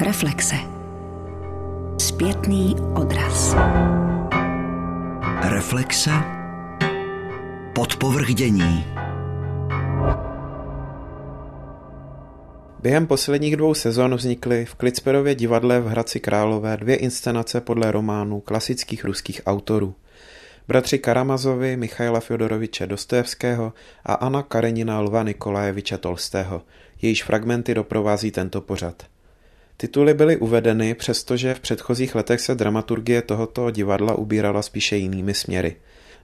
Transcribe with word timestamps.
Reflexe. 0.00 0.56
Zpětný 1.98 2.76
odraz. 2.94 3.54
Reflexe. 5.42 6.10
Podpovrdění. 7.74 8.84
Během 12.80 13.06
posledních 13.06 13.56
dvou 13.56 13.74
sezon 13.74 14.14
vznikly 14.14 14.64
v 14.64 14.74
Klicperově 14.74 15.34
divadle 15.34 15.80
v 15.80 15.86
Hradci 15.86 16.20
Králové 16.20 16.76
dvě 16.76 16.96
inscenace 16.96 17.60
podle 17.60 17.92
románů 17.92 18.40
klasických 18.40 19.04
ruských 19.04 19.40
autorů. 19.46 19.94
Bratři 20.68 20.98
Karamazovi, 20.98 21.76
Michaila 21.76 22.20
Fyodoroviče 22.20 22.86
Dostojevského 22.86 23.72
a 24.04 24.14
Anna 24.14 24.42
Karenina 24.42 25.00
Lva 25.00 25.22
Nikolajeviče 25.22 25.98
Tolstého, 25.98 26.62
jejíž 27.02 27.24
fragmenty 27.24 27.74
doprovází 27.74 28.30
tento 28.30 28.60
pořad. 28.60 29.02
Tituly 29.80 30.14
byly 30.14 30.36
uvedeny, 30.36 30.94
přestože 30.94 31.54
v 31.54 31.60
předchozích 31.60 32.14
letech 32.14 32.40
se 32.40 32.54
dramaturgie 32.54 33.22
tohoto 33.22 33.70
divadla 33.70 34.14
ubírala 34.14 34.62
spíše 34.62 34.96
jinými 34.96 35.34
směry. 35.34 35.76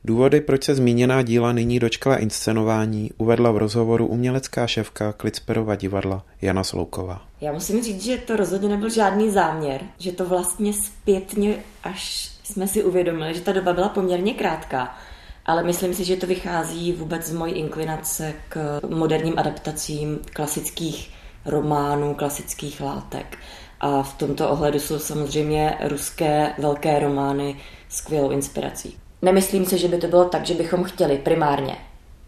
Důvody, 0.05 0.41
proč 0.41 0.65
se 0.65 0.75
zmíněná 0.75 1.23
díla 1.23 1.53
nyní 1.53 1.79
dočkala 1.79 2.17
inscenování, 2.17 3.11
uvedla 3.19 3.51
v 3.51 3.57
rozhovoru 3.57 4.07
umělecká 4.07 4.67
šéfka 4.67 5.13
Klicperova 5.13 5.75
divadla 5.75 6.25
Jana 6.43 6.65
Slouková. 6.65 7.23
Já 7.41 7.53
musím 7.53 7.83
říct, 7.83 8.03
že 8.03 8.17
to 8.17 8.37
rozhodně 8.37 8.69
nebyl 8.69 8.91
žádný 8.91 9.31
záměr, 9.31 9.81
že 9.99 10.13
to 10.13 10.25
vlastně 10.25 10.73
zpětně 10.73 11.57
až 11.83 12.31
jsme 12.45 12.69
si 12.69 12.85
uvědomili, 12.85 13.35
že 13.35 13.41
ta 13.41 13.53
doba 13.53 13.73
byla 13.73 13.89
poměrně 13.89 14.35
krátká, 14.35 14.99
ale 15.47 15.63
myslím 15.63 15.95
si, 15.95 16.05
že 16.05 16.17
to 16.17 16.27
vychází 16.27 16.93
vůbec 16.93 17.27
z 17.27 17.33
mojí 17.33 17.53
inklinace 17.53 18.35
k 18.49 18.81
moderním 18.89 19.39
adaptacím 19.39 20.19
klasických 20.33 21.14
románů, 21.47 22.15
klasických 22.15 22.81
látek. 22.81 23.39
A 23.81 24.03
v 24.03 24.19
tomto 24.19 24.51
ohledu 24.51 24.81
jsou 24.81 24.99
samozřejmě 24.99 25.79
ruské 25.89 26.53
velké 26.59 26.99
romány 26.99 27.57
skvělou 27.89 28.31
inspirací. 28.31 28.99
Nemyslím 29.23 29.67
si, 29.67 29.79
že 29.79 29.89
by 29.89 29.99
to 29.99 30.07
bylo 30.07 30.25
tak, 30.25 30.47
že 30.47 30.55
bychom 30.55 30.85
chtěli 30.85 31.19
primárně 31.19 31.77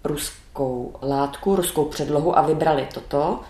ruskou 0.05 0.92
látku, 1.03 1.56
ruskou 1.56 1.84
předlohu 1.84 2.39
a 2.39 2.42
vybrali 2.42 2.89
toto. 2.94 3.41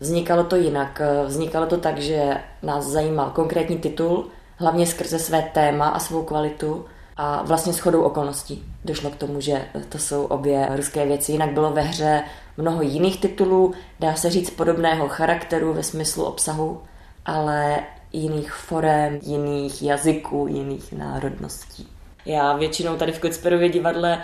Vznikalo 0.00 0.44
to 0.44 0.56
jinak. 0.56 1.02
Vznikalo 1.26 1.66
to 1.66 1.76
tak, 1.76 1.98
že 1.98 2.36
nás 2.62 2.84
zajímal 2.84 3.30
konkrétní 3.30 3.78
titul, 3.78 4.26
hlavně 4.56 4.86
skrze 4.86 5.18
své 5.18 5.42
téma 5.42 5.88
a 5.88 5.98
svou 5.98 6.22
kvalitu 6.22 6.84
a 7.16 7.42
vlastně 7.42 7.72
shodou 7.72 8.02
okolností 8.02 8.64
došlo 8.84 9.10
k 9.10 9.16
tomu, 9.16 9.40
že 9.40 9.64
to 9.88 9.98
jsou 9.98 10.24
obě 10.24 10.68
ruské 10.76 11.06
věci. 11.06 11.32
Jinak 11.32 11.52
bylo 11.52 11.70
ve 11.70 11.82
hře 11.82 12.22
mnoho 12.56 12.82
jiných 12.82 13.20
titulů, 13.20 13.74
dá 14.00 14.14
se 14.14 14.30
říct 14.30 14.50
podobného 14.50 15.08
charakteru 15.08 15.72
ve 15.72 15.82
smyslu 15.82 16.24
obsahu, 16.24 16.82
ale 17.24 17.78
jiných 18.12 18.52
forem, 18.52 19.18
jiných 19.22 19.82
jazyků, 19.82 20.46
jiných 20.46 20.92
národností. 20.92 21.88
Já 22.26 22.56
většinou 22.56 22.96
tady 22.96 23.12
v 23.12 23.20
Kocperově 23.20 23.68
divadle 23.68 24.22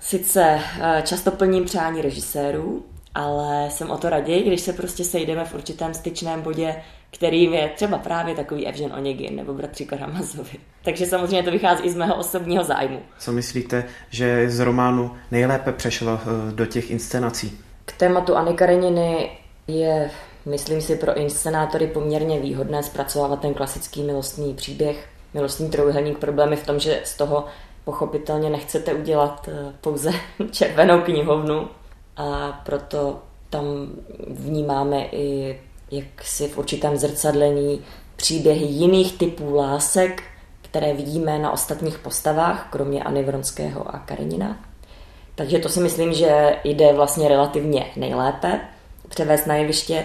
sice 0.00 0.60
eh, 0.80 1.02
často 1.06 1.30
plním 1.30 1.64
přání 1.64 2.02
režisérů, 2.02 2.84
ale 3.14 3.70
jsem 3.70 3.90
o 3.90 3.98
to 3.98 4.10
raději, 4.10 4.42
když 4.42 4.60
se 4.60 4.72
prostě 4.72 5.04
sejdeme 5.04 5.44
v 5.44 5.54
určitém 5.54 5.94
styčném 5.94 6.42
bodě, 6.42 6.82
kterým 7.10 7.54
je 7.54 7.68
třeba 7.68 7.98
právě 7.98 8.34
takový 8.34 8.66
Evžen 8.66 8.92
Onegin 8.92 9.36
nebo 9.36 9.54
bratři 9.54 9.84
Karamazovi. 9.84 10.58
Takže 10.84 11.06
samozřejmě 11.06 11.42
to 11.42 11.50
vychází 11.50 11.84
i 11.84 11.90
z 11.90 11.96
mého 11.96 12.16
osobního 12.16 12.64
zájmu. 12.64 13.02
Co 13.18 13.32
myslíte, 13.32 13.84
že 14.10 14.50
z 14.50 14.60
románu 14.60 15.14
nejlépe 15.30 15.72
přešlo 15.72 16.20
eh, 16.22 16.52
do 16.52 16.66
těch 16.66 16.90
inscenací? 16.90 17.58
K 17.84 17.92
tématu 17.92 18.36
Anny 18.36 18.54
Kareniny 18.54 19.30
je, 19.68 20.10
myslím 20.46 20.80
si, 20.80 20.96
pro 20.96 21.16
inscenátory 21.16 21.86
poměrně 21.86 22.40
výhodné 22.40 22.82
zpracovávat 22.82 23.40
ten 23.40 23.54
klasický 23.54 24.02
milostný 24.02 24.54
příběh, 24.54 25.08
milostný 25.34 25.70
trojuhelník. 25.70 26.18
Problém 26.18 26.50
je 26.50 26.56
v 26.56 26.66
tom, 26.66 26.78
že 26.78 27.00
z 27.04 27.16
toho 27.16 27.44
pochopitelně 27.84 28.50
nechcete 28.50 28.94
udělat 28.94 29.48
eh, 29.52 29.72
pouze 29.80 30.10
červenou 30.50 31.00
knihovnu 31.00 31.68
a 32.16 32.60
proto 32.64 33.22
tam 33.50 33.64
vnímáme 34.28 35.06
i 35.12 35.60
jak 35.90 36.24
si 36.24 36.48
v 36.48 36.58
určitém 36.58 36.96
zrcadlení 36.96 37.84
příběhy 38.16 38.64
jiných 38.64 39.18
typů 39.18 39.54
lásek, 39.54 40.22
které 40.62 40.94
vidíme 40.94 41.38
na 41.38 41.50
ostatních 41.50 41.98
postavách, 41.98 42.68
kromě 42.70 43.02
Anny 43.02 43.22
Vronského 43.22 43.94
a 43.94 43.98
Karenina. 43.98 44.58
Takže 45.34 45.58
to 45.58 45.68
si 45.68 45.80
myslím, 45.80 46.14
že 46.14 46.56
jde 46.64 46.92
vlastně 46.92 47.28
relativně 47.28 47.86
nejlépe 47.96 48.60
převést 49.08 49.46
na 49.46 49.54
jeviště. 49.54 50.04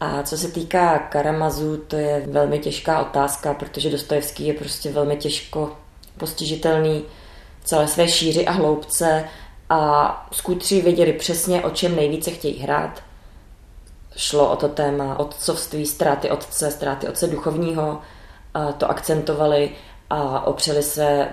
A 0.00 0.22
co 0.22 0.38
se 0.38 0.48
týká 0.48 0.98
Karamazu, 0.98 1.76
to 1.76 1.96
je 1.96 2.22
velmi 2.26 2.58
těžká 2.58 3.00
otázka, 3.00 3.54
protože 3.54 3.90
Dostojevský 3.90 4.46
je 4.46 4.54
prostě 4.54 4.90
velmi 4.90 5.16
těžko 5.16 5.76
postižitelný 6.16 7.04
celé 7.64 7.88
své 7.88 8.08
šíři 8.08 8.46
a 8.46 8.52
hloubce 8.52 9.24
a 9.70 10.26
skutři 10.32 10.80
věděli 10.80 11.12
přesně, 11.12 11.62
o 11.62 11.70
čem 11.70 11.96
nejvíce 11.96 12.30
chtějí 12.30 12.58
hrát. 12.58 13.02
Šlo 14.16 14.52
o 14.52 14.56
to 14.56 14.68
téma 14.68 15.18
otcovství, 15.18 15.86
ztráty 15.86 16.30
otce, 16.30 16.70
ztráty 16.70 17.08
otce 17.08 17.26
duchovního, 17.26 18.00
to 18.78 18.90
akcentovali 18.90 19.70
a 20.10 20.46
opřeli 20.46 20.82
se, 20.82 21.28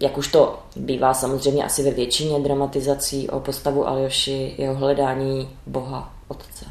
jak 0.00 0.18
už 0.18 0.28
to 0.28 0.62
bývá 0.76 1.14
samozřejmě 1.14 1.64
asi 1.64 1.82
ve 1.82 1.90
většině 1.90 2.40
dramatizací, 2.40 3.30
o 3.30 3.40
postavu 3.40 3.88
Aljoši, 3.88 4.54
jeho 4.58 4.74
hledání 4.74 5.48
Boha, 5.66 6.14
Otce. 6.28 6.64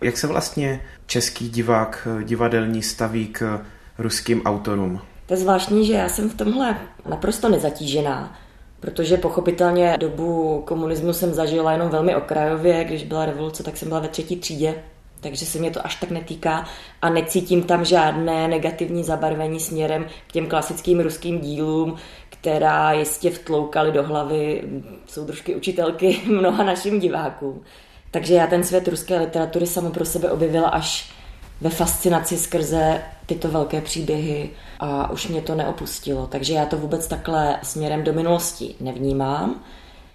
Jak 0.00 0.18
se 0.18 0.26
vlastně 0.26 0.82
český 1.06 1.48
divák 1.48 2.08
divadelní 2.24 2.82
staví 2.82 3.26
k 3.26 3.60
ruským 3.98 4.42
autorům? 4.42 5.00
To 5.26 5.34
je 5.34 5.40
zvláštní, 5.40 5.86
že 5.86 5.92
já 5.92 6.08
jsem 6.08 6.30
v 6.30 6.34
tomhle 6.34 6.76
naprosto 7.08 7.48
nezatížená, 7.48 8.38
protože 8.80 9.16
pochopitelně 9.16 9.96
dobu 10.00 10.62
komunismu 10.66 11.12
jsem 11.12 11.34
zažila 11.34 11.72
jenom 11.72 11.88
velmi 11.88 12.16
okrajově, 12.16 12.84
když 12.84 13.04
byla 13.04 13.26
revoluce, 13.26 13.62
tak 13.62 13.76
jsem 13.76 13.88
byla 13.88 14.00
ve 14.00 14.08
třetí 14.08 14.36
třídě, 14.36 14.74
takže 15.20 15.46
se 15.46 15.58
mě 15.58 15.70
to 15.70 15.86
až 15.86 15.94
tak 15.96 16.10
netýká 16.10 16.64
a 17.02 17.10
necítím 17.10 17.62
tam 17.62 17.84
žádné 17.84 18.48
negativní 18.48 19.04
zabarvení 19.04 19.60
směrem 19.60 20.06
k 20.26 20.32
těm 20.32 20.46
klasickým 20.46 21.00
ruským 21.00 21.40
dílům, 21.40 21.96
která 22.28 22.92
jistě 22.92 23.30
vtloukaly 23.30 23.92
do 23.92 24.02
hlavy 24.02 24.62
soudružky 25.06 25.54
učitelky 25.54 26.20
mnoha 26.26 26.64
našim 26.64 27.00
divákům. 27.00 27.62
Takže 28.10 28.34
já 28.34 28.46
ten 28.46 28.64
svět 28.64 28.88
ruské 28.88 29.18
literatury 29.18 29.66
samo 29.66 29.90
pro 29.90 30.04
sebe 30.04 30.30
objevila 30.30 30.68
až 30.68 31.12
ve 31.60 31.70
fascinaci 31.70 32.38
skrze 32.38 33.02
tyto 33.26 33.48
velké 33.48 33.80
příběhy 33.80 34.50
a 34.80 35.10
už 35.10 35.28
mě 35.28 35.42
to 35.42 35.54
neopustilo. 35.54 36.26
Takže 36.26 36.54
já 36.54 36.66
to 36.66 36.76
vůbec 36.76 37.06
takhle 37.06 37.58
směrem 37.62 38.04
do 38.04 38.12
minulosti 38.12 38.74
nevnímám. 38.80 39.64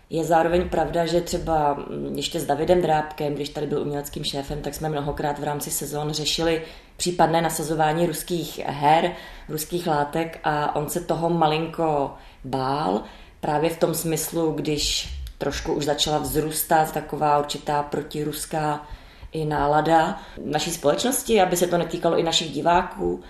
Je 0.10 0.24
zároveň 0.24 0.70
pravda, 0.70 1.06
že 1.06 1.22
třeba 1.22 1.78
ještě 2.16 2.40
s 2.40 2.46
Davidem 2.46 2.82
Drábkem, 2.82 3.34
když 3.34 3.50
tady 3.50 3.68
byl 3.68 3.82
uměleckým 3.82 4.24
šéfem, 4.24 4.62
tak 4.62 4.76
jsme 4.76 4.90
mnohokrát 4.90 5.40
v 5.40 5.44
rámci 5.44 5.72
sezon 5.72 6.12
řešili 6.12 6.64
případné 6.98 7.42
nasazování 7.42 8.06
ruských 8.06 8.60
her, 8.66 9.12
ruských 9.50 9.88
látek 9.88 10.40
a 10.44 10.76
on 10.76 10.90
se 10.90 11.02
toho 11.02 11.30
malinko 11.30 12.14
bál, 12.44 13.02
právě 13.40 13.70
v 13.70 13.80
tom 13.80 13.94
smyslu, 13.94 14.52
když 14.52 15.10
trošku 15.38 15.74
už 15.74 15.86
začala 15.86 16.18
vzrůstat 16.18 16.92
taková 16.92 17.40
určitá 17.40 17.84
protiruská 17.84 18.88
i 19.32 19.46
nálada 19.46 20.20
naší 20.46 20.72
společnosti, 20.72 21.42
aby 21.42 21.58
se 21.58 21.68
to 21.68 21.78
netýkalo 21.78 22.18
i 22.18 22.24
našich 22.24 22.52
diváků, 22.52 23.24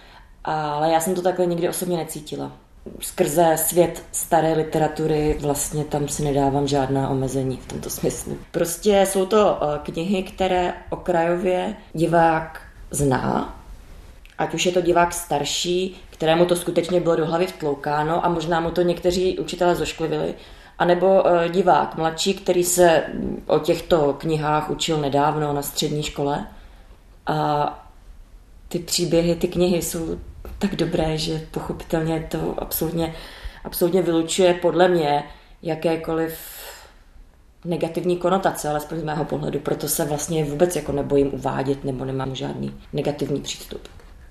ale 0.44 0.92
já 0.92 1.00
jsem 1.00 1.16
to 1.16 1.22
takhle 1.22 1.46
nikdy 1.46 1.70
osobně 1.70 1.98
necítila 1.98 2.52
skrze 3.00 3.58
svět 3.58 4.04
staré 4.12 4.54
literatury 4.54 5.38
vlastně 5.42 5.84
tam 5.84 6.08
si 6.08 6.24
nedávám 6.24 6.68
žádná 6.68 7.10
omezení 7.10 7.58
v 7.58 7.68
tomto 7.68 7.90
smyslu. 7.90 8.38
Prostě 8.52 9.06
jsou 9.10 9.26
to 9.26 9.60
eh, 9.62 9.80
knihy, 9.84 10.24
které 10.24 10.74
okrajově 10.90 11.76
divák 11.94 12.62
zná, 12.92 13.60
ať 14.38 14.54
už 14.54 14.66
je 14.66 14.72
to 14.72 14.82
divák 14.82 15.14
starší, 15.14 16.02
kterému 16.10 16.46
to 16.46 16.56
skutečně 16.56 17.02
bylo 17.02 17.16
do 17.16 17.26
hlavy 17.26 17.48
vtloukáno 17.48 18.26
a 18.26 18.30
možná 18.30 18.60
mu 18.60 18.72
to 18.72 18.82
někteří 18.82 19.40
učitelé 19.40 19.76
zošklivili, 19.76 20.36
anebo 20.80 21.28
eh, 21.28 21.50
divák 21.50 21.98
mladší, 21.98 22.34
který 22.34 22.64
se 22.64 23.04
o 23.48 23.60
těchto 23.60 24.14
knihách 24.14 24.70
učil 24.70 24.98
nedávno 24.98 25.54
na 25.54 25.62
střední 25.62 26.04
škole 26.04 26.48
a 27.28 27.70
ty 28.68 28.80
příběhy, 28.80 29.36
ty 29.36 29.48
knihy 29.48 29.82
jsou 29.82 30.18
tak 30.60 30.76
dobré, 30.76 31.18
že 31.18 31.48
pochopitelně 31.52 32.28
to 32.32 32.56
absolutně, 32.58 33.14
absolutně 33.64 34.02
vylučuje 34.02 34.54
podle 34.54 34.88
mě 34.88 35.24
jakékoliv 35.62 36.38
negativní 37.66 38.18
konotace, 38.18 38.70
alespoň 38.70 39.00
z 39.00 39.04
mého 39.04 39.26
pohledu. 39.26 39.60
Proto 39.60 39.88
se 39.88 40.06
vlastně 40.06 40.46
vůbec 40.46 40.76
jako 40.76 40.92
nebojím 40.92 41.34
uvádět 41.34 41.84
nebo 41.84 42.06
nemám 42.06 42.36
žádný 42.36 42.74
negativní 42.94 43.42
přístup. 43.42 43.82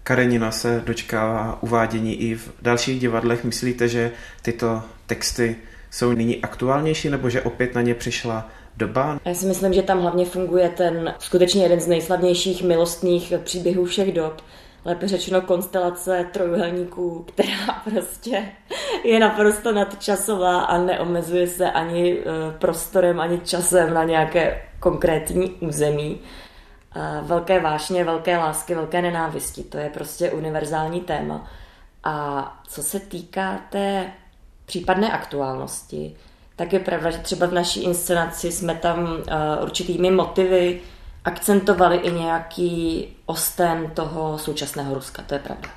Karenina 0.02 0.50
se 0.50 0.82
dočkává 0.86 1.62
uvádění 1.62 2.14
i 2.14 2.34
v 2.34 2.52
dalších 2.62 3.00
divadlech. 3.00 3.44
Myslíte, 3.44 3.88
že 3.88 4.10
tyto 4.42 4.82
texty 5.06 5.56
jsou 5.90 6.12
nyní 6.12 6.42
aktuálnější 6.42 7.10
nebo 7.10 7.30
že 7.30 7.42
opět 7.42 7.74
na 7.74 7.82
ně 7.82 7.94
přišla 7.94 8.50
doba? 8.76 9.20
Já 9.24 9.34
si 9.34 9.46
myslím, 9.46 9.72
že 9.72 9.82
tam 9.82 10.00
hlavně 10.00 10.24
funguje 10.24 10.68
ten 10.68 11.14
skutečně 11.18 11.62
jeden 11.62 11.80
z 11.80 11.86
nejslavnějších 11.86 12.62
milostných 12.62 13.32
příběhů 13.44 13.84
všech 13.84 14.12
dob, 14.12 14.42
lépe 14.84 15.08
řečeno 15.08 15.40
konstelace 15.40 16.26
trojuhelníků, 16.32 17.26
která 17.28 17.82
prostě 17.90 18.44
je 19.04 19.20
naprosto 19.20 19.72
nadčasová 19.72 20.60
a 20.60 20.78
neomezuje 20.78 21.46
se 21.46 21.70
ani 21.70 22.18
eh, 22.18 22.24
prostorem, 22.58 23.20
ani 23.20 23.38
časem 23.38 23.94
na 23.94 24.04
nějaké 24.04 24.62
konkrétní 24.80 25.50
území. 25.50 26.20
Velké 27.22 27.60
vášně, 27.60 28.04
velké 28.04 28.38
lásky, 28.38 28.74
velké 28.74 29.02
nenávisti, 29.02 29.62
to 29.62 29.78
je 29.78 29.90
prostě 29.90 30.30
univerzální 30.30 31.00
téma. 31.00 31.50
A 32.04 32.62
co 32.68 32.82
se 32.82 33.00
týká 33.00 33.60
té 33.70 34.12
případné 34.66 35.12
aktuálnosti, 35.12 36.16
tak 36.56 36.72
je 36.72 36.80
pravda, 36.80 37.10
že 37.10 37.18
třeba 37.18 37.46
v 37.46 37.52
naší 37.52 37.82
inscenaci 37.82 38.52
jsme 38.52 38.74
tam 38.74 39.02
uh, 39.02 39.22
určitými 39.62 40.10
motivy 40.10 40.80
akcentovali 41.24 41.96
i 41.96 42.12
nějaký 42.12 43.08
osten 43.26 43.90
toho 43.94 44.38
současného 44.38 44.94
Ruska, 44.94 45.22
to 45.22 45.34
je 45.34 45.40
pravda. 45.40 45.68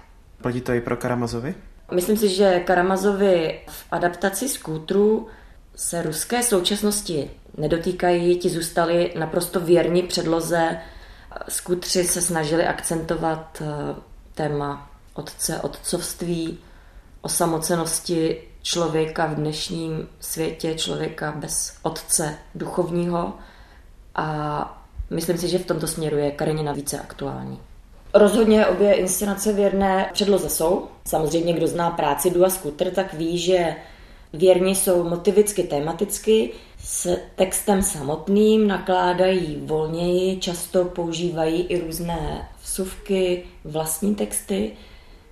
Platí 0.42 0.62
to 0.62 0.74
i 0.74 0.82
pro 0.82 0.98
Karamazovi? 0.98 1.56
Myslím 1.92 2.18
si, 2.18 2.30
že 2.30 2.60
Karamazovi 2.60 3.60
v 3.68 3.86
adaptaci 3.92 4.50
skútru 4.50 5.28
se 5.76 6.02
ruské 6.02 6.44
současnosti 6.44 7.32
nedotýkají, 7.58 8.38
ti 8.38 8.50
zůstali 8.50 9.14
naprosto 9.20 9.60
věrní 9.60 10.04
předloze. 10.04 10.78
Skútři 11.50 12.04
se 12.04 12.22
snažili 12.22 12.68
akcentovat 12.68 13.62
eh, 13.62 13.96
téma 14.34 14.92
otce, 15.14 15.62
otcovství, 15.62 16.60
osamocenosti 17.22 18.42
člověka 18.62 19.26
v 19.26 19.36
dnešním 19.36 20.08
světě, 20.20 20.76
člověka 20.76 21.32
bez 21.32 21.78
otce 21.82 22.36
duchovního 22.56 23.34
a 24.16 24.87
myslím 25.10 25.38
si, 25.38 25.48
že 25.48 25.60
v 25.60 25.66
tomto 25.66 25.88
směru 25.88 26.18
je 26.18 26.32
Karenina 26.32 26.72
více 26.72 27.00
aktuální. 27.00 27.60
Rozhodně 28.14 28.66
obě 28.66 28.94
inscenace 28.94 29.54
věrné 29.54 30.10
předloze 30.14 30.50
jsou. 30.50 30.88
Samozřejmě, 31.06 31.54
kdo 31.54 31.68
zná 31.68 31.92
práci 31.92 32.30
Dua 32.30 32.50
Scooter, 32.50 32.92
tak 32.92 33.14
ví, 33.14 33.38
že 33.38 33.76
věrně 34.34 34.76
jsou 34.76 35.10
motivicky, 35.10 35.64
tematicky, 35.64 36.52
s 36.80 37.18
textem 37.36 37.84
samotným 37.84 38.68
nakládají 38.68 39.62
volněji, 39.66 40.38
často 40.38 40.86
používají 40.86 41.62
i 41.62 41.80
různé 41.80 42.50
vsuvky, 42.62 43.44
vlastní 43.64 44.16
texty. 44.16 44.72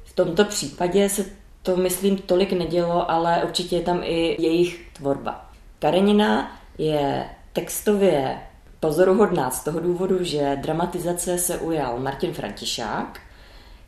V 0.04 0.14
tomto 0.14 0.46
případě 0.46 1.10
se 1.10 1.26
to, 1.64 1.78
myslím, 1.78 2.18
tolik 2.18 2.54
nedělo, 2.54 3.12
ale 3.12 3.44
určitě 3.44 3.76
je 3.76 3.82
tam 3.82 4.02
i 4.04 4.42
jejich 4.42 4.86
tvorba. 4.94 5.50
Karenina 5.80 6.62
je 6.78 7.26
textově 7.54 8.38
pozoruhodná 8.86 9.52
z 9.52 9.64
toho 9.64 9.80
důvodu, 9.80 10.24
že 10.24 10.58
dramatizace 10.62 11.38
se 11.38 11.58
ujal 11.58 12.00
Martin 12.00 12.34
Františák, 12.34 13.20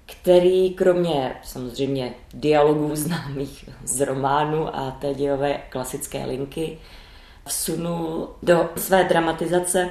který 0.06 0.74
kromě 0.74 1.36
samozřejmě 1.44 2.14
dialogů 2.34 2.96
známých 2.96 3.70
z 3.84 4.06
románu 4.06 4.76
a 4.76 4.92
té 4.92 5.14
dějové 5.14 5.62
klasické 5.70 6.26
linky 6.26 6.78
vsunul 7.46 8.30
do 8.44 8.70
své 8.76 9.04
dramatizace 9.04 9.90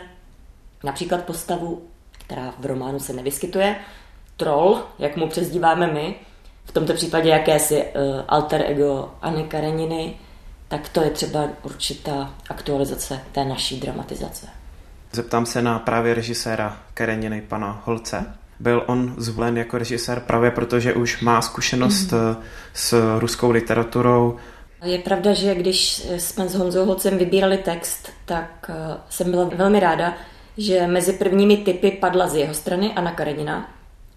například 0.84 1.24
postavu, 1.24 1.82
která 2.12 2.54
v 2.58 2.66
románu 2.66 3.00
se 3.00 3.12
nevyskytuje, 3.12 3.76
troll, 4.36 4.82
jak 4.98 5.16
mu 5.16 5.28
přezdíváme 5.28 5.86
my, 5.86 6.14
v 6.64 6.72
tomto 6.72 6.94
případě 6.94 7.28
jakési 7.28 7.82
uh, 7.82 8.24
alter 8.28 8.64
ego 8.66 9.10
Anny 9.22 9.44
Kareniny, 9.44 10.16
tak 10.68 10.88
to 10.88 11.02
je 11.02 11.10
třeba 11.10 11.48
určitá 11.62 12.34
aktualizace 12.50 13.20
té 13.32 13.44
naší 13.44 13.80
dramatizace. 13.80 14.65
Zeptám 15.12 15.46
se 15.46 15.62
na 15.62 15.78
právě 15.78 16.14
režiséra 16.14 16.76
Kareniny, 16.94 17.42
pana 17.48 17.82
Holce. 17.84 18.36
Byl 18.60 18.84
on 18.86 19.14
zvolen 19.16 19.58
jako 19.58 19.78
režisér 19.78 20.20
právě 20.20 20.50
proto, 20.50 20.80
že 20.80 20.94
už 20.94 21.20
má 21.20 21.42
zkušenost 21.42 22.12
mm. 22.12 22.36
s 22.74 23.18
ruskou 23.18 23.50
literaturou. 23.50 24.36
Je 24.84 24.98
pravda, 24.98 25.32
že 25.32 25.54
když 25.54 26.06
jsme 26.16 26.48
s 26.48 26.54
Honzou 26.54 26.84
Holcem 26.84 27.18
vybírali 27.18 27.58
text, 27.58 28.10
tak 28.24 28.70
eh, 28.70 28.96
jsem 29.08 29.30
byla 29.30 29.44
velmi 29.44 29.80
ráda, 29.80 30.14
že 30.58 30.86
mezi 30.86 31.12
prvními 31.12 31.56
typy 31.56 31.90
padla 31.90 32.28
z 32.28 32.34
jeho 32.36 32.54
strany 32.54 32.92
Anna 32.92 33.12
Karenina, 33.12 33.68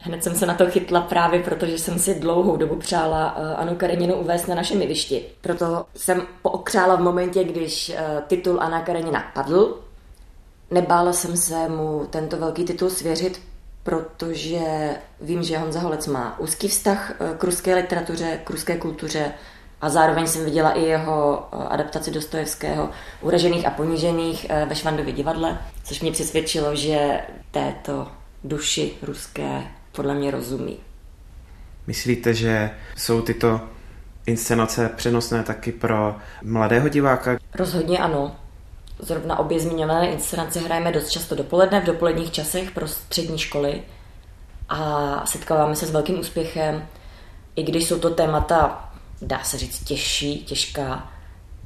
Hned 0.02 0.24
jsem 0.24 0.36
se 0.36 0.46
na 0.46 0.54
to 0.54 0.66
chytla 0.66 1.02
právě 1.02 1.44
proto, 1.44 1.66
že 1.66 1.80
jsem 1.80 2.00
si 2.00 2.20
dlouhou 2.20 2.58
dobu 2.58 2.76
přála 2.76 3.36
eh, 3.38 3.56
Anu 3.56 3.76
Kareninu 3.76 4.16
uvést 4.16 4.48
na 4.48 4.56
našem 4.56 4.82
jevišti. 4.82 5.26
Proto 5.42 5.86
jsem 5.96 6.22
pookřála 6.42 6.96
v 6.96 7.02
momentě, 7.02 7.44
když 7.44 7.94
titul 8.28 8.62
Anna 8.62 8.82
Karenina 8.82 9.24
padl. 9.34 9.80
Nebála 10.72 11.14
jsem 11.14 11.38
se 11.38 11.70
mu 11.70 12.08
tento 12.10 12.38
velký 12.38 12.64
titul 12.64 12.90
svěřit, 12.90 13.42
protože 13.84 14.62
vím, 15.22 15.44
že 15.44 15.58
Honza 15.58 15.80
Holec 15.80 16.08
má 16.08 16.40
úzký 16.40 16.68
vztah 16.68 17.12
eh, 17.12 17.38
k 17.38 17.44
ruské 17.44 17.76
literatuře, 17.76 18.40
k 18.44 18.50
ruské 18.50 18.78
kultuře 18.78 19.32
a 19.82 19.90
zároveň 19.90 20.28
jsem 20.28 20.46
viděla 20.46 20.72
i 20.72 20.82
jeho 20.82 21.48
adaptaci 21.72 22.12
Dostojevského 22.12 22.90
Uražených 23.22 23.68
a 23.68 23.72
ponížených 23.72 24.46
ve 24.66 24.76
Švandově 24.76 25.14
divadle, 25.14 25.58
což 25.84 26.02
mě 26.02 26.12
přesvědčilo, 26.12 26.76
že 26.76 27.22
této 27.52 28.08
duši 28.44 28.94
ruské 29.02 29.64
podle 29.92 30.14
mě 30.14 30.32
rozumí. 30.32 30.78
Myslíte, 31.88 32.34
že 32.34 32.72
jsou 32.96 33.22
tyto 33.22 33.62
inscenace 34.26 34.90
přenosné 34.96 35.44
taky 35.44 35.72
pro 35.72 36.16
mladého 36.44 36.90
diváka? 36.90 37.38
Rozhodně 37.56 38.00
ano. 38.00 38.36
Zrovna 39.00 39.40
obě 39.40 39.60
zmiňované 39.60 40.12
inscenace 40.12 40.60
hrajeme 40.60 40.92
dost 40.92 41.10
často 41.10 41.36
dopoledne 41.36 41.82
v 41.82 41.86
dopoledních 41.86 42.32
časech 42.32 42.72
pro 42.72 42.88
střední 42.88 43.38
školy 43.38 43.82
a 44.70 45.26
setkáváme 45.26 45.76
se 45.76 45.86
s 45.86 45.92
velkým 45.92 46.20
úspěchem. 46.20 46.88
I 47.56 47.64
když 47.64 47.88
jsou 47.88 48.00
to 48.00 48.10
témata, 48.10 48.92
dá 49.22 49.44
se 49.44 49.58
říct, 49.58 49.84
těžší, 49.84 50.44
těžká, 50.46 51.12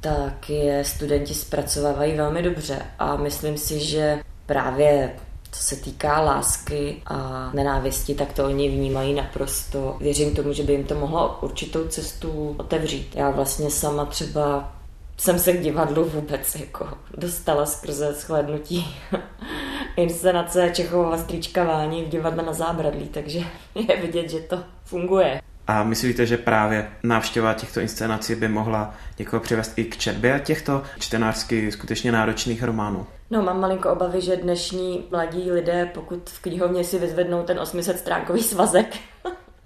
tak 0.00 0.50
je 0.50 0.84
studenti 0.84 1.34
zpracovávají 1.34 2.16
velmi 2.16 2.42
dobře 2.42 2.82
a 2.98 3.16
myslím 3.16 3.58
si, 3.58 3.80
že 3.80 4.18
právě 4.46 5.14
co 5.54 5.62
se 5.62 5.76
týká 5.76 6.20
lásky 6.20 7.02
a 7.06 7.50
nenávisti, 7.54 8.14
tak 8.14 8.32
to 8.32 8.44
oni 8.44 8.68
vnímají 8.68 9.14
naprosto. 9.14 9.96
Věřím 10.00 10.34
tomu, 10.36 10.52
že 10.52 10.62
by 10.62 10.72
jim 10.72 10.84
to 10.84 10.94
mohlo 10.94 11.38
určitou 11.42 11.88
cestu 11.88 12.54
otevřít. 12.58 13.16
Já 13.16 13.30
vlastně 13.30 13.70
sama 13.70 14.04
třeba 14.04 14.72
jsem 15.16 15.38
se 15.38 15.52
k 15.52 15.60
divadlu 15.60 16.04
vůbec 16.04 16.54
jako 16.54 16.88
dostala 17.16 17.66
skrze 17.66 18.14
shlednutí 18.14 18.96
inscenace 19.96 20.70
Čechova 20.74 21.18
strýčka 21.18 21.64
Váni 21.64 22.04
v 22.04 22.08
divadle 22.08 22.42
na 22.42 22.52
zábradlí, 22.52 23.08
takže 23.08 23.40
je 23.74 24.00
vidět, 24.00 24.30
že 24.30 24.40
to 24.40 24.64
funguje. 24.84 25.40
A 25.66 25.84
myslíte, 25.84 26.26
že 26.26 26.36
právě 26.36 26.90
návštěva 27.02 27.54
těchto 27.54 27.80
inscenací 27.80 28.34
by 28.34 28.48
mohla 28.48 28.94
někoho 29.18 29.40
přivést 29.40 29.78
i 29.78 29.84
k 29.84 29.96
četbě 29.96 30.40
těchto 30.44 30.82
čtenářsky 30.98 31.72
skutečně 31.72 32.12
náročných 32.12 32.62
románů? 32.62 33.06
No, 33.30 33.42
mám 33.42 33.60
malinko 33.60 33.90
obavy, 33.90 34.20
že 34.20 34.36
dnešní 34.36 35.04
mladí 35.10 35.50
lidé, 35.50 35.90
pokud 35.94 36.30
v 36.30 36.42
knihovně 36.42 36.84
si 36.84 36.98
vyzvednou 36.98 37.42
ten 37.42 37.58
800 37.60 37.98
stránkový 37.98 38.42
svazek, 38.42 38.96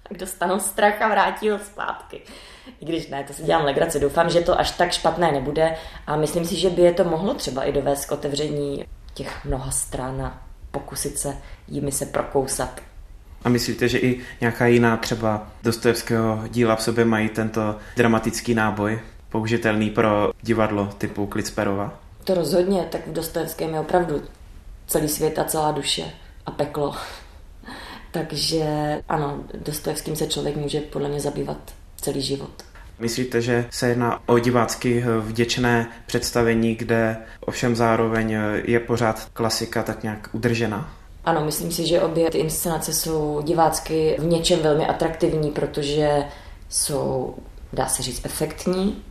tak 0.09 0.17
dostanou 0.17 0.59
strach 0.59 1.01
a 1.01 1.07
vrátí 1.07 1.49
ho 1.49 1.59
zpátky. 1.59 2.21
I 2.81 2.85
když 2.85 3.07
ne, 3.07 3.23
to 3.23 3.33
si 3.33 3.43
dělám 3.43 3.65
legraci. 3.65 3.99
Doufám, 3.99 4.29
že 4.29 4.41
to 4.41 4.59
až 4.59 4.71
tak 4.71 4.91
špatné 4.91 5.31
nebude 5.31 5.75
a 6.07 6.15
myslím 6.15 6.45
si, 6.45 6.55
že 6.55 6.69
by 6.69 6.81
je 6.81 6.93
to 6.93 7.03
mohlo 7.03 7.33
třeba 7.33 7.63
i 7.63 7.71
dovést 7.71 8.05
k 8.05 8.11
otevření 8.11 8.85
těch 9.13 9.45
mnoha 9.45 9.71
stran 9.71 10.21
a 10.21 10.41
pokusit 10.71 11.17
se 11.17 11.37
jimi 11.67 11.91
se 11.91 12.05
prokousat. 12.05 12.81
A 13.43 13.49
myslíte, 13.49 13.87
že 13.87 13.97
i 13.97 14.21
nějaká 14.41 14.65
jiná 14.65 14.97
třeba 14.97 15.47
Dostojevského 15.63 16.43
díla 16.47 16.75
v 16.75 16.83
sobě 16.83 17.05
mají 17.05 17.29
tento 17.29 17.75
dramatický 17.95 18.53
náboj, 18.53 18.99
použitelný 19.29 19.89
pro 19.89 20.31
divadlo 20.41 20.85
typu 20.97 21.27
Klicperova? 21.27 21.99
To 22.23 22.33
rozhodně, 22.33 22.87
tak 22.91 23.07
v 23.07 23.13
Dostojevském 23.13 23.73
je 23.73 23.79
opravdu 23.79 24.21
celý 24.87 25.07
svět 25.07 25.39
a 25.39 25.43
celá 25.43 25.71
duše 25.71 26.03
a 26.45 26.51
peklo. 26.51 26.95
Takže 28.11 28.63
ano, 29.09 29.43
Dostojevským 29.53 30.15
se 30.15 30.27
člověk 30.27 30.55
může 30.55 30.81
podle 30.81 31.09
mě 31.09 31.19
zabývat 31.19 31.57
celý 32.01 32.21
život. 32.21 32.51
Myslíte, 32.99 33.41
že 33.41 33.65
se 33.71 33.87
jedná 33.87 34.29
o 34.29 34.39
divácky 34.39 35.03
vděčné 35.19 35.87
představení, 36.05 36.75
kde 36.75 37.17
ovšem 37.39 37.75
zároveň 37.75 38.37
je 38.63 38.79
pořád 38.79 39.29
klasika 39.33 39.83
tak 39.83 40.03
nějak 40.03 40.29
udržena? 40.31 40.93
Ano, 41.25 41.45
myslím 41.45 41.71
si, 41.71 41.87
že 41.87 42.01
obě 42.01 42.31
ty 42.31 42.37
inscenace 42.37 42.93
jsou 42.93 43.41
divácky 43.43 44.15
v 44.19 44.25
něčem 44.25 44.59
velmi 44.59 44.87
atraktivní, 44.87 45.51
protože 45.51 46.23
jsou, 46.69 47.35
dá 47.73 47.87
se 47.87 48.03
říct, 48.03 48.25
efektní, 48.25 49.03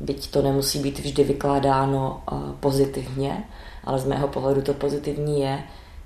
byť 0.00 0.30
to 0.30 0.42
nemusí 0.42 0.78
být 0.78 0.98
vždy 0.98 1.24
vykládáno 1.24 2.22
eh, 2.32 2.36
pozitivně, 2.60 3.44
ale 3.84 3.98
z 3.98 4.04
mého 4.04 4.28
pohledu 4.28 4.62
to 4.62 4.74
pozitivní 4.74 5.40
je. 5.40 5.62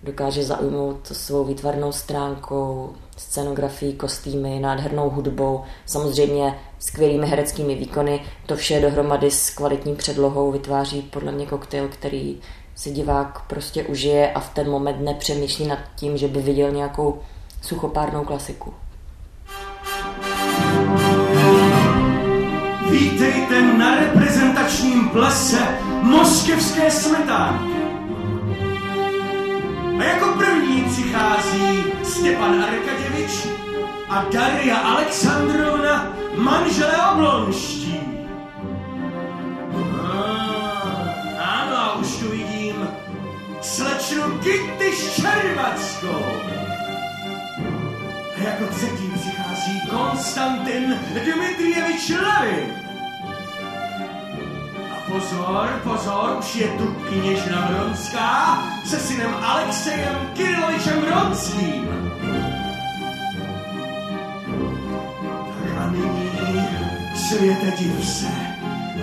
Dokáže 0.07 0.45
zaujmout 0.45 1.07
svou 1.07 1.45
výtvarnou 1.45 1.93
stránkou, 1.93 2.93
scenografií, 3.17 3.93
kostýmy, 3.93 4.61
nádhernou 4.61 5.11
hudbou, 5.11 5.63
samozřejmě 5.87 6.59
skvělými 6.79 7.27
hereckými 7.27 7.75
výkony. 7.75 8.21
To 8.47 8.57
vše 8.57 8.81
dohromady 8.81 9.31
s 9.31 9.51
kvalitní 9.51 9.97
předlohou 9.97 10.53
vytváří 10.53 11.03
podle 11.03 11.33
mě 11.33 11.47
koktejl, 11.47 11.89
který 11.89 12.41
si 12.75 12.91
divák 12.91 13.43
prostě 13.47 13.85
užije 13.85 14.33
a 14.33 14.41
v 14.41 14.55
ten 14.55 14.71
moment 14.71 15.01
nepřemýšlí 15.01 15.67
nad 15.67 15.79
tím, 15.97 16.17
že 16.17 16.29
by 16.29 16.43
viděl 16.43 16.71
nějakou 16.71 17.21
suchopárnou 17.63 18.25
klasiku. 18.25 18.75
Vítejte 22.91 23.63
na 23.63 24.01
reprezentačním 24.01 25.09
plese 25.09 25.79
moskevské 26.03 26.91
smetánky. 26.91 27.86
Přichází 30.97 31.85
Stepan 32.03 32.65
Arkaděvič 32.65 33.47
a 34.09 34.25
Daria 34.33 34.76
Alexandrovna, 34.76 36.17
manželé 36.37 36.97
oblonští. 37.12 38.00
Ah, 40.03 41.09
ano, 41.38 41.76
a 41.76 41.95
už 41.95 42.17
tu 42.17 42.29
vidím 42.31 42.88
slečnu 43.61 44.38
Kitty 44.38 44.93
Ščervackou. 44.93 46.25
A 48.37 48.43
jako 48.45 48.67
třetí 48.67 49.11
přichází 49.15 49.81
Konstantin 49.91 50.99
Dmitrievič 51.12 52.09
Levin. 52.09 52.86
Pozor, 55.16 55.68
pozor, 55.85 56.37
už 56.38 56.54
je 56.54 56.68
tu 56.68 56.87
kněžna 57.08 57.68
Vronská 57.70 58.62
se 58.85 58.99
synem 58.99 59.35
Alexejem 59.42 60.30
Kirilovičem 60.35 61.00
Vronským. 61.00 61.88
Nyní, 65.90 66.68
světe 67.14 67.73
div 67.78 68.08
se, 68.08 68.26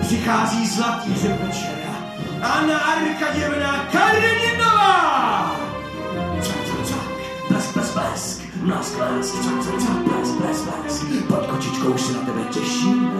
přichází 0.00 0.66
zlatý 0.66 1.10
večera. 1.10 1.94
Anna 2.42 2.78
Arkaděvna 2.78 3.86
Kareninová! 3.92 5.56
Cak, 6.42 6.56
cak, 6.66 6.86
cak, 6.86 6.98
blesk, 7.48 7.74
blesk, 7.74 7.94
blesk, 7.94 8.42
mlask, 8.62 8.96
blesk, 8.96 9.34
cak, 9.34 9.64
cak, 9.64 9.80
cak, 9.80 9.96
blesk, 9.96 10.34
blesk, 10.34 10.64
blesk. 10.64 11.06
Pojď 11.28 11.46
kočičko, 11.46 11.86
už 11.86 12.00
se 12.00 12.12
na 12.12 12.18
tebe 12.18 12.44
těšíme. 12.50 13.10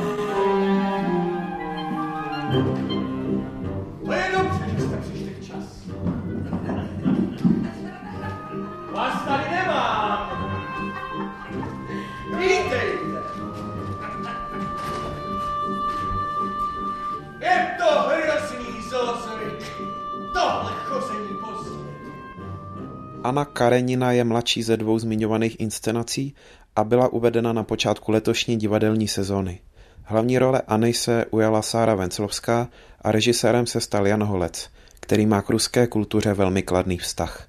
Anna 23.24 23.44
Karenina 23.44 24.12
je 24.12 24.24
mladší 24.24 24.62
ze 24.62 24.76
dvou 24.76 24.98
zmiňovaných 24.98 25.60
inscenací 25.60 26.34
a 26.76 26.84
byla 26.84 27.08
uvedena 27.08 27.52
na 27.52 27.62
počátku 27.62 28.12
letošní 28.12 28.56
divadelní 28.56 29.08
sezóny. 29.08 29.60
Hlavní 30.02 30.38
role 30.38 30.62
Anny 30.68 30.92
se 30.92 31.26
ujala 31.30 31.62
Sára 31.62 31.94
Venclovská 31.94 32.68
a 33.02 33.12
režisérem 33.12 33.66
se 33.66 33.80
stal 33.80 34.06
Jan 34.06 34.24
Holec, 34.24 34.70
který 35.00 35.26
má 35.26 35.42
k 35.42 35.50
ruské 35.50 35.86
kultuře 35.86 36.34
velmi 36.34 36.62
kladný 36.62 36.98
vztah. 36.98 37.46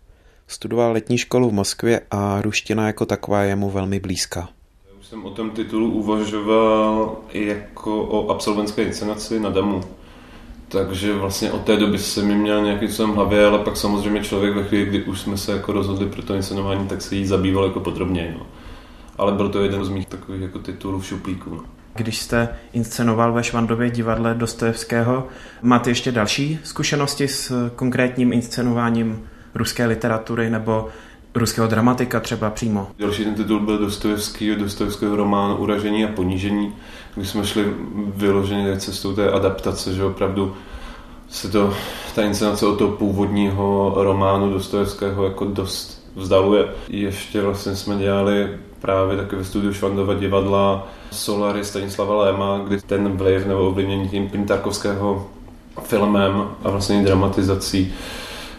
Studoval 0.47 0.91
letní 0.91 1.17
školu 1.17 1.49
v 1.49 1.53
Moskvě 1.53 2.01
a 2.11 2.41
ruština 2.41 2.87
jako 2.87 3.05
taková 3.05 3.43
je 3.43 3.55
mu 3.55 3.69
velmi 3.69 3.99
blízká. 3.99 4.49
Už 4.99 5.07
jsem 5.07 5.25
o 5.25 5.29
tom 5.29 5.49
titulu 5.51 5.91
uvažoval 5.91 7.17
jako 7.33 8.03
o 8.03 8.29
absolventské 8.29 8.83
inscenaci 8.83 9.39
na 9.39 9.49
Damu. 9.49 9.81
Takže 10.75 11.13
vlastně 11.13 11.51
od 11.51 11.61
té 11.61 11.77
doby 11.77 11.97
jsem 11.97 12.27
mi 12.27 12.35
měl 12.35 12.63
nějaký 12.63 12.87
v 12.87 12.99
hlavě, 12.99 13.45
ale 13.45 13.59
pak 13.59 13.77
samozřejmě 13.77 14.23
člověk 14.23 14.55
ve 14.55 14.63
chvíli, 14.63 14.85
kdy 14.85 15.03
už 15.03 15.19
jsme 15.19 15.37
se 15.37 15.51
jako 15.51 15.71
rozhodli 15.71 16.05
pro 16.05 16.21
to 16.21 16.35
inscenování, 16.35 16.87
tak 16.87 17.01
se 17.01 17.15
jí 17.15 17.27
zabýval 17.27 17.65
jako 17.65 17.79
podrobněji. 17.79 18.35
No. 18.39 18.45
Ale 19.17 19.31
byl 19.31 19.49
to 19.49 19.63
jeden 19.63 19.85
z 19.85 19.89
mých 19.89 20.07
takových 20.07 20.41
jako 20.41 20.59
titulů 20.59 20.99
v 20.99 21.05
šuplíku. 21.05 21.49
No. 21.55 21.63
Když 21.95 22.21
jste 22.21 22.49
inscenoval 22.73 23.33
ve 23.33 23.43
Švandově 23.43 23.89
divadle 23.89 24.33
Dostojevského, 24.33 25.27
máte 25.61 25.89
ještě 25.89 26.11
další 26.11 26.59
zkušenosti 26.63 27.27
s 27.27 27.69
konkrétním 27.75 28.33
inscenováním 28.33 29.23
ruské 29.55 29.85
literatury 29.85 30.49
nebo 30.49 30.89
ruského 31.35 31.67
dramatika 31.67 32.19
třeba 32.19 32.49
přímo? 32.49 32.87
Další 32.99 33.23
ten 33.23 33.35
titul 33.35 33.59
byl 33.59 33.77
Dostojevský, 33.77 34.55
Dostojevského 34.55 35.15
román 35.15 35.55
Uražení 35.59 36.05
a 36.05 36.07
ponížení, 36.07 36.73
kdy 37.15 37.25
jsme 37.25 37.45
šli 37.45 37.65
vyloženě 38.15 38.79
cestou 38.79 39.13
té 39.13 39.31
adaptace, 39.31 39.93
že 39.93 40.03
opravdu 40.03 40.55
se 41.29 41.49
to, 41.49 41.73
ta 42.15 42.21
inscenace 42.21 42.67
od 42.67 42.75
toho 42.75 42.91
původního 42.91 43.93
románu 43.95 44.53
Dostojevského 44.53 45.23
jako 45.23 45.45
dost 45.45 46.05
vzdaluje. 46.15 46.65
Ještě 46.87 47.41
vlastně 47.41 47.75
jsme 47.75 47.95
dělali 47.97 48.49
právě 48.81 49.17
taky 49.17 49.35
ve 49.35 49.43
studiu 49.43 49.73
Švandova 49.73 50.13
divadla 50.13 50.87
Solary 51.11 51.65
Stanislava 51.65 52.15
Léma, 52.15 52.61
kdy 52.67 52.81
ten 52.81 53.17
vliv 53.17 53.45
nebo 53.45 53.67
ovlivnění 53.67 54.09
tím 54.09 54.29
Pintarkovského 54.29 55.27
filmem 55.83 56.47
a 56.63 56.69
vlastně 56.69 57.03
dramatizací 57.03 57.93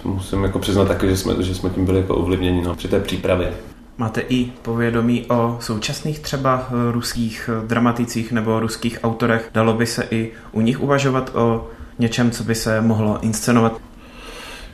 musím 0.04 0.44
jako 0.44 0.58
přiznat 0.58 0.88
taky, 0.88 1.08
že 1.08 1.16
jsme, 1.16 1.42
že 1.42 1.54
jsme 1.54 1.70
tím 1.70 1.84
byli 1.84 2.00
jako 2.00 2.14
ovlivněni 2.14 2.62
no, 2.62 2.75
při 2.75 2.88
té 2.88 3.00
přípravě. 3.00 3.54
Máte 3.98 4.20
i 4.20 4.52
povědomí 4.62 5.26
o 5.28 5.58
současných 5.60 6.18
třeba 6.18 6.68
ruských 6.90 7.50
dramaticích 7.66 8.32
nebo 8.32 8.60
ruských 8.60 8.98
autorech? 9.02 9.50
Dalo 9.54 9.72
by 9.72 9.86
se 9.86 10.08
i 10.10 10.32
u 10.52 10.60
nich 10.60 10.80
uvažovat 10.80 11.30
o 11.34 11.68
něčem, 11.98 12.30
co 12.30 12.44
by 12.44 12.54
se 12.54 12.80
mohlo 12.80 13.20
inscenovat? 13.20 13.80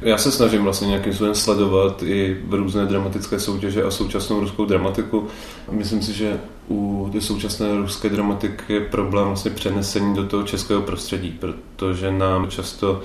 Já 0.00 0.18
se 0.18 0.32
snažím 0.32 0.62
vlastně 0.62 0.88
nějakým 0.88 1.12
způsobem 1.12 1.34
sledovat 1.34 2.02
i 2.02 2.40
různé 2.50 2.86
dramatické 2.86 3.40
soutěže 3.40 3.82
a 3.82 3.90
současnou 3.90 4.40
ruskou 4.40 4.64
dramatiku. 4.64 5.26
Myslím 5.70 6.02
si, 6.02 6.12
že 6.12 6.40
u 6.68 7.08
té 7.12 7.20
současné 7.20 7.76
ruské 7.76 8.08
dramatiky 8.08 8.72
je 8.72 8.80
problém 8.80 9.26
vlastně 9.26 9.50
přenesení 9.50 10.14
do 10.14 10.26
toho 10.26 10.42
českého 10.42 10.82
prostředí, 10.82 11.30
protože 11.40 12.10
nám 12.10 12.50
často 12.50 13.00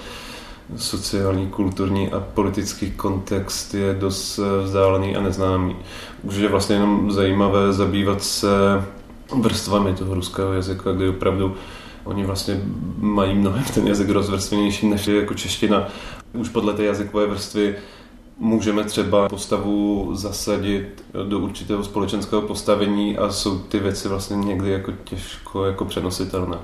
sociální, 0.75 1.47
kulturní 1.47 2.12
a 2.12 2.19
politický 2.19 2.91
kontext 2.91 3.74
je 3.74 3.93
dost 3.93 4.39
vzdálený 4.63 5.15
a 5.15 5.21
neznámý. 5.21 5.75
Už 6.24 6.36
je 6.36 6.47
vlastně 6.50 6.75
jenom 6.75 7.12
zajímavé 7.12 7.74
zabývat 7.74 8.24
se 8.24 8.47
vrstvami 9.36 9.93
toho 9.93 10.13
ruského 10.13 10.53
jazyka, 10.53 10.91
kdy 10.91 11.09
opravdu 11.09 11.55
oni 12.03 12.25
vlastně 12.25 12.62
mají 12.97 13.36
mnohem 13.36 13.63
ten 13.74 13.88
jazyk 13.88 14.09
rozvrstvenější 14.09 14.88
než 14.88 15.07
je 15.07 15.15
jako 15.15 15.33
čeština. 15.33 15.88
Už 16.33 16.50
podle 16.50 16.74
té 16.74 16.83
jazykové 16.83 17.27
vrstvy 17.27 17.75
můžeme 18.39 18.83
třeba 18.83 19.29
postavu 19.29 20.09
zasadit 20.15 21.03
do 21.24 21.39
určitého 21.39 21.83
společenského 21.83 22.41
postavení 22.41 23.17
a 23.17 23.29
jsou 23.29 23.59
ty 23.59 23.79
věci 23.79 24.07
vlastně 24.07 24.38
někdy 24.38 24.71
jako 24.71 24.91
těžko 25.03 25.65
jako 25.65 25.86
přenositelné. 25.86 26.57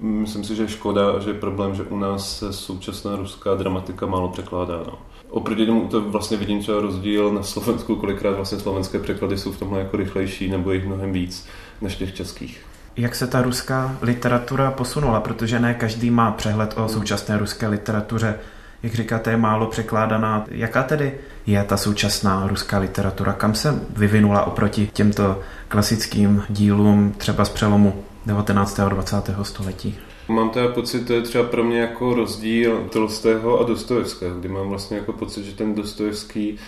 Myslím 0.00 0.44
si, 0.44 0.56
že 0.56 0.62
je 0.62 0.68
škoda, 0.68 1.18
že 1.18 1.30
je 1.30 1.34
problém, 1.34 1.74
že 1.74 1.82
u 1.82 1.96
nás 1.96 2.38
se 2.38 2.52
současná 2.52 3.16
ruská 3.16 3.54
dramatika 3.54 4.06
málo 4.06 4.28
překládá. 4.28 4.76
No. 4.86 4.98
Oproti 5.30 5.66
tomu 5.66 5.88
to 5.88 6.00
vlastně 6.00 6.36
vidím 6.36 6.60
třeba 6.60 6.80
rozdíl 6.80 7.32
na 7.32 7.42
Slovensku, 7.42 7.96
kolikrát 7.96 8.36
vlastně 8.36 8.58
slovenské 8.58 8.98
překlady 8.98 9.38
jsou 9.38 9.52
v 9.52 9.58
tomhle 9.58 9.78
jako 9.78 9.96
rychlejší 9.96 10.48
nebo 10.48 10.72
jich 10.72 10.86
mnohem 10.86 11.12
víc 11.12 11.46
než 11.80 11.96
těch 11.96 12.14
českých. 12.14 12.66
Jak 12.96 13.14
se 13.14 13.26
ta 13.26 13.42
ruská 13.42 13.96
literatura 14.02 14.70
posunula, 14.70 15.20
protože 15.20 15.60
ne 15.60 15.74
každý 15.74 16.10
má 16.10 16.30
přehled 16.30 16.74
o 16.76 16.88
současné 16.88 17.38
ruské 17.38 17.68
literatuře. 17.68 18.38
Jak 18.82 18.94
říkáte, 18.94 19.30
je 19.30 19.36
málo 19.36 19.66
překládaná. 19.66 20.44
Jaká 20.50 20.82
tedy 20.82 21.14
je 21.46 21.64
ta 21.64 21.76
současná 21.76 22.46
ruská 22.46 22.78
literatura? 22.78 23.32
Kam 23.32 23.54
se 23.54 23.80
vyvinula 23.96 24.46
oproti 24.46 24.90
těmto 24.92 25.40
klasickým 25.68 26.42
dílům 26.48 27.14
třeba 27.18 27.44
z 27.44 27.48
přelomu 27.48 28.04
19. 28.26 28.80
a 28.80 28.88
20. 28.88 29.16
století? 29.42 29.98
Mám 30.28 30.50
teda 30.50 30.68
pocit, 30.68 31.06
to 31.06 31.12
je 31.12 31.22
třeba 31.22 31.44
pro 31.44 31.64
mě 31.64 31.80
jako 31.80 32.14
rozdíl 32.14 32.88
Tolstého 32.92 33.60
a 33.60 33.64
Dostojevského, 33.64 34.40
kdy 34.40 34.48
mám 34.48 34.68
vlastně 34.68 34.96
jako 34.96 35.12
pocit, 35.12 35.44
že 35.44 35.56
ten 35.56 35.74
Dostojevský 35.74 36.58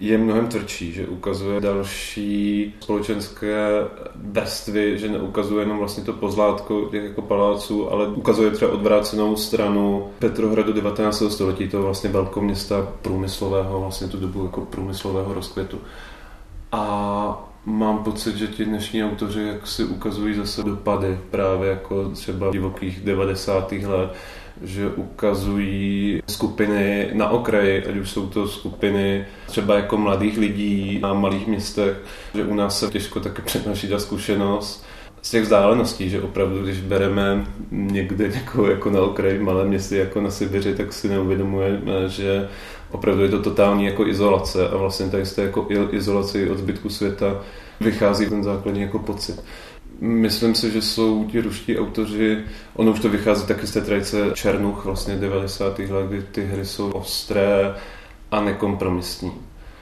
je 0.00 0.18
mnohem 0.18 0.46
tvrdší, 0.46 0.92
že 0.92 1.06
ukazuje 1.06 1.60
další 1.60 2.74
společenské 2.80 3.68
vrstvy, 4.14 4.98
že 4.98 5.08
neukazuje 5.08 5.62
jenom 5.62 5.78
vlastně 5.78 6.04
to 6.04 6.12
pozlátko 6.12 6.88
těch 6.90 7.04
jako 7.04 7.22
paláců, 7.22 7.92
ale 7.92 8.06
ukazuje 8.08 8.50
třeba 8.50 8.72
odvrácenou 8.72 9.36
stranu 9.36 10.10
Petrohradu 10.18 10.72
19. 10.72 11.22
století, 11.28 11.68
toho 11.68 11.82
vlastně 11.82 12.10
velkoměsta 12.10 12.88
průmyslového, 13.02 13.80
vlastně 13.80 14.08
tu 14.08 14.16
dobu 14.16 14.44
jako 14.44 14.60
průmyslového 14.60 15.34
rozkvětu. 15.34 15.78
A 16.72 17.50
mám 17.68 17.98
pocit, 17.98 18.36
že 18.36 18.46
ti 18.46 18.64
dnešní 18.64 19.04
autoři 19.04 19.42
jak 19.42 19.66
si 19.66 19.84
ukazují 19.84 20.34
zase 20.34 20.62
dopady 20.62 21.18
právě 21.30 21.70
jako 21.70 22.08
třeba 22.08 22.50
divokých 22.50 23.00
90. 23.00 23.72
let, 23.72 24.14
že 24.62 24.88
ukazují 24.88 26.22
skupiny 26.28 27.10
na 27.12 27.28
okraji, 27.28 27.84
ať 27.84 27.96
už 27.96 28.10
jsou 28.10 28.26
to 28.26 28.48
skupiny 28.48 29.26
třeba 29.46 29.74
jako 29.74 29.96
mladých 29.96 30.38
lidí 30.38 30.98
na 31.02 31.14
malých 31.14 31.46
městech, 31.46 31.96
že 32.34 32.44
u 32.44 32.54
nás 32.54 32.78
se 32.78 32.86
těžko 32.86 33.20
taky 33.20 33.42
přenáší 33.42 33.88
ta 33.88 33.98
zkušenost 33.98 34.84
z 35.22 35.30
těch 35.30 35.42
vzdáleností, 35.42 36.10
že 36.10 36.22
opravdu, 36.22 36.62
když 36.62 36.80
bereme 36.80 37.46
někde 37.70 38.28
někoho 38.28 38.70
jako 38.70 38.90
na 38.90 39.00
okraji 39.00 39.38
malé 39.38 39.64
městy, 39.64 39.96
jako 39.96 40.20
na 40.20 40.30
Sibiři, 40.30 40.74
tak 40.74 40.92
si 40.92 41.08
neuvědomujeme, 41.08 42.08
že 42.08 42.48
opravdu 42.90 43.22
je 43.22 43.28
to 43.28 43.42
totální 43.42 43.84
jako 43.84 44.06
izolace 44.06 44.68
a 44.68 44.76
vlastně 44.76 45.06
tady 45.06 45.26
z 45.26 45.34
té 45.34 45.42
jako 45.42 45.66
izolaci 45.90 46.50
od 46.50 46.58
zbytku 46.58 46.88
světa 46.88 47.40
vychází 47.80 48.26
ten 48.26 48.44
základní 48.44 48.80
jako 48.80 48.98
pocit. 48.98 49.44
Myslím 50.00 50.54
si, 50.54 50.70
že 50.70 50.82
jsou 50.82 51.24
ti 51.24 51.40
ruští 51.40 51.78
autoři, 51.78 52.38
ono 52.74 52.92
už 52.92 53.00
to 53.00 53.08
vychází 53.08 53.46
taky 53.46 53.66
z 53.66 53.72
té 53.72 53.80
tradice 53.80 54.30
Černuch 54.34 54.84
vlastně 54.84 55.16
90. 55.16 55.78
let, 55.78 56.06
kdy 56.08 56.22
ty 56.22 56.44
hry 56.44 56.66
jsou 56.66 56.90
ostré 56.90 57.74
a 58.30 58.40
nekompromisní. 58.40 59.32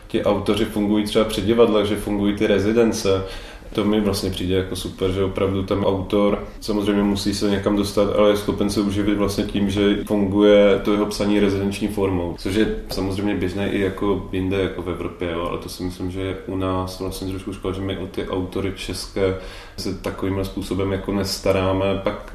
Ti 0.09 0.25
autoři 0.25 0.65
fungují 0.65 1.05
třeba 1.05 1.25
při 1.25 1.41
divadlech, 1.41 1.87
že 1.87 1.97
fungují 1.97 2.37
ty 2.37 2.47
rezidence, 2.47 3.25
to 3.73 3.85
mi 3.85 4.01
vlastně 4.01 4.31
přijde 4.31 4.55
jako 4.55 4.77
super, 4.77 5.13
že 5.13 5.25
opravdu 5.25 5.63
ten 5.63 5.79
autor 5.85 6.45
samozřejmě 6.61 7.03
musí 7.03 7.35
se 7.35 7.51
někam 7.51 7.77
dostat, 7.77 8.17
ale 8.17 8.31
je 8.31 8.37
schopen 8.37 8.71
se 8.71 8.81
uživit 8.81 9.19
vlastně 9.19 9.45
tím, 9.45 9.71
že 9.71 10.05
funguje 10.07 10.81
to 10.85 10.93
jeho 10.93 11.07
psaní 11.07 11.41
rezidenční 11.41 11.89
formou, 11.89 12.35
což 12.39 12.55
je 12.55 12.77
samozřejmě 12.91 13.35
běžné 13.35 13.71
i 13.71 13.81
jako 13.81 14.29
jinde, 14.33 14.57
jako 14.63 14.83
v 14.83 14.91
Evropě, 14.91 15.31
jo, 15.33 15.47
ale 15.51 15.59
to 15.59 15.69
si 15.69 15.83
myslím, 15.83 16.11
že 16.11 16.21
je 16.21 16.37
u 16.47 16.57
nás 16.57 17.01
vlastně 17.01 17.29
trošku 17.29 17.53
škoda, 17.53 17.75
že 17.75 17.81
my 17.81 17.99
o 17.99 18.07
ty 18.07 18.29
autory 18.29 18.73
české 18.77 19.37
se 19.77 19.95
takovým 19.95 20.45
způsobem 20.45 20.93
jako 20.93 21.13
nestaráme, 21.13 22.01
pak 22.05 22.33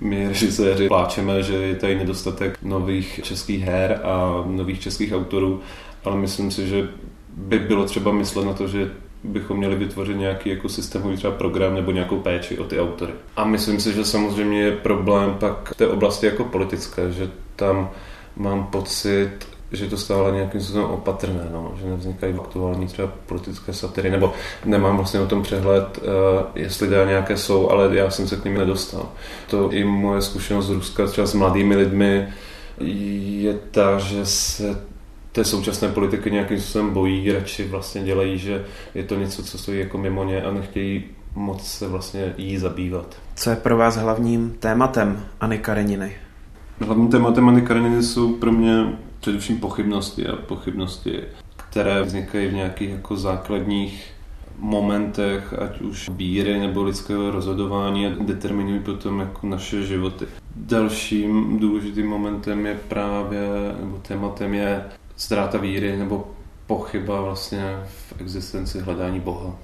my 0.00 0.28
režiséři 0.28 0.88
pláčeme, 0.88 1.42
že 1.42 1.54
je 1.54 1.74
tady 1.74 1.94
nedostatek 1.94 2.58
nových 2.62 3.20
českých 3.22 3.62
her 3.62 4.00
a 4.04 4.44
nových 4.46 4.80
českých 4.80 5.14
autorů, 5.14 5.60
ale 6.04 6.16
myslím 6.16 6.50
si, 6.50 6.68
že 6.68 6.88
by 7.36 7.58
bylo 7.58 7.84
třeba 7.84 8.12
myslet 8.12 8.44
na 8.44 8.52
to, 8.52 8.68
že 8.68 8.90
bychom 9.24 9.56
měli 9.56 9.76
vytvořit 9.76 10.16
nějaký 10.16 10.50
jako 10.50 10.68
systémový 10.68 11.16
třeba 11.16 11.32
program 11.32 11.74
nebo 11.74 11.90
nějakou 11.90 12.18
péči 12.18 12.58
o 12.58 12.64
ty 12.64 12.80
autory. 12.80 13.12
A 13.36 13.44
myslím 13.44 13.80
si, 13.80 13.92
že 13.92 14.04
samozřejmě 14.04 14.62
je 14.62 14.72
problém 14.72 15.34
pak 15.40 15.72
v 15.72 15.76
té 15.76 15.88
oblasti 15.88 16.26
jako 16.26 16.44
politické, 16.44 17.12
že 17.12 17.30
tam 17.56 17.90
mám 18.36 18.66
pocit, 18.66 19.30
že 19.72 19.86
to 19.86 19.96
stále 19.96 20.32
nějakým 20.32 20.60
způsobem 20.60 20.90
opatrné, 20.90 21.48
no, 21.52 21.74
že 21.80 21.86
nevznikají 21.86 22.34
aktuální 22.34 22.86
třeba 22.86 23.08
politické 23.26 23.72
satiry, 23.72 24.10
nebo 24.10 24.32
nemám 24.64 24.96
vlastně 24.96 25.20
o 25.20 25.26
tom 25.26 25.42
přehled, 25.42 25.98
uh, 25.98 26.04
jestli 26.54 26.88
dá 26.88 27.04
nějaké 27.04 27.36
jsou, 27.36 27.70
ale 27.70 27.96
já 27.96 28.10
jsem 28.10 28.28
se 28.28 28.36
k 28.36 28.44
ním 28.44 28.58
nedostal. 28.58 29.08
To 29.50 29.70
i 29.70 29.84
moje 29.84 30.22
zkušenost 30.22 30.66
z 30.66 30.70
Ruska 30.70 31.06
třeba 31.06 31.26
s 31.26 31.34
mladými 31.34 31.76
lidmi 31.76 32.28
je 32.78 33.54
ta, 33.70 33.98
že 33.98 34.26
se 34.26 34.80
té 35.34 35.44
současné 35.44 35.88
politiky 35.88 36.30
nějakým 36.30 36.60
způsobem 36.60 36.90
bojí, 36.90 37.32
radši 37.32 37.64
vlastně 37.64 38.02
dělají, 38.02 38.38
že 38.38 38.64
je 38.94 39.02
to 39.02 39.14
něco, 39.14 39.42
co 39.42 39.58
stojí 39.58 39.78
jako 39.78 39.98
mimo 39.98 40.24
ně 40.24 40.42
a 40.42 40.50
nechtějí 40.50 41.04
moc 41.34 41.66
se 41.66 41.88
vlastně 41.88 42.34
jí 42.38 42.58
zabývat. 42.58 43.16
Co 43.34 43.50
je 43.50 43.56
pro 43.56 43.76
vás 43.76 43.96
hlavním 43.96 44.56
tématem 44.60 45.24
Anny 45.40 45.58
Kareniny? 45.58 46.12
Hlavním 46.80 47.08
tématem 47.08 47.48
Anny 47.48 47.62
Kareniny 47.62 48.02
jsou 48.02 48.32
pro 48.32 48.52
mě 48.52 48.98
především 49.20 49.58
pochybnosti 49.58 50.26
a 50.26 50.36
pochybnosti, 50.36 51.20
které 51.56 52.02
vznikají 52.02 52.48
v 52.48 52.54
nějakých 52.54 52.90
jako 52.90 53.16
základních 53.16 54.10
momentech, 54.58 55.54
ať 55.58 55.80
už 55.80 56.08
víry 56.08 56.58
nebo 56.58 56.82
lidského 56.82 57.30
rozhodování 57.30 58.06
a 58.06 58.10
determinují 58.20 58.80
potom 58.80 59.20
jako 59.20 59.46
naše 59.46 59.82
životy. 59.82 60.26
Dalším 60.56 61.58
důležitým 61.58 62.06
momentem 62.06 62.66
je 62.66 62.80
právě, 62.88 63.40
nebo 63.80 63.98
tématem 64.08 64.54
je 64.54 64.84
ztráta 65.16 65.58
víry 65.58 65.96
nebo 65.96 66.30
pochyba 66.66 67.20
vlastně 67.20 67.76
v 67.86 68.20
existenci 68.20 68.80
hledání 68.80 69.20
Boha. 69.20 69.54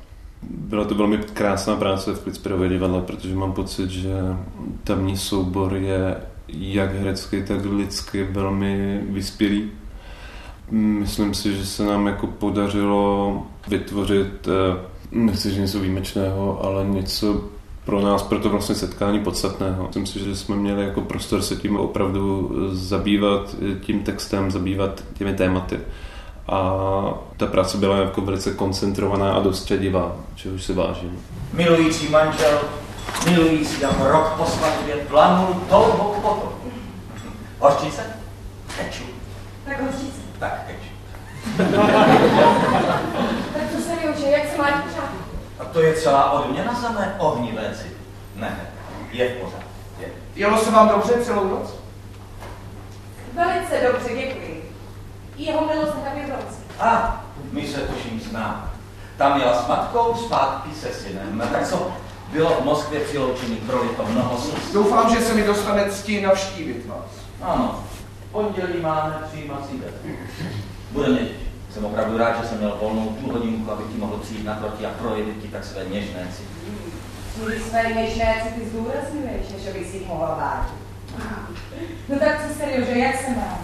Byla 0.43 0.85
to 0.85 0.95
velmi 0.95 1.19
krásná 1.19 1.77
práce 1.77 2.15
v 2.15 2.21
Klitsperově 2.21 2.69
divadle, 2.69 3.03
protože 3.03 3.35
mám 3.35 3.53
pocit, 3.53 3.91
že 3.91 4.15
tamní 4.85 5.17
soubor 5.17 5.75
je 5.75 6.17
jak 6.49 6.95
herecky, 6.95 7.43
tak 7.43 7.65
lidsky 7.65 8.25
velmi 8.25 9.01
vyspělý. 9.09 9.71
Myslím 10.71 11.35
si, 11.35 11.57
že 11.57 11.67
se 11.67 11.85
nám 11.85 12.07
jako 12.07 12.27
podařilo 12.27 13.43
vytvořit, 13.69 14.49
eh, 14.49 14.87
nechci 15.11 15.51
říct 15.51 15.61
něco 15.61 15.81
výjimečného, 15.81 16.65
ale 16.65 16.85
něco 16.85 17.51
pro 17.91 18.01
nás, 18.01 18.23
pro 18.23 18.39
to 18.39 18.49
vlastně 18.49 18.75
setkání 18.75 19.21
podstatného. 19.21 19.87
Myslím 19.87 20.07
si, 20.07 20.19
že 20.19 20.37
jsme 20.37 20.57
měli 20.57 20.85
jako 20.85 21.01
prostor 21.01 21.43
se 21.43 21.57
tím 21.57 21.77
opravdu 21.77 22.51
zabývat 22.73 23.57
tím 23.81 24.03
textem, 24.03 24.51
zabývat 24.51 25.05
těmi 25.15 25.35
tématy. 25.35 25.81
A 26.49 26.75
ta 27.37 27.47
práce 27.47 27.79
byla 27.79 27.97
jako 27.97 28.21
velice 28.21 28.51
koncentrovaná 28.51 29.33
a 29.33 29.41
dost 29.41 29.65
čedivá, 29.65 30.17
čehož 30.35 30.65
si 30.65 30.73
vážím. 30.73 31.19
Milující 31.53 32.09
manžel, 32.09 32.59
milující 33.31 33.81
jako 33.81 34.09
rok 34.09 34.33
po 34.37 34.45
svatbě, 34.45 34.95
plánul 34.95 35.55
touhou 35.69 36.15
potom. 36.23 36.53
Hořčice? 37.59 38.03
Keču. 38.79 39.05
Tak 39.65 39.83
hořčice. 39.83 40.21
Tak, 40.39 40.67
keču. 40.67 40.91
tak 43.55 43.71
to 43.77 43.83
se 43.83 43.97
mi 43.97 44.09
už, 44.15 44.21
jak 44.31 44.51
se 44.51 44.59
máš? 44.59 45.00
A 45.61 45.65
to 45.65 45.81
je 45.81 45.95
celá 45.95 46.31
odměna 46.31 46.75
za 46.83 46.91
mé 46.91 47.15
ohnivé 47.19 47.75
city. 47.75 47.95
Ne, 48.35 48.71
je 49.13 49.29
v 49.29 49.33
pořádku. 49.33 49.71
Je. 50.01 50.09
Jelo 50.35 50.59
se 50.59 50.71
vám 50.71 50.89
dobře 50.89 51.25
celou 51.25 51.49
noc? 51.49 51.75
Velice 53.35 53.93
dobře, 53.93 54.09
děkuji. 54.09 54.73
Jeho 55.37 55.67
milost 55.67 55.95
hlavě 55.95 56.27
Vronský. 56.27 56.63
A, 56.81 57.25
my 57.53 57.67
se 57.67 57.81
tuším 57.81 58.21
známe. 58.21 58.71
Tam 59.17 59.41
jela 59.41 59.63
s 59.63 59.69
matkou, 59.69 60.15
zpátky 60.15 60.75
se 60.75 60.89
synem. 60.89 61.43
Tak 61.53 61.69
co, 61.69 61.93
bylo 62.33 62.51
v 62.51 62.65
Moskvě 62.65 63.01
při 63.01 63.19
loučení 63.19 63.57
prolito 63.57 64.05
mnoho 64.07 64.39
slz. 64.39 64.73
Doufám, 64.73 65.15
že 65.15 65.21
se 65.21 65.35
mi 65.35 65.43
dostane 65.43 65.91
cti 65.91 66.21
navštívit 66.21 66.87
vás. 66.87 67.11
Ano, 67.43 67.85
v 68.29 68.33
pondělí 68.33 68.81
máme 68.81 69.23
přijímací 69.29 69.81
den. 69.81 70.17
Bude 70.91 71.09
mě 71.09 71.21
těšit. 71.21 71.50
Jsem 71.73 71.85
opravdu 71.85 72.19
rád, 72.19 72.43
že 72.43 72.49
jsem 72.49 72.59
měl 72.59 72.79
volnou 72.81 73.09
půl 73.09 73.33
hodinku, 73.33 73.71
abych 73.71 73.87
ti 73.87 73.99
mohl 73.99 74.17
přijít 74.17 74.45
naproti 74.45 74.87
a 74.87 74.91
projevit 74.91 75.43
ti 75.43 75.49
tak 75.49 75.65
své 75.65 75.85
něžné 75.85 76.29
city. 76.37 76.71
Když 77.47 77.63
své 77.63 77.83
něžné 77.83 78.43
city 78.43 78.69
zdůrazňuješ, 78.69 79.49
než 79.57 79.69
abych 79.71 79.91
si 79.91 79.97
jich 79.97 80.09
mohla 80.09 80.35
vážit. 80.35 80.81
No 82.09 82.19
tak 82.19 82.49
co 82.49 82.55
serióže, 82.55 82.99
jak 82.99 83.17
se 83.17 83.31
má? 83.31 83.59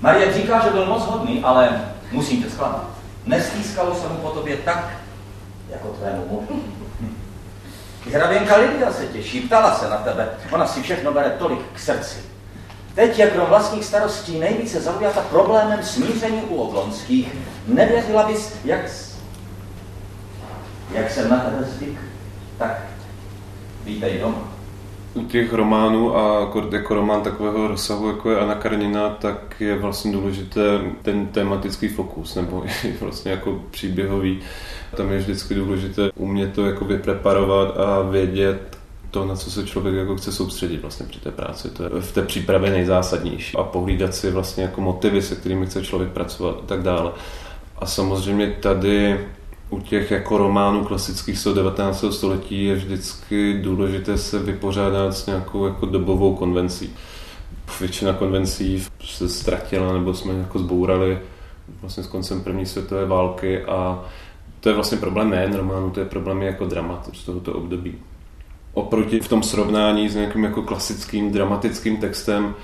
Marie 0.00 0.32
říká, 0.32 0.64
že 0.64 0.70
byl 0.70 0.86
moc 0.86 1.04
hodný, 1.04 1.42
ale 1.42 1.84
musím 2.12 2.42
tě 2.42 2.50
zklamat. 2.50 2.88
Nestýskalo 3.26 3.94
se 3.94 4.08
mu 4.08 4.14
po 4.14 4.30
tobě 4.30 4.56
tak, 4.56 4.90
jako 5.70 5.88
tvému 5.88 6.26
muži. 6.30 6.62
Hraběnka 8.12 8.56
Lidia 8.56 8.92
se 8.92 9.06
těší, 9.06 9.40
ptala 9.40 9.74
se 9.74 9.90
na 9.90 9.96
tebe. 9.96 10.28
Ona 10.52 10.66
si 10.66 10.82
všechno 10.82 11.12
bere 11.12 11.30
tolik 11.30 11.60
k 11.72 11.78
srdci. 11.78 12.33
Teď 12.94 13.18
je 13.18 13.30
krom 13.30 13.46
vlastních 13.46 13.84
starostí 13.84 14.38
nejvíce 14.38 14.80
zaujata 14.80 15.20
problémem 15.20 15.82
smíření 15.82 16.42
u 16.42 16.56
Oblonských. 16.56 17.32
Nevěřila 17.66 18.26
bys, 18.26 18.56
jak, 18.64 18.80
jak 20.92 21.10
jsem 21.10 21.30
na 21.30 21.36
tebe 21.36 21.64
zvyk, 21.64 21.98
tak 22.58 22.82
vítej 23.84 24.18
doma. 24.18 24.54
U 25.14 25.24
těch 25.24 25.52
románů 25.52 26.16
a 26.16 26.40
jako 26.72 26.94
román 26.94 27.22
takového 27.22 27.68
rozsahu, 27.68 28.08
jako 28.08 28.30
je 28.30 28.40
Anna 28.40 28.54
Karenina, 28.54 29.10
tak 29.10 29.60
je 29.60 29.78
vlastně 29.78 30.12
důležité 30.12 30.60
ten 31.02 31.26
tematický 31.26 31.88
fokus, 31.88 32.34
nebo 32.34 32.64
vlastně 33.00 33.30
jako 33.30 33.60
příběhový. 33.70 34.40
Tam 34.96 35.12
je 35.12 35.18
vždycky 35.18 35.54
důležité 35.54 36.10
umět 36.16 36.52
to 36.52 36.66
jako 36.66 36.84
vypreparovat 36.84 37.76
a 37.78 38.02
vědět, 38.02 38.78
to, 39.14 39.26
na 39.26 39.36
co 39.36 39.50
se 39.50 39.66
člověk 39.66 39.94
jako 39.96 40.16
chce 40.16 40.32
soustředit 40.32 40.80
vlastně 40.82 41.06
při 41.06 41.20
té 41.20 41.30
práci. 41.30 41.70
To 41.70 41.82
je 41.82 41.88
v 42.00 42.12
té 42.12 42.22
přípravě 42.22 42.70
nejzásadnější. 42.70 43.56
A 43.56 43.62
pohlídat 43.62 44.14
si 44.14 44.30
vlastně 44.30 44.62
jako 44.62 44.80
motivy, 44.80 45.22
se 45.22 45.34
kterými 45.34 45.66
chce 45.66 45.84
člověk 45.84 46.10
pracovat 46.10 46.56
a 46.62 46.66
tak 46.66 46.82
dále. 46.82 47.12
A 47.78 47.86
samozřejmě 47.86 48.50
tady 48.50 49.20
u 49.70 49.80
těch 49.80 50.10
jako 50.10 50.38
románů 50.38 50.84
klasických 50.84 51.38
z 51.38 51.54
19. 51.54 52.04
století 52.10 52.64
je 52.64 52.74
vždycky 52.74 53.60
důležité 53.62 54.18
se 54.18 54.38
vypořádat 54.38 55.16
s 55.16 55.26
nějakou 55.26 55.66
jako 55.66 55.86
dobovou 55.86 56.36
konvencí. 56.36 56.90
Většina 57.80 58.12
konvencí 58.12 58.84
se 59.04 59.28
ztratila 59.28 59.92
nebo 59.92 60.14
jsme 60.14 60.34
jako 60.34 60.58
zbourali 60.58 61.18
vlastně 61.80 62.02
s 62.02 62.06
koncem 62.06 62.40
první 62.40 62.66
světové 62.66 63.06
války 63.06 63.64
a 63.64 64.04
to 64.60 64.68
je 64.68 64.74
vlastně 64.74 64.98
problém 64.98 65.30
nejen 65.30 65.54
románu, 65.54 65.90
to 65.90 66.00
je 66.00 66.06
problém 66.06 66.42
jako 66.42 66.66
dramat 66.66 67.10
z 67.12 67.24
tohoto 67.24 67.52
období 67.52 67.94
oproti 68.74 69.20
v 69.20 69.28
tom 69.28 69.42
srovnání 69.42 70.08
s 70.08 70.14
nějakým 70.14 70.44
jako 70.44 70.62
klasickým 70.62 71.32
dramatickým 71.32 71.96
textem 71.96 72.54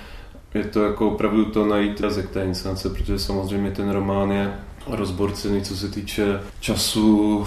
je 0.55 0.65
to 0.65 0.85
jako 0.85 1.09
opravdu 1.09 1.45
to 1.45 1.67
najít 1.67 2.01
jazyk 2.01 2.31
té 2.31 2.45
inscenace, 2.45 2.91
protože 2.91 3.19
samozřejmě 3.19 3.71
ten 3.71 3.91
román 3.91 4.31
je 4.31 4.55
rozborcený, 4.87 5.63
co 5.63 5.77
se 5.77 5.89
týče 5.89 6.41
času, 6.61 7.47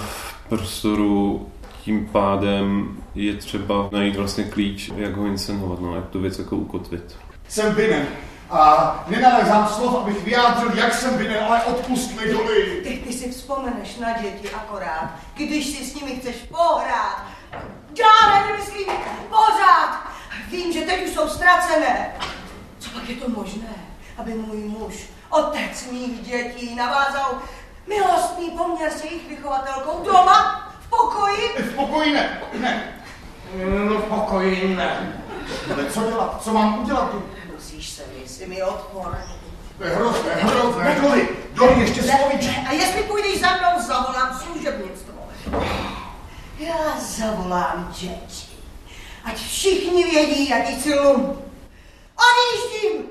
prostoru, 0.50 1.48
tím 1.82 2.06
pádem 2.06 2.98
je 3.16 3.34
třeba 3.34 3.90
najít 3.92 4.16
vlastně 4.16 4.44
klíč, 4.44 4.92
jak 4.96 5.16
ho 5.16 5.26
inscenovat, 5.26 5.82
no, 5.82 5.96
jak 5.96 6.10
tu 6.10 6.20
věc 6.20 6.40
jako 6.40 6.56
ukotvit. 6.56 7.16
Jsem 7.48 7.76
vinen. 7.76 8.08
A 8.50 9.06
nenalezám 9.10 9.68
slov, 9.68 9.96
abych 9.96 10.24
vyjádřil, 10.24 10.72
jak 10.76 10.94
jsem 10.94 11.18
vinen, 11.18 11.38
ale 11.44 11.64
odpust 11.64 12.22
mi 12.22 12.34
Ty, 12.84 13.02
ty 13.08 13.14
si 13.14 13.32
vzpomeneš 13.32 13.98
na 13.98 14.22
děti 14.22 14.50
akorát, 14.50 15.10
když 15.38 15.66
si 15.66 15.86
s 15.86 15.96
nimi 15.96 16.16
chceš 16.16 16.36
pohrát 16.36 17.26
Dále 17.98 18.48
nemyslím, 18.48 18.88
pořád. 19.30 20.04
Vím, 20.50 20.74
že 20.74 20.82
teď 20.82 21.06
už 21.06 21.14
jsou 21.14 21.30
ztracené. 21.30 22.16
Co 22.80 22.90
pak 22.90 23.10
je 23.10 23.16
to 23.16 23.30
možné, 23.30 23.74
aby 24.18 24.34
můj 24.34 24.58
muž, 24.58 25.10
otec 25.30 25.88
mých 25.92 26.22
dětí, 26.22 26.76
navázal 26.76 27.42
milostný 27.88 28.50
poměr 28.50 28.92
s 28.92 29.04
jejich 29.04 29.30
vychovatelkou 29.30 30.04
doma, 30.06 30.72
v 30.82 30.90
pokoji? 30.90 31.50
V 31.58 31.76
pokoji 31.76 32.14
ne, 32.14 32.42
ne. 32.60 32.94
No 33.90 33.98
v 34.00 34.04
pokoji 34.04 34.76
ne. 34.76 35.22
Ale 35.74 35.86
co 35.86 36.04
dělat? 36.10 36.44
Co 36.44 36.54
mám 36.54 36.84
udělat 36.84 37.12
tu? 37.12 37.24
Musíš 37.54 37.90
se 37.90 38.04
mi, 38.08 38.28
jsi 38.28 38.48
mi 38.48 38.64
odporný. 38.64 39.34
To 39.78 39.84
je 39.84 39.90
hrozné, 39.90 40.34
hrozné. 40.34 40.98
Doli, 41.02 41.30
doli, 41.54 41.82
ještě 41.82 42.04
slovíčko. 42.04 42.62
A 42.70 42.72
jestli 42.72 43.04
půjdeš 43.04 43.42
za 43.42 43.48
mnou, 43.50 43.82
zavolám 43.82 44.40
služebnictvo. 44.40 45.14
Já 46.68 47.00
zavolám 47.00 47.94
děti. 48.00 48.48
Ať 49.24 49.36
všichni 49.36 50.04
vědí, 50.04 50.50
jaký 50.50 50.94
lump. 50.94 51.38
Odjíždím! 52.18 53.06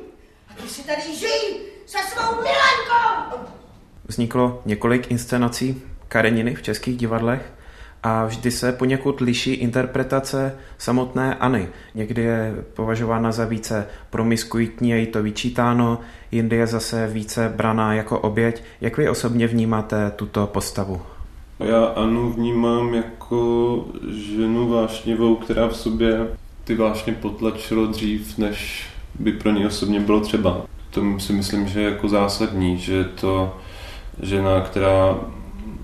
A 0.49 0.55
ty 0.62 0.69
si 0.69 0.83
tady 0.83 1.17
žij 1.17 1.61
se 1.87 1.99
svou 1.99 2.35
milenkou! 2.35 3.47
Vzniklo 4.05 4.62
několik 4.67 5.11
inscenací 5.11 5.83
Kareniny 6.09 6.55
v 6.55 6.62
českých 6.62 6.97
divadlech 6.97 7.53
a 8.03 8.25
vždy 8.25 8.51
se 8.51 8.73
poněkud 8.73 9.21
liší 9.21 9.55
interpretace 9.55 10.59
samotnéAny. 10.79 11.69
Někdy 11.95 12.23
je 12.23 12.55
považována 12.75 13.33
za 13.33 13.45
více 13.45 13.87
promiskuitní 14.11 14.91
je 14.91 15.07
to 15.07 15.23
vyčítáno, 15.23 16.01
jindy 16.31 16.57
je 16.57 16.67
zase 16.67 17.07
více 17.07 17.53
braná 17.57 17.95
jako 17.95 18.21
oběť. 18.21 18.62
Jak 18.81 18.97
vy 18.97 19.09
osobně 19.09 19.47
vnímáte 19.47 20.11
tuto 20.17 20.47
postavu? 20.47 21.03
Já 21.62 21.85
Anu 21.85 22.33
vnímám 22.33 22.94
jako 22.94 23.85
ženu 24.11 24.68
vášnivou, 24.68 25.37
která 25.37 25.68
v 25.68 25.77
sobě 25.77 26.29
ty 26.64 26.75
vášně 26.75 27.12
potlačilo 27.12 27.87
dřív, 27.87 28.38
než 28.38 28.87
by 29.18 29.33
pro 29.33 29.51
ní 29.51 29.66
osobně 29.66 30.01
bylo 30.01 30.20
třeba. 30.20 30.62
To 30.90 31.03
si 31.18 31.33
myslím, 31.33 31.68
že 31.68 31.81
je 31.81 31.90
jako 31.90 32.09
zásadní, 32.09 32.79
že 32.79 32.94
je 32.94 33.05
to 33.05 33.57
žena, 34.22 34.61
která 34.61 35.18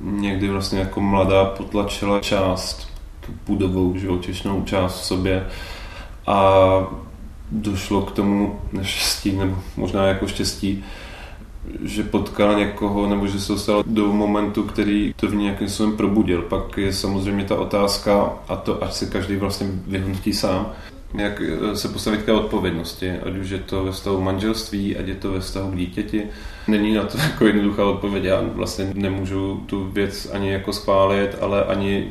někdy 0.01 0.49
vlastně 0.49 0.79
jako 0.79 1.01
mladá 1.01 1.45
potlačila 1.45 2.21
část, 2.21 2.89
tu 3.27 3.33
půdovou 3.45 3.97
živočišnou 3.97 4.63
část 4.63 5.01
v 5.01 5.05
sobě 5.05 5.47
a 6.27 6.61
došlo 7.51 8.03
k 8.03 8.13
tomu 8.13 8.61
neštěstí, 8.73 9.33
nebo 9.33 9.57
možná 9.77 10.07
jako 10.07 10.27
štěstí, 10.27 10.85
že 11.83 12.03
potkala 12.03 12.59
někoho, 12.59 13.07
nebo 13.07 13.27
že 13.27 13.41
se 13.41 13.53
dostala 13.53 13.83
do 13.87 14.07
momentu, 14.07 14.63
který 14.63 15.15
to 15.17 15.29
v 15.29 15.35
nějakým 15.35 15.69
způsobem 15.69 15.97
probudil. 15.97 16.43
Pak 16.43 16.79
je 16.79 16.93
samozřejmě 16.93 17.45
ta 17.45 17.57
otázka, 17.57 18.33
a 18.49 18.57
to 18.57 18.85
ať 18.85 18.93
si 18.93 19.07
každý 19.07 19.37
vlastně 19.37 19.67
vyhodnotí 19.87 20.33
sám, 20.33 20.73
jak 21.15 21.43
se 21.75 21.89
postavit 21.89 22.23
k 22.23 22.35
odpovědnosti, 22.35 23.11
ať 23.11 23.37
už 23.37 23.51
je 23.51 23.59
to 23.59 23.85
ve 23.85 23.93
stavu 23.93 24.21
manželství, 24.21 24.97
ať 24.97 25.07
je 25.07 25.15
to 25.15 25.33
ve 25.33 25.41
vztahu 25.41 25.71
k 25.71 25.77
dítěti. 25.77 26.23
Není 26.69 26.95
na 26.95 27.05
to 27.05 27.19
jako 27.33 27.47
jednoduchá 27.47 27.85
odpověď, 27.85 28.25
já 28.25 28.41
vlastně 28.55 28.91
nemůžu 28.95 29.63
tu 29.67 29.85
věc 29.85 30.31
ani 30.33 30.51
jako 30.51 30.73
schválit, 30.73 31.37
ale 31.41 31.65
ani 31.65 32.11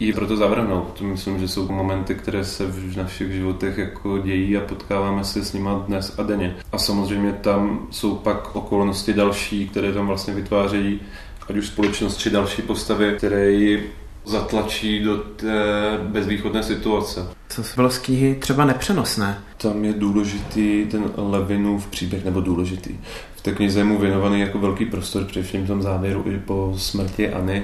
ji 0.00 0.12
proto 0.12 0.36
zavrhnout. 0.36 1.00
Myslím, 1.00 1.38
že 1.38 1.48
jsou 1.48 1.72
momenty, 1.72 2.14
které 2.14 2.44
se 2.44 2.66
v 2.66 2.96
našich 2.96 3.32
životech 3.32 3.78
jako 3.78 4.18
dějí 4.18 4.56
a 4.56 4.60
potkáváme 4.60 5.24
se 5.24 5.44
s 5.44 5.52
nima 5.52 5.84
dnes 5.86 6.14
a 6.18 6.22
denně. 6.22 6.56
A 6.72 6.78
samozřejmě 6.78 7.32
tam 7.32 7.86
jsou 7.90 8.14
pak 8.14 8.56
okolnosti 8.56 9.12
další, 9.12 9.68
které 9.68 9.92
tam 9.92 10.06
vlastně 10.06 10.34
vytvářejí 10.34 11.00
ať 11.48 11.56
už 11.56 11.66
společnost 11.66 12.16
či 12.16 12.30
další 12.30 12.62
postavy, 12.62 13.14
které 13.16 13.50
ji 13.50 13.92
zatlačí 14.24 15.00
do 15.00 15.16
té 15.16 15.54
bezvýchodné 16.02 16.62
situace. 16.62 17.28
Co 17.48 17.62
bylo 17.76 17.90
z 17.90 17.98
knihy 17.98 18.34
třeba 18.34 18.64
nepřenosné? 18.64 19.38
Tam 19.56 19.84
je 19.84 19.92
důležitý 19.92 20.86
ten 20.90 21.10
Levinův 21.16 21.86
příběh, 21.86 22.24
nebo 22.24 22.40
důležitý. 22.40 22.90
V 23.36 23.40
té 23.40 23.52
knize 23.52 23.80
je 23.80 23.84
mu 23.84 23.98
věnovaný 23.98 24.40
jako 24.40 24.58
velký 24.58 24.84
prostor, 24.84 25.24
především 25.24 25.64
v 25.64 25.66
tom 25.66 25.82
závěru 25.82 26.24
i 26.26 26.38
po 26.38 26.74
smrtiAny. 26.76 27.62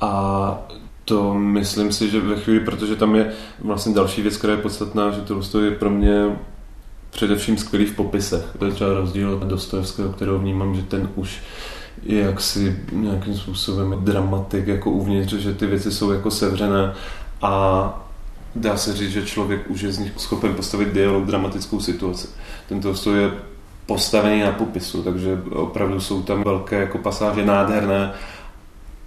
A 0.00 0.68
to 1.04 1.34
myslím 1.34 1.92
si, 1.92 2.10
že 2.10 2.20
ve 2.20 2.36
chvíli, 2.36 2.60
protože 2.60 2.96
tam 2.96 3.14
je 3.14 3.32
vlastně 3.60 3.94
další 3.94 4.22
věc, 4.22 4.36
která 4.36 4.52
je 4.52 4.58
podstatná, 4.58 5.10
že 5.10 5.20
to 5.20 5.60
je 5.60 5.70
pro 5.70 5.90
mě 5.90 6.36
především 7.10 7.58
skvělý 7.58 7.86
v 7.86 7.96
popisech. 7.96 8.44
To 8.58 8.64
je 8.64 8.72
třeba 8.72 8.92
rozdíl 8.92 9.34
od 9.34 9.48
Dostojevského, 9.48 10.08
kterého 10.12 10.38
vnímám, 10.38 10.74
že 10.74 10.82
ten 10.82 11.08
už 11.14 11.38
je 12.02 12.20
jaksi 12.20 12.78
nějakým 12.92 13.34
způsobem 13.34 13.94
dramatik 14.00 14.66
jako 14.66 14.90
uvnitř, 14.90 15.32
že 15.32 15.54
ty 15.54 15.66
věci 15.66 15.92
jsou 15.92 16.10
jako 16.10 16.30
sevřené 16.30 16.92
a 17.42 18.06
dá 18.54 18.76
se 18.76 18.96
říct, 18.96 19.10
že 19.10 19.26
člověk 19.26 19.70
už 19.70 19.80
je 19.80 19.92
z 19.92 19.98
nich 19.98 20.12
schopen 20.16 20.54
postavit 20.54 20.92
dialog, 20.92 21.24
dramatickou 21.24 21.80
situaci. 21.80 22.28
Tento 22.68 23.14
je 23.14 23.30
postavený 23.86 24.40
na 24.40 24.52
popisu, 24.52 25.02
takže 25.02 25.42
opravdu 25.52 26.00
jsou 26.00 26.22
tam 26.22 26.42
velké 26.44 26.80
jako 26.80 26.98
pasáže 26.98 27.44
nádherné, 27.44 28.12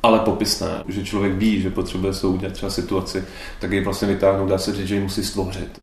ale 0.04 0.20
popisné, 0.20 0.84
že 0.88 1.04
člověk 1.04 1.34
ví, 1.34 1.62
že 1.62 1.70
potřebuje 1.70 2.14
se 2.14 2.28
udělat 2.28 2.54
třeba 2.54 2.70
situaci, 2.70 3.24
tak 3.60 3.72
ji 3.72 3.84
vlastně 3.84 4.08
vytáhnout, 4.08 4.50
dá 4.50 4.58
se 4.58 4.74
říct, 4.74 4.88
že 4.88 4.96
ji 4.96 5.02
musí 5.02 5.24
stvořit. 5.24 5.80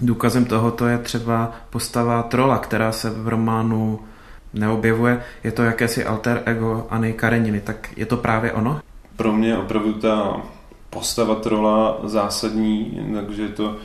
Důkazem 0.00 0.44
tohoto 0.44 0.86
je 0.86 0.98
třeba 0.98 1.52
postava 1.70 2.22
trola, 2.22 2.58
která 2.58 2.92
se 2.92 3.10
v 3.10 3.28
románu 3.28 4.00
neobjevuje. 4.54 5.22
Je 5.44 5.52
to 5.52 5.62
jakési 5.62 6.04
alter 6.04 6.42
ego 6.46 6.86
Anny 6.90 7.12
Kareniny, 7.12 7.60
tak 7.60 7.88
je 7.96 8.06
to 8.06 8.16
právě 8.16 8.52
ono? 8.52 8.80
Pro 9.16 9.32
mě 9.32 9.58
opravdu 9.58 9.92
ta 9.92 10.36
postava 10.90 11.34
trola 11.34 12.00
zásadní, 12.04 13.00
takže 13.14 13.42
je 13.42 13.48
to 13.48 13.76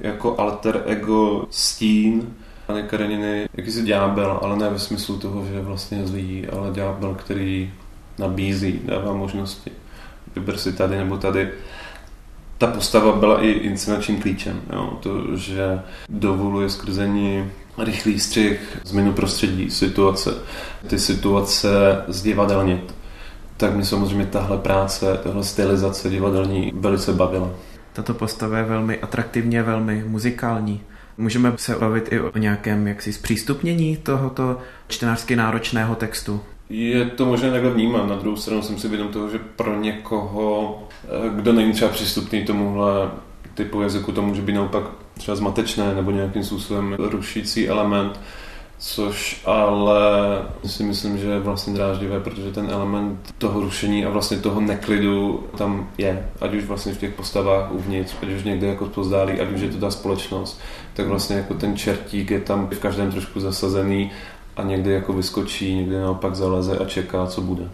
jako 0.00 0.40
alter 0.40 0.82
ego 0.86 1.46
stín 1.50 2.34
Anny 2.68 2.82
Kareniny, 2.82 3.48
jakýsi 3.54 3.82
ďábel, 3.82 4.38
ale 4.42 4.56
ne 4.56 4.70
ve 4.70 4.78
smyslu 4.78 5.18
toho, 5.18 5.44
že 5.44 5.54
je 5.54 5.60
vlastně 5.60 6.06
zlý, 6.06 6.46
ale 6.48 6.70
ďábel, 6.72 7.14
který 7.14 7.72
nabízí, 8.20 8.80
dává 8.84 9.12
možnosti. 9.12 9.70
Vyber 10.34 10.56
si 10.56 10.72
tady 10.72 10.96
nebo 10.96 11.16
tady. 11.16 11.48
Ta 12.58 12.66
postava 12.66 13.12
byla 13.12 13.42
i 13.42 13.50
inscenačním 13.50 14.22
klíčem. 14.22 14.60
Jo? 14.72 14.98
To, 15.02 15.36
že 15.36 15.80
dovoluje 16.08 16.70
skrzení 16.70 17.50
rychlý 17.78 18.20
střih, 18.20 18.78
změnu 18.84 19.12
prostředí, 19.12 19.70
situace, 19.70 20.34
ty 20.86 20.98
situace 20.98 21.68
zdivadelnit. 22.08 22.94
Tak 23.56 23.76
mi 23.76 23.84
samozřejmě 23.84 24.26
tahle 24.26 24.58
práce, 24.58 25.20
tahle 25.22 25.44
stylizace 25.44 26.10
divadelní 26.10 26.72
velice 26.74 27.12
bavila. 27.12 27.50
Tato 27.92 28.14
postava 28.14 28.58
je 28.58 28.64
velmi 28.64 28.98
atraktivně, 28.98 29.62
velmi 29.62 30.04
muzikální. 30.06 30.80
Můžeme 31.18 31.52
se 31.56 31.74
bavit 31.74 32.12
i 32.12 32.20
o 32.20 32.38
nějakém 32.38 32.88
jaksi 32.88 33.12
zpřístupnění 33.12 33.96
tohoto 33.96 34.58
čtenářsky 34.88 35.36
náročného 35.36 35.94
textu. 35.94 36.40
Je 36.70 37.04
to 37.04 37.26
možné 37.26 37.50
takhle 37.50 37.70
vnímat. 37.70 38.06
Na 38.06 38.16
druhou 38.16 38.36
stranu 38.36 38.62
jsem 38.62 38.78
si 38.78 38.88
vědom 38.88 39.08
toho, 39.08 39.30
že 39.30 39.38
pro 39.56 39.80
někoho, 39.80 40.78
eh, 41.04 41.08
kdo 41.34 41.52
není 41.52 41.72
třeba 41.72 41.90
přístupný 41.90 42.44
tomuhle 42.44 43.10
typu 43.54 43.82
jazyku, 43.82 44.12
to 44.12 44.22
může 44.22 44.42
být 44.42 44.52
naopak 44.52 44.84
třeba 45.14 45.36
zmatečné 45.36 45.94
nebo 45.94 46.10
nějakým 46.10 46.44
způsobem 46.44 46.96
rušící 46.98 47.68
element, 47.68 48.20
což 48.78 49.42
ale 49.44 50.02
si 50.66 50.82
myslím, 50.82 51.18
že 51.18 51.26
je 51.26 51.40
vlastně 51.40 51.74
dráždivé, 51.74 52.20
protože 52.20 52.52
ten 52.52 52.70
element 52.70 53.34
toho 53.38 53.60
rušení 53.60 54.04
a 54.04 54.10
vlastně 54.10 54.36
toho 54.36 54.60
neklidu 54.60 55.46
tam 55.58 55.90
je, 55.98 56.28
ať 56.40 56.54
už 56.54 56.64
vlastně 56.64 56.92
v 56.92 56.98
těch 56.98 57.14
postavách 57.14 57.72
uvnitř, 57.72 58.14
ať 58.22 58.28
už 58.28 58.44
někde 58.44 58.66
jako 58.66 58.86
pozdálí, 58.86 59.40
ať 59.40 59.50
už 59.50 59.60
je 59.60 59.68
to 59.68 59.78
ta 59.78 59.90
společnost, 59.90 60.60
tak 60.94 61.06
vlastně 61.06 61.36
jako 61.36 61.54
ten 61.54 61.76
čertík 61.76 62.30
je 62.30 62.40
tam 62.40 62.66
v 62.66 62.78
každém 62.78 63.10
trošku 63.10 63.40
zasazený 63.40 64.10
a 64.60 64.64
někdy 64.64 64.90
jako 64.90 65.12
vyskočí, 65.12 65.74
někdy 65.74 65.96
naopak 66.00 66.34
zaleze 66.34 66.78
a 66.78 66.84
čeká, 66.84 67.26
co 67.26 67.40
bude. 67.40 67.68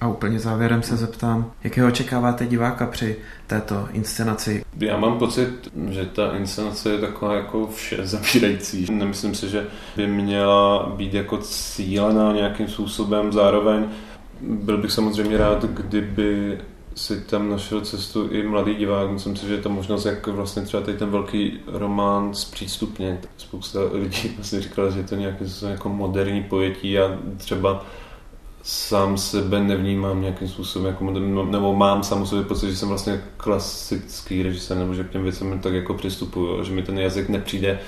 A 0.00 0.08
úplně 0.08 0.38
závěrem 0.38 0.82
se 0.82 0.96
zeptám, 0.96 1.52
jakého 1.64 1.88
očekáváte 1.88 2.46
diváka 2.46 2.86
při 2.86 3.16
této 3.46 3.88
inscenaci? 3.92 4.64
Já 4.76 4.96
mám 4.96 5.18
pocit, 5.18 5.48
že 5.90 6.06
ta 6.06 6.36
inscenace 6.36 6.90
je 6.90 6.98
taková 6.98 7.34
jako 7.34 7.66
vše 7.66 8.06
zabírající. 8.06 8.86
Nemyslím 8.92 9.34
si, 9.34 9.48
že 9.48 9.66
by 9.96 10.06
měla 10.06 10.92
být 10.96 11.14
jako 11.14 11.38
cílená 11.38 12.32
nějakým 12.32 12.68
způsobem. 12.68 13.32
Zároveň 13.32 13.88
byl 14.40 14.78
bych 14.78 14.92
samozřejmě 14.92 15.36
rád, 15.36 15.64
kdyby 15.64 16.58
si 16.94 17.20
tam 17.20 17.50
našel 17.50 17.80
cestu 17.80 18.28
i 18.28 18.42
mladý 18.42 18.74
divák. 18.74 19.10
Myslím 19.10 19.36
si, 19.36 19.46
že 19.46 19.54
je 19.54 19.62
to 19.62 19.68
možnost, 19.68 20.04
jak 20.04 20.26
vlastně 20.26 20.62
třeba 20.62 20.82
tady 20.82 20.98
ten 20.98 21.10
velký 21.10 21.60
román 21.66 22.34
zpřístupnit. 22.34 23.28
Spousta 23.36 23.80
lidí 23.92 24.28
vlastně 24.36 24.60
říkala, 24.60 24.90
že 24.90 24.98
je 24.98 25.04
to 25.04 25.14
nějaké 25.14 25.44
jako 25.68 25.88
moderní 25.88 26.42
pojetí 26.42 26.98
a 26.98 27.18
třeba 27.36 27.86
sám 28.62 29.18
sebe 29.18 29.60
nevnímám 29.60 30.20
nějakým 30.20 30.48
způsobem, 30.48 30.88
jako, 30.88 31.10
nebo 31.44 31.76
mám 31.76 32.02
sám 32.02 32.26
sobě 32.26 32.44
pocit, 32.44 32.70
že 32.70 32.76
jsem 32.76 32.88
vlastně 32.88 33.20
klasický 33.36 34.42
režisér, 34.42 34.76
nebo 34.76 34.94
že 34.94 35.04
k 35.04 35.10
těm 35.10 35.22
věcem 35.22 35.60
tak 35.60 35.72
jako 35.72 35.94
přistupuju, 35.94 36.64
že 36.64 36.72
mi 36.72 36.82
ten 36.82 36.98
jazyk 36.98 37.28
nepřijde, 37.28 37.78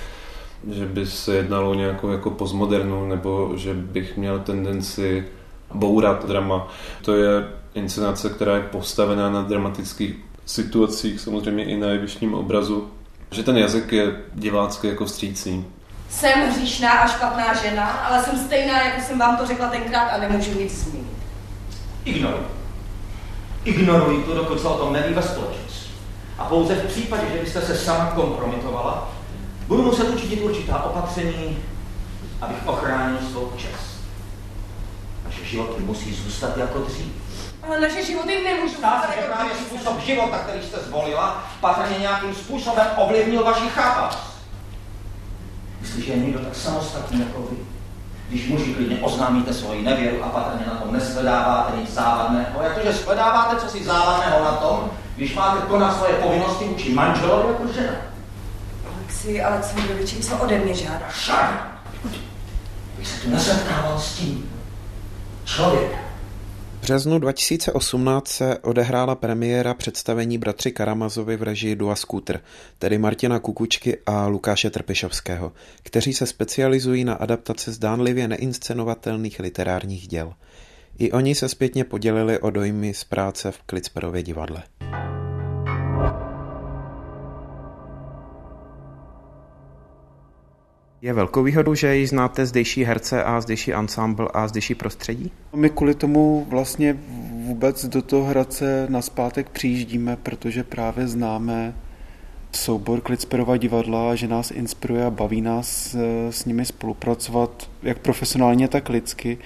že 0.71 0.85
by 0.85 1.05
se 1.05 1.35
jednalo 1.35 1.73
nějakou 1.73 2.11
jako 2.11 2.29
postmodernu, 2.29 3.07
nebo 3.07 3.53
že 3.55 3.73
bych 3.73 4.17
měl 4.17 4.39
tendenci 4.39 5.25
bourat 5.73 6.27
drama. 6.27 6.67
To 7.01 7.15
je 7.15 7.47
inscenace, 7.73 8.29
která 8.29 8.55
je 8.55 8.61
postavená 8.61 9.29
na 9.29 9.41
dramatických 9.41 10.15
situacích, 10.45 11.19
samozřejmě 11.19 11.63
i 11.65 11.77
na 11.77 11.87
jevištním 11.87 12.33
obrazu, 12.33 12.91
že 13.31 13.43
ten 13.43 13.57
jazyk 13.57 13.91
je 13.91 14.15
divácky 14.33 14.87
jako 14.87 15.05
vstřícný. 15.05 15.65
Jsem 16.09 16.49
hříšná 16.49 16.91
a 16.91 17.07
špatná 17.07 17.53
žena, 17.53 17.89
ale 17.89 18.23
jsem 18.23 18.39
stejná, 18.39 18.83
jako 18.83 19.01
jsem 19.01 19.19
vám 19.19 19.37
to 19.37 19.45
řekla 19.45 19.67
tenkrát 19.67 20.09
a 20.09 20.17
nemůžu 20.17 20.59
nic 20.59 20.73
změnit. 20.73 21.07
Ignoruj. 22.05 22.45
Ignoruj 23.63 24.23
to, 24.23 24.35
dokud 24.35 24.59
se 24.59 24.67
o 24.67 24.77
tom 24.77 24.93
neví 24.93 25.13
ve 25.13 25.21
společnosti. 25.21 25.91
A 26.37 26.45
pouze 26.45 26.75
v 26.75 26.87
případě, 26.87 27.23
že 27.33 27.39
byste 27.39 27.61
se 27.61 27.75
sama 27.75 28.05
kompromitovala, 28.05 29.13
budu 29.67 29.83
muset 29.83 30.09
učinit 30.09 30.41
určitá 30.41 30.83
opatření, 30.83 31.57
abych 32.41 32.67
ochránil 32.67 33.17
svou 33.31 33.51
čest. 33.57 34.03
Naše 35.25 35.45
životy 35.45 35.81
musí 35.81 36.13
zůstat 36.13 36.57
jako 36.57 36.79
dřív. 36.79 37.22
Ale 37.67 37.79
naše 37.79 38.05
životy 38.05 38.43
nemůžou 38.43 38.75
se, 38.75 38.81
že 38.81 39.21
jako 39.21 39.33
právě 39.33 39.55
způsob 39.55 39.99
života, 39.99 40.37
který 40.37 40.63
jste 40.63 40.77
zvolila, 40.79 41.43
patrně 41.61 41.97
nějakým 41.99 42.35
způsobem 42.35 42.87
ovlivnil 42.95 43.43
vaši 43.43 43.69
chápavost. 43.69 44.19
Jestliže 45.81 46.11
je 46.11 46.19
někdo 46.19 46.39
tak 46.39 46.55
samostatný 46.55 47.19
jako 47.19 47.41
vy, 47.41 47.57
když 48.29 48.47
muži 48.47 48.73
klidně 48.73 48.97
oznámíte 49.01 49.53
svoji 49.53 49.81
nevěru 49.81 50.23
a 50.23 50.29
patrně 50.29 50.65
na 50.65 50.73
tom 50.73 50.93
nesledáváte 50.93 51.77
nic 51.77 51.93
závadného, 51.93 52.63
jakože 52.63 52.93
sledáváte 52.93 53.55
co 53.55 53.69
si 53.69 53.83
závadného 53.83 54.43
na 54.43 54.51
tom, 54.51 54.91
když 55.15 55.35
máte 55.35 55.61
konat 55.67 55.97
svoje 55.97 56.13
povinnosti 56.13 56.65
vůči 56.65 56.93
manželovi 56.93 57.47
jako 57.47 57.73
žena. 57.73 57.95
Alexi 58.95 59.43
Aleksandroviči, 59.43 60.19
co 60.19 60.37
ode 60.37 60.57
mě 60.57 60.73
žádáš? 60.73 61.15
Šar! 61.15 61.79
Bych 62.97 63.07
se 63.07 63.21
tu 63.21 63.29
nesetkával 63.29 63.99
s 63.99 64.13
tím 64.13 64.51
člověkem. 65.45 66.02
Březnu 66.83 67.19
2018 67.19 68.27
se 68.27 68.57
odehrála 68.57 69.15
premiéra 69.15 69.73
představení 69.73 70.37
Bratři 70.37 70.71
Karamazovi 70.71 71.37
v 71.37 71.43
režii 71.43 71.75
Dua 71.75 71.95
Scooter, 71.95 72.41
tedy 72.79 72.97
Martina 72.97 73.39
Kukučky 73.39 73.97
a 74.05 74.27
Lukáše 74.27 74.69
Trpišovského, 74.69 75.51
kteří 75.83 76.13
se 76.13 76.25
specializují 76.25 77.03
na 77.03 77.13
adaptace 77.13 77.71
zdánlivě 77.71 78.27
neinscenovatelných 78.27 79.39
literárních 79.39 80.07
děl. 80.07 80.33
I 80.97 81.11
oni 81.11 81.35
se 81.35 81.49
zpětně 81.49 81.83
podělili 81.83 82.39
o 82.39 82.49
dojmy 82.49 82.93
z 82.93 83.03
práce 83.03 83.51
v 83.51 83.61
Klitsperově 83.65 84.23
divadle. 84.23 84.63
Je 91.03 91.13
velkou 91.13 91.43
výhodou, 91.43 91.75
že 91.75 91.95
ji 91.95 92.07
znáte 92.07 92.45
zdejší 92.45 92.83
herce 92.83 93.23
a 93.23 93.41
zdejší 93.41 93.73
ensemble 93.73 94.27
a 94.33 94.47
zdejší 94.47 94.75
prostředí? 94.75 95.31
My 95.55 95.69
kvůli 95.69 95.93
tomu 95.95 96.45
vlastně 96.49 96.97
vůbec 97.45 97.85
do 97.85 98.01
toho 98.01 98.23
Hradce 98.23 98.87
naspátek 98.89 99.49
přijíždíme, 99.49 100.17
protože 100.23 100.63
právě 100.63 101.07
známe 101.07 101.73
soubor 102.51 103.01
Klitsperova 103.01 103.57
divadla, 103.57 104.15
že 104.15 104.27
nás 104.27 104.51
inspiruje 104.51 105.05
a 105.05 105.09
baví 105.09 105.41
nás 105.41 105.95
eh, 105.95 106.31
s 106.31 106.45
nimi 106.45 106.65
spolupracovat, 106.65 107.69
jak 107.83 107.99
profesionálně, 107.99 108.67
tak 108.67 108.89
lidsky. 108.89 109.37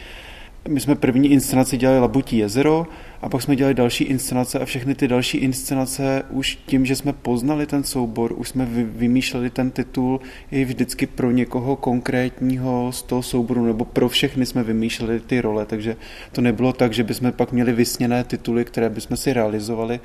My 0.67 0.79
jsme 0.79 0.95
první 0.95 1.31
inscenaci 1.31 1.77
dělali 1.77 1.99
Labutí 1.99 2.37
jezero 2.37 2.87
a 3.21 3.29
pak 3.29 3.41
jsme 3.41 3.55
dělali 3.55 3.73
další 3.73 4.03
inscenace 4.03 4.59
a 4.59 4.65
všechny 4.65 4.95
ty 4.95 5.07
další 5.07 5.37
inscenace 5.37 6.23
už 6.29 6.55
tím, 6.65 6.85
že 6.85 6.95
jsme 6.95 7.13
poznali 7.13 7.65
ten 7.65 7.83
soubor, 7.83 8.33
už 8.37 8.49
jsme 8.49 8.65
vy, 8.65 8.83
vymýšleli 8.83 9.49
ten 9.49 9.71
titul 9.71 10.19
i 10.51 10.65
vždycky 10.65 11.05
pro 11.05 11.31
někoho 11.31 11.75
konkrétního 11.75 12.91
z 12.91 13.03
toho 13.03 13.23
souboru, 13.23 13.65
nebo 13.65 13.85
pro 13.85 14.09
všechny 14.09 14.45
jsme 14.45 14.63
vymýšleli 14.63 15.19
ty 15.19 15.41
role, 15.41 15.65
takže 15.65 15.95
to 16.31 16.41
nebylo 16.41 16.73
tak, 16.73 16.93
že 16.93 17.03
bychom 17.03 17.31
pak 17.31 17.51
měli 17.51 17.73
vysněné 17.73 18.23
tituly, 18.23 18.65
které 18.65 18.89
bychom 18.89 19.17
si 19.17 19.33
realizovali, 19.33 19.99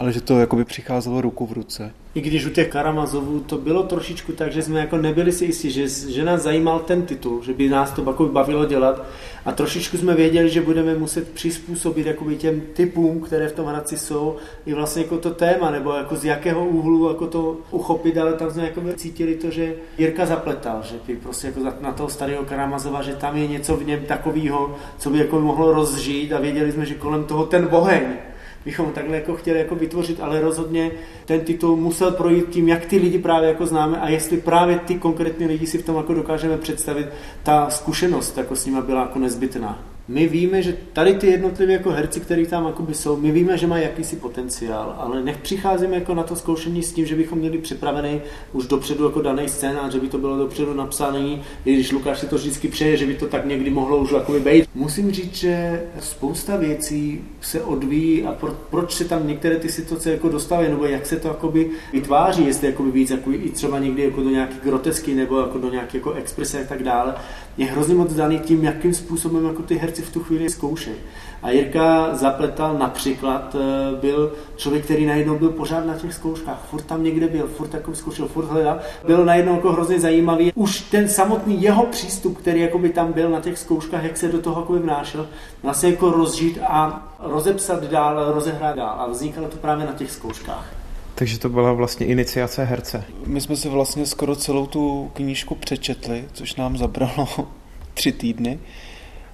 ale 0.00 0.12
že 0.12 0.20
to 0.20 0.38
jakoby 0.38 0.64
přicházelo 0.64 1.20
ruku 1.20 1.46
v 1.46 1.52
ruce. 1.52 1.92
I 2.14 2.20
když 2.20 2.46
u 2.46 2.50
těch 2.50 2.68
Karamazovů 2.68 3.40
to 3.40 3.58
bylo 3.58 3.82
trošičku 3.82 4.32
tak, 4.32 4.52
že 4.52 4.62
jsme 4.62 4.80
jako 4.80 4.96
nebyli 4.96 5.32
si 5.32 5.44
jistí, 5.44 5.70
že, 5.70 5.88
že 5.88 6.24
nás 6.24 6.42
zajímal 6.42 6.78
ten 6.78 7.02
titul, 7.02 7.42
že 7.42 7.52
by 7.52 7.68
nás 7.68 7.92
to 7.92 8.02
jako 8.02 8.26
bavilo 8.26 8.64
dělat 8.64 9.04
a 9.44 9.52
trošičku 9.52 9.96
jsme 9.96 10.14
věděli, 10.14 10.50
že 10.50 10.60
budeme 10.60 10.94
muset 10.94 11.28
přizpůsobit 11.28 12.06
jakoby 12.06 12.36
těm 12.36 12.60
typům, 12.72 13.20
které 13.20 13.48
v 13.48 13.52
tom 13.52 13.66
Hradci 13.66 13.98
jsou, 13.98 14.36
i 14.66 14.74
vlastně 14.74 15.02
jako 15.02 15.18
to 15.18 15.30
téma, 15.30 15.70
nebo 15.70 15.92
jako 15.92 16.16
z 16.16 16.24
jakého 16.24 16.66
úhlu 16.66 17.08
jako 17.08 17.26
to 17.26 17.56
uchopit, 17.70 18.18
ale 18.18 18.32
tam 18.32 18.50
jsme 18.50 18.62
jako 18.62 18.80
cítili 18.96 19.34
to, 19.34 19.50
že 19.50 19.74
Jirka 19.98 20.26
zapletal, 20.26 20.82
že 20.82 20.94
by 21.06 21.16
prostě 21.16 21.46
jako 21.46 21.60
na 21.80 21.92
toho 21.92 22.08
starého 22.08 22.44
Karamazova, 22.44 23.02
že 23.02 23.14
tam 23.14 23.36
je 23.36 23.46
něco 23.46 23.76
v 23.76 23.86
něm 23.86 24.00
takového, 24.00 24.76
co 24.98 25.10
by 25.10 25.18
jako 25.18 25.40
mohlo 25.40 25.72
rozžít 25.72 26.32
a 26.32 26.40
věděli 26.40 26.72
jsme, 26.72 26.86
že 26.86 26.94
kolem 26.94 27.24
toho 27.24 27.46
ten 27.46 27.68
oheň, 27.70 28.02
bychom 28.64 28.92
takhle 28.92 29.16
jako 29.16 29.34
chtěli 29.34 29.58
jako 29.58 29.74
vytvořit, 29.74 30.20
ale 30.20 30.40
rozhodně 30.40 30.90
ten 31.24 31.40
titul 31.40 31.76
musel 31.76 32.10
projít 32.10 32.48
tím, 32.50 32.68
jak 32.68 32.86
ty 32.86 32.98
lidi 32.98 33.18
právě 33.18 33.48
jako 33.48 33.66
známe 33.66 34.00
a 34.00 34.08
jestli 34.08 34.36
právě 34.36 34.78
ty 34.78 34.94
konkrétní 34.94 35.46
lidi 35.46 35.66
si 35.66 35.78
v 35.78 35.84
tom 35.84 35.96
jako 35.96 36.14
dokážeme 36.14 36.56
představit, 36.56 37.06
ta 37.42 37.70
zkušenost 37.70 38.38
jako 38.38 38.56
s 38.56 38.66
nimi 38.66 38.82
byla 38.82 39.00
jako 39.00 39.18
nezbytná. 39.18 39.82
My 40.10 40.28
víme, 40.28 40.62
že 40.62 40.76
tady 40.92 41.14
ty 41.14 41.26
jednotlivé 41.26 41.72
jako 41.72 41.90
herci, 41.90 42.20
kteří 42.20 42.46
tam 42.46 42.66
jakoby 42.66 42.94
jsou, 42.94 43.16
my 43.16 43.30
víme, 43.30 43.58
že 43.58 43.66
mají 43.66 43.82
jakýsi 43.82 44.16
potenciál, 44.16 44.94
ale 44.98 45.22
nech 45.22 45.38
přicházíme 45.38 45.94
jako 45.94 46.14
na 46.14 46.22
to 46.22 46.36
zkoušení 46.36 46.82
s 46.82 46.92
tím, 46.92 47.06
že 47.06 47.16
bychom 47.16 47.38
měli 47.38 47.58
připravený 47.58 48.20
už 48.52 48.66
dopředu 48.66 49.04
jako 49.04 49.22
daný 49.22 49.48
scénář, 49.48 49.92
že 49.92 50.00
by 50.00 50.08
to 50.08 50.18
bylo 50.18 50.38
dopředu 50.38 50.74
napsaný, 50.74 51.42
i 51.64 51.74
když 51.74 51.92
Lukáš 51.92 52.18
si 52.18 52.26
to 52.26 52.36
vždycky 52.36 52.68
přeje, 52.68 52.96
že 52.96 53.06
by 53.06 53.14
to 53.14 53.26
tak 53.26 53.46
někdy 53.46 53.70
mohlo 53.70 53.96
už 53.96 54.12
jakoby 54.12 54.40
být. 54.40 54.64
Musím 54.74 55.12
říct, 55.12 55.34
že 55.34 55.82
spousta 56.00 56.56
věcí 56.56 57.20
se 57.40 57.62
odvíjí 57.62 58.24
a 58.24 58.32
pro, 58.32 58.56
proč 58.70 58.92
se 58.92 59.04
tam 59.04 59.28
některé 59.28 59.56
ty 59.56 59.68
situace 59.68 60.10
jako 60.10 60.28
dostávají, 60.28 60.68
nebo 60.68 60.86
jak 60.86 61.06
se 61.06 61.16
to 61.16 61.28
jakoby 61.28 61.70
vytváří, 61.92 62.46
jestli 62.46 62.66
jakoby 62.66 62.90
víc 62.90 63.10
jako 63.10 63.30
i 63.32 63.50
třeba 63.50 63.78
někdy 63.78 64.04
jako 64.04 64.22
do 64.22 64.30
nějaký 64.30 64.56
grotesky 64.64 65.14
nebo 65.14 65.40
jako 65.40 65.58
do 65.58 65.70
nějaké 65.70 65.98
jako 65.98 66.12
exprese 66.12 66.64
a 66.64 66.68
tak 66.68 66.82
dále, 66.82 67.14
je 67.60 67.66
hrozně 67.66 67.94
moc 67.94 68.14
daný 68.14 68.38
tím, 68.38 68.64
jakým 68.64 68.94
způsobem 68.94 69.46
jako 69.46 69.62
ty 69.62 69.76
herci 69.76 70.02
v 70.02 70.12
tu 70.12 70.20
chvíli 70.20 70.50
zkoušejí. 70.50 70.96
A 71.42 71.50
Jirka 71.50 72.14
Zapletal 72.14 72.78
například 72.78 73.56
eh, 73.56 73.96
byl 74.00 74.32
člověk, 74.56 74.84
který 74.84 75.06
najednou 75.06 75.38
byl 75.38 75.48
pořád 75.48 75.86
na 75.86 75.94
těch 75.94 76.14
zkouškách, 76.14 76.66
furt 76.70 76.82
tam 76.82 77.04
někde 77.04 77.28
byl, 77.28 77.46
furt 77.46 77.74
jako 77.74 77.94
zkoušel, 77.94 78.28
furt 78.28 78.44
hledal. 78.44 78.78
Byl 79.06 79.24
najednou 79.24 79.54
jako 79.54 79.72
hrozně 79.72 80.00
zajímavý. 80.00 80.52
Už 80.54 80.80
ten 80.80 81.08
samotný 81.08 81.62
jeho 81.62 81.86
přístup, 81.86 82.38
který 82.38 82.60
jako 82.60 82.78
by 82.78 82.88
tam 82.88 83.12
byl 83.12 83.30
na 83.30 83.40
těch 83.40 83.58
zkouškách, 83.58 84.04
jak 84.04 84.16
se 84.16 84.28
do 84.28 84.38
toho 84.38 84.60
jako 84.60 84.72
vnášel, 84.72 85.26
vlastně 85.62 85.90
jako 85.90 86.10
rozžít 86.10 86.58
a 86.62 87.08
rozepsat 87.18 87.84
dál, 87.84 88.32
rozehrát 88.32 88.76
dál. 88.76 88.96
A 88.98 89.06
vznikalo 89.06 89.48
to 89.48 89.56
právě 89.56 89.86
na 89.86 89.92
těch 89.92 90.10
zkouškách. 90.10 90.79
Takže 91.20 91.38
to 91.38 91.48
byla 91.48 91.72
vlastně 91.72 92.06
iniciace 92.06 92.64
herce. 92.64 93.04
My 93.26 93.40
jsme 93.40 93.56
si 93.56 93.68
vlastně 93.68 94.06
skoro 94.06 94.36
celou 94.36 94.66
tu 94.66 95.10
knížku 95.14 95.54
přečetli, 95.54 96.24
což 96.32 96.54
nám 96.54 96.76
zabralo 96.76 97.28
tři 97.94 98.12
týdny 98.12 98.58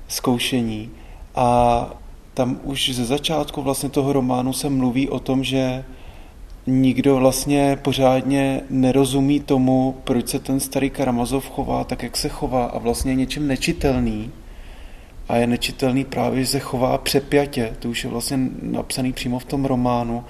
zkoušení. 0.09 0.91
A 1.35 1.91
tam 2.35 2.61
už 2.63 2.91
ze 2.91 3.05
začátku 3.05 3.63
vlastně 3.63 3.89
toho 3.89 4.13
románu 4.13 4.53
se 4.53 4.71
mluví 4.71 5.09
o 5.09 5.19
tom, 5.19 5.45
že 5.45 5.85
nikdo 6.67 7.17
vlastně 7.17 7.79
pořádně 7.83 8.61
nerozumí 8.71 9.41
tomu, 9.41 9.97
proč 10.05 10.29
se 10.29 10.39
ten 10.39 10.61
starý 10.61 10.91
Karamazov 10.91 11.51
chová 11.51 11.85
tak, 11.85 12.03
jak 12.03 12.17
se 12.17 12.29
chová 12.29 12.65
a 12.65 12.79
vlastně 12.79 13.13
je 13.13 13.17
něčím 13.17 13.47
nečitelný. 13.47 14.31
A 15.29 15.37
je 15.37 15.47
nečitelný 15.47 16.05
právě, 16.05 16.41
že 16.41 16.47
se 16.47 16.59
chová 16.59 16.99
přepjatě. 16.99 17.77
To 17.79 17.89
už 17.89 18.05
je 18.05 18.11
vlastně 18.11 18.39
napsaný 18.63 19.13
přímo 19.13 19.39
v 19.39 19.45
tom 19.45 19.65
románu. 19.65 20.25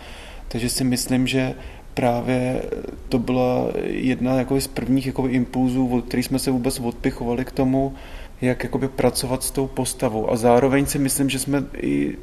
Takže 0.49 0.69
si 0.69 0.85
myslím, 0.85 1.27
že 1.27 1.55
právě 1.95 2.63
to 3.09 3.19
byla 3.19 3.69
jedna 3.83 4.35
jako 4.35 4.61
z 4.61 4.67
prvních 4.67 5.07
jako 5.07 5.29
impulzů, 5.29 5.89
od 5.89 6.05
kterých 6.05 6.27
jsme 6.27 6.39
se 6.39 6.51
vůbec 6.51 6.81
odpichovali 6.81 7.45
k 7.45 7.53
tomu, 7.53 7.95
jak 8.41 8.63
jakoby 8.63 8.89
pracovat 8.89 9.43
s 9.43 9.51
tou 9.51 9.67
postavou. 9.67 10.31
A 10.31 10.37
zároveň 10.37 10.87
si 10.87 10.99
myslím, 10.99 11.31
že 11.31 11.39
jsme 11.39 11.65
i 11.83 12.17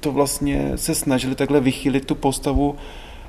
to 0.00 0.12
vlastně 0.12 0.72
se 0.76 0.94
snažili 0.94 1.34
takhle 1.34 1.60
vychýlit 1.60 2.04
tu 2.04 2.14
postavu 2.14 2.76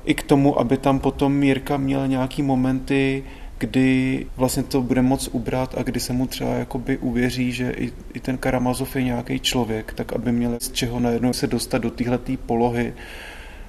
i 0.04 0.14
k 0.14 0.22
tomu, 0.22 0.60
aby 0.60 0.76
tam 0.76 0.98
potom 0.98 1.32
Mírka 1.32 1.76
měl 1.76 2.08
nějaký 2.08 2.42
momenty, 2.42 3.24
kdy 3.58 4.26
vlastně 4.36 4.62
to 4.62 4.82
bude 4.82 5.02
moc 5.02 5.28
ubrat 5.32 5.74
a 5.78 5.82
kdy 5.82 6.00
se 6.00 6.12
mu 6.12 6.26
třeba 6.26 6.50
jakoby 6.50 6.98
uvěří, 6.98 7.52
že 7.52 7.70
i, 7.70 7.92
i 8.14 8.20
ten 8.20 8.38
Karamazov 8.38 8.96
je 8.96 9.02
nějaký 9.02 9.40
člověk, 9.40 9.92
tak 9.92 10.12
aby 10.12 10.32
měl 10.32 10.56
z 10.60 10.72
čeho 10.72 11.00
najednou 11.00 11.32
se 11.32 11.46
dostat 11.46 11.78
do 11.78 11.90
téhleté 11.90 12.36
polohy. 12.36 12.94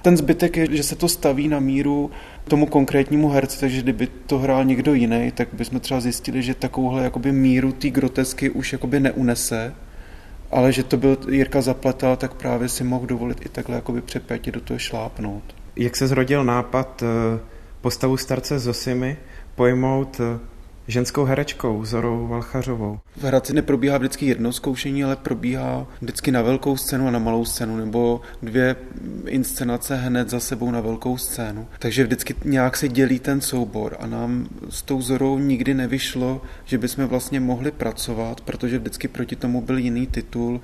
Ten 0.02 0.16
zbytek 0.16 0.56
je, 0.56 0.76
že 0.76 0.82
se 0.82 0.96
to 0.96 1.08
staví 1.08 1.48
na 1.48 1.60
míru 1.60 2.10
tomu 2.48 2.66
konkrétnímu 2.66 3.28
herci, 3.28 3.60
takže 3.60 3.82
kdyby 3.82 4.06
to 4.26 4.38
hrál 4.38 4.64
někdo 4.64 4.94
jiný, 4.94 5.32
tak 5.34 5.48
bychom 5.52 5.80
třeba 5.80 6.00
zjistili, 6.00 6.42
že 6.42 6.54
takovouhle 6.54 7.04
jakoby 7.04 7.32
míru 7.32 7.72
té 7.72 7.90
grotesky 7.90 8.50
už 8.50 8.72
jakoby 8.72 9.00
neunese, 9.00 9.74
ale 10.50 10.72
že 10.72 10.82
to 10.82 10.96
byl 10.96 11.18
Jirka 11.28 11.60
Zapletal, 11.60 12.16
tak 12.16 12.34
právě 12.34 12.68
si 12.68 12.84
mohl 12.84 13.06
dovolit 13.06 13.46
i 13.46 13.48
takhle 13.48 13.76
jakoby 13.76 14.00
přepětě 14.00 14.52
do 14.52 14.60
toho 14.60 14.78
šlápnout. 14.78 15.42
Jak 15.76 15.96
se 15.96 16.06
zrodil 16.06 16.44
nápad 16.44 17.02
postavu 17.80 18.16
starce 18.16 18.58
Zosimy 18.58 19.16
pojmout 19.54 20.20
ženskou 20.88 21.24
herečkou 21.24 21.84
Zorou 21.84 22.26
Valchařovou. 22.26 22.98
V 23.16 23.24
Hradci 23.24 23.54
neprobíhá 23.54 23.98
vždycky 23.98 24.26
jedno 24.26 24.52
zkoušení, 24.52 25.04
ale 25.04 25.16
probíhá 25.16 25.86
vždycky 26.00 26.32
na 26.32 26.42
velkou 26.42 26.76
scénu 26.76 27.08
a 27.08 27.10
na 27.10 27.18
malou 27.18 27.44
scénu, 27.44 27.76
nebo 27.76 28.20
dvě 28.42 28.76
inscenace 29.26 29.96
hned 29.96 30.30
za 30.30 30.40
sebou 30.40 30.70
na 30.70 30.80
velkou 30.80 31.16
scénu. 31.16 31.66
Takže 31.78 32.04
vždycky 32.04 32.34
nějak 32.44 32.76
se 32.76 32.88
dělí 32.88 33.18
ten 33.18 33.40
soubor 33.40 33.96
a 34.00 34.06
nám 34.06 34.48
s 34.68 34.82
tou 34.82 35.02
Zorou 35.02 35.38
nikdy 35.38 35.74
nevyšlo, 35.74 36.42
že 36.64 36.78
bychom 36.78 37.06
vlastně 37.06 37.40
mohli 37.40 37.70
pracovat, 37.70 38.40
protože 38.40 38.78
vždycky 38.78 39.08
proti 39.08 39.36
tomu 39.36 39.60
byl 39.60 39.78
jiný 39.78 40.06
titul, 40.06 40.60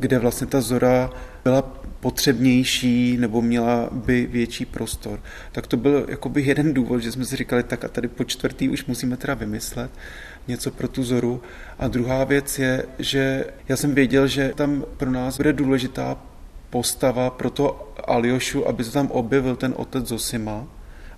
kde 0.00 0.18
vlastně 0.18 0.46
ta 0.46 0.60
Zora 0.60 1.10
byla 1.44 1.62
potřebnější 2.00 3.16
nebo 3.16 3.42
měla 3.42 3.88
by 3.92 4.26
větší 4.26 4.64
prostor. 4.64 5.20
Tak 5.52 5.66
to 5.66 5.76
byl 5.76 6.06
jakoby 6.08 6.42
jeden 6.42 6.74
důvod, 6.74 6.98
že 6.98 7.12
jsme 7.12 7.24
si 7.24 7.36
říkali, 7.36 7.62
tak 7.62 7.84
a 7.84 7.88
tady 7.88 8.08
po 8.08 8.24
čtvrtý 8.24 8.68
už 8.68 8.86
musíme 8.86 9.16
teda 9.16 9.34
vymyslet 9.34 9.90
něco 10.48 10.70
pro 10.70 10.88
tu 10.88 11.04
Zoru. 11.04 11.42
A 11.78 11.88
druhá 11.88 12.24
věc 12.24 12.58
je, 12.58 12.84
že 12.98 13.44
já 13.68 13.76
jsem 13.76 13.94
věděl, 13.94 14.26
že 14.26 14.52
tam 14.56 14.84
pro 14.96 15.10
nás 15.10 15.36
bude 15.36 15.52
důležitá 15.52 16.16
postava 16.70 17.30
pro 17.30 17.50
to 17.50 17.94
Aljošu, 18.04 18.68
aby 18.68 18.84
se 18.84 18.92
tam 18.92 19.10
objevil 19.10 19.56
ten 19.56 19.74
otec 19.76 20.06
Zosima, 20.06 20.66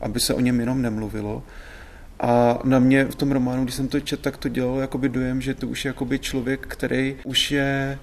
aby 0.01 0.21
se 0.21 0.35
o 0.35 0.41
něm 0.41 0.61
jenom 0.61 0.83
nemluvilo. 0.83 1.43
A 2.21 2.59
na 2.65 2.79
mě 2.79 3.05
v 3.05 3.15
tom 3.15 3.33
románu, 3.33 3.63
když 3.63 3.75
jsem 3.75 3.89
to 3.89 4.01
četl, 4.01 4.23
tak 4.23 4.37
to 4.37 4.49
dělalo 4.49 4.81
jakoby 4.81 5.09
dojem, 5.09 5.41
že 5.41 5.55
to 5.55 5.69
už 5.69 5.85
je 5.85 5.89
jakoby 5.89 6.19
člověk, 6.19 6.67
který 6.67 7.17
už 7.25 7.51
je 7.51 7.99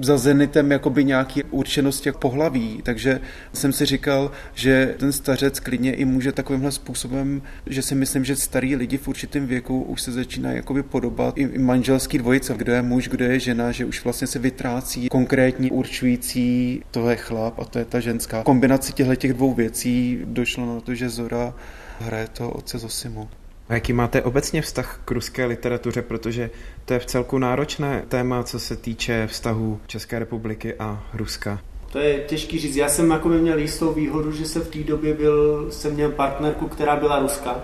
za 0.00 0.18
zenitem 0.18 0.70
jakoby 0.70 1.04
nějaký 1.04 1.42
určenosti 1.42 2.12
pohlaví, 2.12 2.80
takže 2.82 3.20
jsem 3.52 3.72
si 3.72 3.86
říkal, 3.86 4.30
že 4.54 4.94
ten 4.98 5.12
stařec 5.12 5.60
klidně 5.60 5.94
i 5.94 6.04
může 6.04 6.32
takovýmhle 6.32 6.72
způsobem, 6.72 7.42
že 7.66 7.82
si 7.82 7.94
myslím, 7.94 8.24
že 8.24 8.36
starý 8.36 8.76
lidi 8.76 8.98
v 8.98 9.08
určitém 9.08 9.46
věku 9.46 9.82
už 9.82 10.02
se 10.02 10.12
začínají 10.12 10.56
jakoby 10.56 10.82
podobat 10.82 11.38
i 11.38 11.58
manželský 11.58 12.18
dvojice, 12.18 12.54
kdo 12.56 12.72
je 12.72 12.82
muž, 12.82 13.08
kdo 13.08 13.24
je 13.24 13.40
žena, 13.40 13.72
že 13.72 13.84
už 13.84 14.04
vlastně 14.04 14.26
se 14.26 14.38
vytrácí 14.38 15.08
konkrétní 15.08 15.70
určující, 15.70 16.82
to 16.90 17.10
je 17.10 17.16
chlap 17.16 17.58
a 17.58 17.64
to 17.64 17.78
je 17.78 17.84
ta 17.84 18.00
ženská. 18.00 18.42
Kombinaci 18.42 18.92
těchto 18.92 19.16
těch 19.16 19.32
dvou 19.32 19.54
věcí 19.54 20.18
došlo 20.24 20.74
na 20.74 20.80
to, 20.80 20.94
že 20.94 21.08
Zora 21.08 21.54
hraje 22.00 22.28
to 22.28 22.50
otce 22.50 22.78
Zosimu. 22.78 23.28
A 23.72 23.74
jaký 23.74 23.92
máte 23.92 24.22
obecně 24.22 24.62
vztah 24.62 25.00
k 25.04 25.10
ruské 25.10 25.46
literatuře, 25.46 26.02
protože 26.02 26.50
to 26.84 26.92
je 26.92 26.98
v 26.98 27.06
celku 27.06 27.38
náročné 27.38 28.04
téma, 28.08 28.42
co 28.42 28.58
se 28.58 28.76
týče 28.76 29.26
vztahu 29.26 29.80
České 29.86 30.18
republiky 30.18 30.74
a 30.74 31.04
Ruska. 31.14 31.58
To 31.92 31.98
je 31.98 32.18
těžký 32.18 32.58
říct. 32.58 32.76
Já 32.76 32.88
jsem 32.88 33.10
jako 33.10 33.28
měl 33.28 33.58
jistou 33.58 33.92
výhodu, 33.92 34.32
že 34.32 34.44
se 34.44 34.60
v 34.60 34.68
té 34.68 34.78
době 34.78 35.14
byl, 35.14 35.66
jsem 35.70 35.94
měl 35.94 36.10
partnerku, 36.10 36.68
která 36.68 36.96
byla 36.96 37.18
Ruska. 37.18 37.56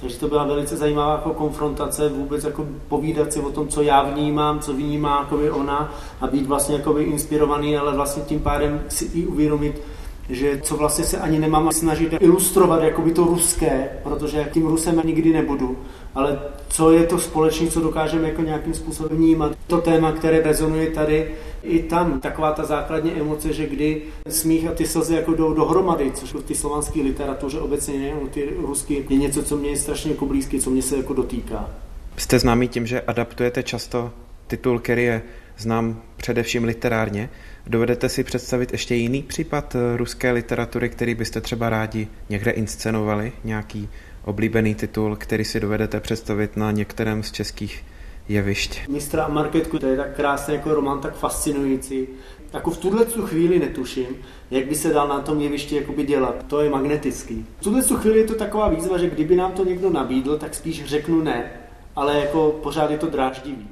Takže 0.00 0.18
to 0.18 0.28
byla 0.28 0.44
velice 0.44 0.76
zajímavá 0.76 1.12
jako 1.12 1.30
konfrontace, 1.30 2.08
vůbec 2.08 2.44
jako 2.44 2.66
povídat 2.88 3.32
si 3.32 3.40
o 3.40 3.50
tom, 3.50 3.68
co 3.68 3.82
já 3.82 4.02
vnímám, 4.02 4.60
co 4.60 4.72
vnímá 4.72 5.20
jakoby 5.20 5.50
ona 5.50 5.94
a 6.20 6.26
být 6.26 6.46
vlastně 6.46 6.76
jakoby 6.76 7.04
inspirovaný, 7.04 7.76
ale 7.76 7.94
vlastně 7.94 8.22
tím 8.22 8.40
pádem 8.40 8.82
si 8.88 9.04
i 9.04 9.26
uvědomit, 9.26 9.82
že 10.28 10.60
co 10.62 10.76
vlastně 10.76 11.04
se 11.04 11.18
ani 11.18 11.38
nemám 11.38 11.72
snažit 11.72 12.14
ilustrovat 12.20 12.82
jakoby 12.82 13.12
to 13.12 13.24
ruské, 13.24 13.88
protože 14.02 14.48
tím 14.52 14.66
Rusem 14.66 15.02
nikdy 15.04 15.32
nebudu, 15.32 15.78
ale 16.14 16.38
co 16.68 16.90
je 16.92 17.04
to 17.04 17.18
společné, 17.18 17.66
co 17.66 17.80
dokážeme 17.80 18.28
jako 18.28 18.42
nějakým 18.42 18.74
způsobem 18.74 19.16
vnímat. 19.18 19.52
To 19.66 19.78
téma, 19.78 20.12
které 20.12 20.42
rezonuje 20.42 20.90
tady 20.90 21.34
i 21.62 21.78
tam, 21.82 22.20
taková 22.20 22.52
ta 22.52 22.64
základní 22.64 23.12
emoce, 23.12 23.52
že 23.52 23.66
kdy 23.66 24.02
smích 24.28 24.68
a 24.68 24.72
ty 24.72 24.86
slzy 24.86 25.14
jako 25.14 25.34
jdou 25.34 25.54
dohromady, 25.54 26.12
což 26.12 26.34
v 26.34 26.42
té 26.42 26.54
slovanské 26.54 27.02
literatuře 27.02 27.60
obecně 27.60 27.98
ne, 27.98 28.12
ty 28.30 28.54
rusky 28.60 29.04
je 29.08 29.16
něco, 29.16 29.42
co 29.42 29.56
mě 29.56 29.70
je 29.70 29.76
strašně 29.76 30.10
jako 30.10 30.26
blízké, 30.26 30.58
co 30.58 30.70
mě 30.70 30.82
se 30.82 30.96
jako 30.96 31.14
dotýká. 31.14 31.70
Jste 32.16 32.38
známý 32.38 32.68
tím, 32.68 32.86
že 32.86 33.00
adaptujete 33.00 33.62
často 33.62 34.10
titul, 34.46 34.78
který 34.78 35.04
je 35.04 35.22
znám 35.58 36.02
především 36.16 36.64
literárně. 36.64 37.30
Dovedete 37.70 38.08
si 38.08 38.24
představit 38.24 38.72
ještě 38.72 38.94
jiný 38.94 39.22
případ 39.22 39.74
eh, 39.74 39.96
ruské 39.96 40.32
literatury, 40.32 40.88
který 40.88 41.14
byste 41.14 41.40
třeba 41.40 41.68
rádi 41.68 42.08
někde 42.28 42.50
inscenovali? 42.50 43.32
Nějaký 43.44 43.88
oblíbený 44.24 44.74
titul, 44.74 45.16
který 45.16 45.44
si 45.44 45.60
dovedete 45.60 46.00
představit 46.00 46.56
na 46.56 46.70
některém 46.70 47.22
z 47.22 47.32
českých 47.32 47.84
jevišť? 48.28 48.88
Mistra 48.88 49.24
a 49.24 49.28
Marketku, 49.28 49.78
to 49.78 49.86
je 49.86 49.96
tak 49.96 50.16
krásný 50.16 50.54
jako 50.54 50.74
román, 50.74 51.00
tak 51.00 51.14
fascinující. 51.14 52.06
Jako 52.52 52.70
v 52.70 52.78
tuhle 52.78 53.06
chvíli 53.26 53.58
netuším, 53.58 54.06
jak 54.50 54.66
by 54.66 54.74
se 54.74 54.92
dal 54.92 55.08
na 55.08 55.20
tom 55.20 55.40
jevišti 55.40 55.76
jakoby 55.76 56.04
dělat. 56.04 56.44
To 56.46 56.60
je 56.60 56.70
magnetický. 56.70 57.46
V 57.60 57.64
tuhle 57.64 57.82
chvíli 57.82 58.18
je 58.18 58.24
to 58.24 58.34
taková 58.34 58.68
výzva, 58.68 58.98
že 58.98 59.10
kdyby 59.10 59.36
nám 59.36 59.52
to 59.52 59.64
někdo 59.64 59.90
nabídl, 59.90 60.38
tak 60.38 60.54
spíš 60.54 60.84
řeknu 60.84 61.22
ne, 61.22 61.50
ale 61.96 62.20
jako 62.20 62.60
pořád 62.62 62.90
je 62.90 62.98
to 62.98 63.06
dráždivý. 63.06 63.68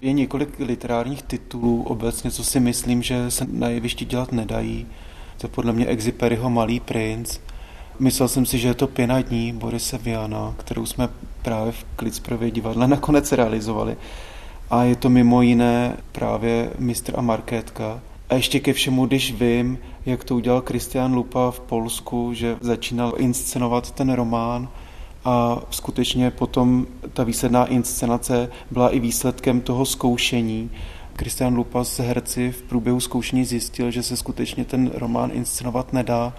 Je 0.00 0.12
několik 0.12 0.58
literárních 0.58 1.22
titulů 1.22 1.82
obecně, 1.82 2.30
co 2.30 2.44
si 2.44 2.60
myslím, 2.60 3.02
že 3.02 3.30
se 3.30 3.46
na 3.52 3.68
jevišti 3.68 4.04
dělat 4.04 4.32
nedají. 4.32 4.86
To 5.38 5.46
je 5.46 5.50
podle 5.50 5.72
mě 5.72 5.86
Exiperiho 5.86 6.50
Malý 6.50 6.80
princ. 6.80 7.38
Myslel 7.98 8.28
jsem 8.28 8.46
si, 8.46 8.58
že 8.58 8.68
je 8.68 8.74
to 8.74 8.86
Pěna 8.86 9.20
dní 9.22 9.52
Borise 9.52 9.98
Viana, 9.98 10.54
kterou 10.58 10.86
jsme 10.86 11.08
právě 11.42 11.72
v 11.72 11.84
Klicprově 11.96 12.50
divadle 12.50 12.88
nakonec 12.88 13.32
realizovali. 13.32 13.96
A 14.70 14.82
je 14.82 14.96
to 14.96 15.08
mimo 15.08 15.42
jiné 15.42 15.96
právě 16.12 16.70
Mistr 16.78 17.12
a 17.16 17.20
Markétka. 17.20 18.00
A 18.30 18.34
ještě 18.34 18.60
ke 18.60 18.72
všemu, 18.72 19.06
když 19.06 19.32
vím, 19.32 19.78
jak 20.06 20.24
to 20.24 20.34
udělal 20.36 20.60
Kristian 20.60 21.14
Lupa 21.14 21.50
v 21.50 21.60
Polsku, 21.60 22.34
že 22.34 22.56
začínal 22.60 23.14
inscenovat 23.16 23.90
ten 23.90 24.12
román, 24.12 24.68
a 25.28 25.62
skutečně 25.70 26.30
potom 26.30 26.86
ta 27.12 27.24
výsledná 27.24 27.66
inscenace 27.66 28.50
byla 28.70 28.88
i 28.88 29.00
výsledkem 29.00 29.60
toho 29.60 29.86
zkoušení. 29.86 30.70
Kristian 31.16 31.56
Lupas 31.56 31.96
z 31.96 31.98
herci 31.98 32.52
v 32.52 32.62
průběhu 32.62 33.00
zkoušení 33.00 33.44
zjistil, 33.44 33.90
že 33.90 34.02
se 34.02 34.16
skutečně 34.16 34.64
ten 34.64 34.90
román 34.94 35.30
inscenovat 35.32 35.92
nedá 35.92 36.34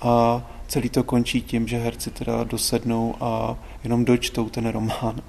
a 0.00 0.42
celý 0.68 0.88
to 0.88 1.02
končí 1.02 1.42
tím, 1.42 1.68
že 1.68 1.78
herci 1.78 2.10
teda 2.10 2.44
dosednou 2.44 3.14
a 3.20 3.56
jenom 3.84 4.04
dočtou 4.04 4.48
ten 4.48 4.68
román 4.68 5.20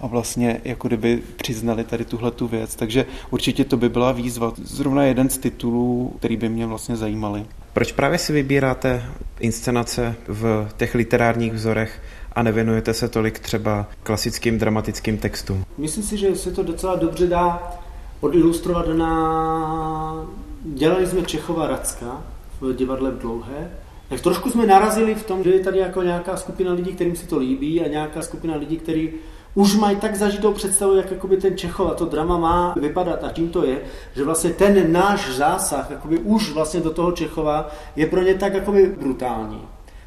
a 0.00 0.06
vlastně 0.06 0.60
jako 0.64 0.88
kdyby 0.88 1.22
přiznali 1.36 1.84
tady 1.84 2.04
tuhle 2.04 2.30
tu 2.30 2.48
věc. 2.48 2.76
Takže 2.76 3.06
určitě 3.30 3.64
to 3.64 3.76
by 3.76 3.88
byla 3.88 4.12
výzva. 4.12 4.52
Zrovna 4.56 5.04
jeden 5.04 5.30
z 5.30 5.38
titulů, 5.38 6.14
který 6.18 6.36
by 6.36 6.48
mě 6.48 6.66
vlastně 6.66 6.96
zajímaly. 6.96 7.46
Proč 7.72 7.92
právě 7.92 8.18
si 8.18 8.32
vybíráte 8.32 9.04
inscenace 9.40 10.14
v 10.28 10.68
těch 10.76 10.94
literárních 10.94 11.52
vzorech 11.52 12.02
a 12.34 12.42
nevěnujete 12.42 12.94
se 12.94 13.08
tolik 13.08 13.38
třeba 13.38 13.86
klasickým 14.02 14.58
dramatickým 14.58 15.18
textům? 15.18 15.64
Myslím 15.78 16.04
si, 16.04 16.16
že 16.16 16.36
se 16.36 16.50
to 16.50 16.62
docela 16.62 16.96
dobře 16.96 17.26
dá 17.26 17.72
odilustrovat 18.20 18.86
na... 18.88 20.26
Dělali 20.64 21.06
jsme 21.06 21.22
Čechova 21.22 21.66
Racka 21.66 22.22
v 22.60 22.74
divadle 22.74 23.10
v 23.10 23.18
Dlouhé, 23.18 23.70
tak 24.08 24.20
trošku 24.20 24.50
jsme 24.50 24.66
narazili 24.66 25.14
v 25.14 25.26
tom, 25.26 25.44
že 25.44 25.50
je 25.50 25.60
tady 25.60 25.78
jako 25.78 26.02
nějaká 26.02 26.36
skupina 26.36 26.72
lidí, 26.72 26.92
kterým 26.92 27.16
si 27.16 27.26
to 27.26 27.38
líbí 27.38 27.80
a 27.80 27.88
nějaká 27.88 28.22
skupina 28.22 28.56
lidí, 28.56 28.76
kteří 28.76 29.12
už 29.54 29.76
mají 29.76 29.96
tak 29.96 30.16
zažitou 30.16 30.52
představu, 30.52 30.96
jak 30.96 31.10
jakoby 31.10 31.36
ten 31.36 31.56
Čechov 31.56 31.90
a 31.90 31.94
to 31.94 32.04
drama 32.04 32.38
má 32.38 32.74
vypadat. 32.80 33.24
A 33.24 33.32
čím 33.32 33.48
to 33.48 33.64
je, 33.64 33.80
že 34.14 34.24
vlastně 34.24 34.50
ten 34.50 34.92
náš 34.92 35.36
zásah 35.36 35.90
jakoby 35.90 36.18
už 36.18 36.52
vlastně 36.52 36.80
do 36.80 36.90
toho 36.90 37.12
Čechova 37.12 37.70
je 37.96 38.06
pro 38.06 38.22
ně 38.22 38.34
tak 38.34 38.54
jakoby 38.54 38.94
brutální 39.00 39.60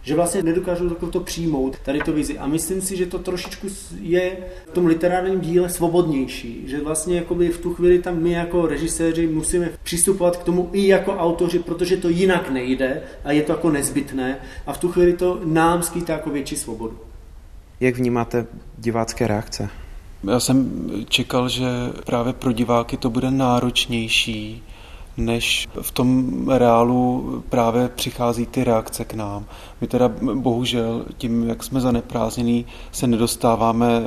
že 0.06 0.16
vlastně 0.16 0.44
nedokážou 0.44 0.90
to 0.90 1.20
přijmout, 1.20 1.78
tady 1.80 2.00
to 2.00 2.14
vizi. 2.14 2.38
A 2.38 2.48
myslím 2.48 2.82
si, 2.82 2.98
že 2.98 3.06
to 3.06 3.20
trošičku 3.20 3.68
je 4.02 4.38
v 4.70 4.74
tom 4.74 4.86
literárním 4.86 5.40
díle 5.40 5.70
svobodnější, 5.70 6.64
že 6.68 6.82
vlastně 6.82 7.16
jakoby 7.16 7.50
v 7.50 7.58
tu 7.58 7.74
chvíli 7.74 8.00
tam 8.00 8.22
my 8.22 8.32
jako 8.32 8.68
režiséři 8.68 9.28
musíme 9.28 9.70
přistupovat 9.84 10.38
k 10.38 10.44
tomu 10.44 10.70
i 10.74 10.88
jako 10.88 11.14
autoři, 11.14 11.60
protože 11.60 11.98
to 11.98 12.10
jinak 12.10 12.50
nejde 12.50 13.02
a 13.24 13.32
je 13.32 13.44
to 13.44 13.52
jako 13.52 13.72
nezbytné 13.72 14.38
a 14.66 14.74
v 14.74 14.78
tu 14.78 14.92
chvíli 14.92 15.14
to 15.14 15.42
nám 15.46 15.84
skýtá 15.84 16.14
jako 16.14 16.30
větší 16.30 16.56
svobodu. 16.56 17.00
Jak 17.80 17.96
vnímáte 17.96 18.46
divácké 18.78 19.28
reakce? 19.28 19.70
Já 20.24 20.40
jsem 20.40 20.90
čekal, 21.10 21.50
že 21.50 21.66
právě 22.06 22.34
pro 22.34 22.52
diváky 22.52 22.98
to 22.98 23.10
bude 23.10 23.32
náročnější, 23.32 24.64
než 25.18 25.68
v 25.82 25.92
tom 25.92 26.32
reálu 26.50 27.44
právě 27.50 27.90
přichází 27.90 28.46
ty 28.46 28.64
reakce 28.64 29.06
k 29.06 29.14
nám. 29.14 29.46
My 29.82 29.88
teda 29.88 30.12
bohužel 30.34 31.06
tím, 31.18 31.50
jak 31.50 31.64
jsme 31.64 31.82
zaneprázdnění, 31.82 32.66
se 32.92 33.08
nedostáváme, 33.08 34.02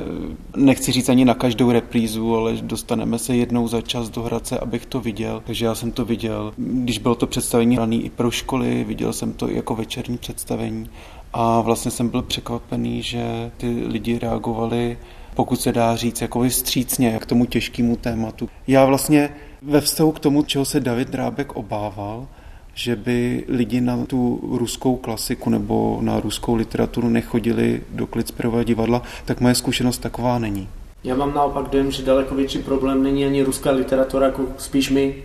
nechci 0.55 0.91
říct 0.91 1.09
ani 1.09 1.25
na 1.25 1.33
každou 1.33 1.71
reprízu, 1.71 2.35
ale 2.35 2.53
dostaneme 2.61 3.19
se 3.19 3.35
jednou 3.35 3.67
za 3.67 3.81
čas 3.81 4.09
do 4.09 4.21
Hradce, 4.21 4.59
abych 4.59 4.85
to 4.85 5.01
viděl. 5.01 5.41
Takže 5.45 5.65
já 5.65 5.75
jsem 5.75 5.91
to 5.91 6.05
viděl, 6.05 6.53
když 6.57 6.97
bylo 6.97 7.15
to 7.15 7.27
představení 7.27 7.75
hraný 7.75 8.05
i 8.05 8.09
pro 8.09 8.31
školy, 8.31 8.83
viděl 8.83 9.13
jsem 9.13 9.33
to 9.33 9.49
i 9.49 9.55
jako 9.55 9.75
večerní 9.75 10.17
představení 10.17 10.89
a 11.33 11.61
vlastně 11.61 11.91
jsem 11.91 12.09
byl 12.09 12.21
překvapený, 12.21 13.01
že 13.01 13.51
ty 13.57 13.83
lidi 13.87 14.19
reagovali 14.19 14.97
pokud 15.35 15.61
se 15.61 15.71
dá 15.71 15.95
říct, 15.95 16.21
jako 16.21 16.39
vystřícně 16.39 17.19
k 17.21 17.25
tomu 17.25 17.45
těžkému 17.45 17.95
tématu. 17.95 18.49
Já 18.67 18.85
vlastně 18.85 19.29
ve 19.61 19.81
vztahu 19.81 20.11
k 20.11 20.19
tomu, 20.19 20.43
čeho 20.43 20.65
se 20.65 20.79
David 20.79 21.09
Drábek 21.09 21.55
obával, 21.55 22.27
že 22.73 22.95
by 22.95 23.43
lidi 23.47 23.81
na 23.81 24.05
tu 24.05 24.39
ruskou 24.57 24.95
klasiku 24.95 25.49
nebo 25.49 25.99
na 26.01 26.19
ruskou 26.19 26.55
literaturu 26.55 27.09
nechodili 27.09 27.81
do 27.89 28.07
Klicperového 28.07 28.63
divadla, 28.63 29.01
tak 29.25 29.41
moje 29.41 29.55
zkušenost 29.55 29.97
taková 29.97 30.39
není. 30.39 30.69
Já 31.03 31.15
mám 31.15 31.33
naopak 31.33 31.69
dojem, 31.69 31.91
že 31.91 32.03
daleko 32.03 32.35
větší 32.35 32.59
problém 32.59 33.03
není 33.03 33.25
ani 33.25 33.43
ruská 33.43 33.71
literatura, 33.71 34.25
jako 34.25 34.45
spíš 34.57 34.89
my. 34.89 35.15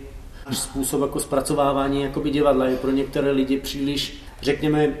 Způsob 0.51 1.01
jako 1.01 1.19
zpracovávání 1.19 2.01
jakoby 2.01 2.29
divadla 2.29 2.65
je 2.65 2.75
pro 2.75 2.91
některé 2.91 3.31
lidi 3.31 3.57
příliš, 3.57 4.17
řekněme, 4.41 4.93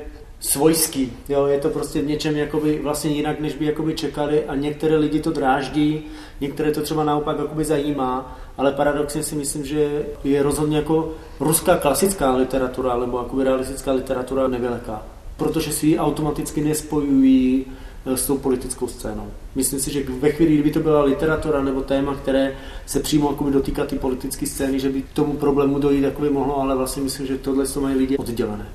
svojský. 0.45 1.13
Jo, 1.29 1.45
je 1.45 1.59
to 1.59 1.69
prostě 1.69 2.01
v 2.01 2.07
něčem 2.07 2.37
jakoby 2.37 2.79
vlastně 2.83 3.11
jinak, 3.11 3.39
než 3.39 3.55
by 3.55 3.65
jakoby 3.65 3.93
čekali 3.93 4.45
a 4.45 4.55
některé 4.55 4.95
lidi 4.95 5.19
to 5.19 5.31
dráždí, 5.31 6.03
některé 6.41 6.71
to 6.71 6.81
třeba 6.81 7.03
naopak 7.03 7.39
jakoby 7.39 7.65
zajímá, 7.65 8.39
ale 8.57 8.71
paradoxně 8.71 9.23
si 9.23 9.35
myslím, 9.35 9.65
že 9.65 10.05
je 10.23 10.43
rozhodně 10.43 10.77
jako 10.77 11.13
ruská 11.39 11.77
klasická 11.77 12.35
literatura 12.35 12.97
nebo 12.97 13.17
jakoby 13.17 13.43
realistická 13.43 13.91
literatura 13.91 14.47
neveliká, 14.47 15.03
protože 15.37 15.71
si 15.71 15.87
ji 15.87 15.99
automaticky 15.99 16.61
nespojují 16.61 17.65
eh, 18.05 18.17
s 18.17 18.27
tou 18.27 18.37
politickou 18.37 18.87
scénou. 18.87 19.27
Myslím 19.55 19.79
si, 19.79 19.91
že 19.91 20.03
ve 20.19 20.31
chvíli, 20.31 20.53
kdyby 20.53 20.71
to 20.71 20.79
byla 20.79 21.03
literatura 21.03 21.63
nebo 21.63 21.81
téma, 21.81 22.15
které 22.15 22.57
se 22.85 22.99
přímo 22.99 23.29
jakoby 23.31 23.51
dotýká 23.51 23.85
ty 23.85 23.95
politické 23.97 24.45
scény, 24.45 24.79
že 24.79 24.89
by 24.89 25.03
tomu 25.13 25.33
problému 25.33 25.79
dojít 25.79 26.03
jakoby 26.03 26.29
mohlo, 26.29 26.61
ale 26.61 26.75
vlastně 26.75 27.03
myslím, 27.03 27.27
že 27.27 27.37
tohle 27.37 27.67
to 27.67 27.81
mají 27.81 27.95
lidi 27.95 28.17
oddělené. 28.17 28.65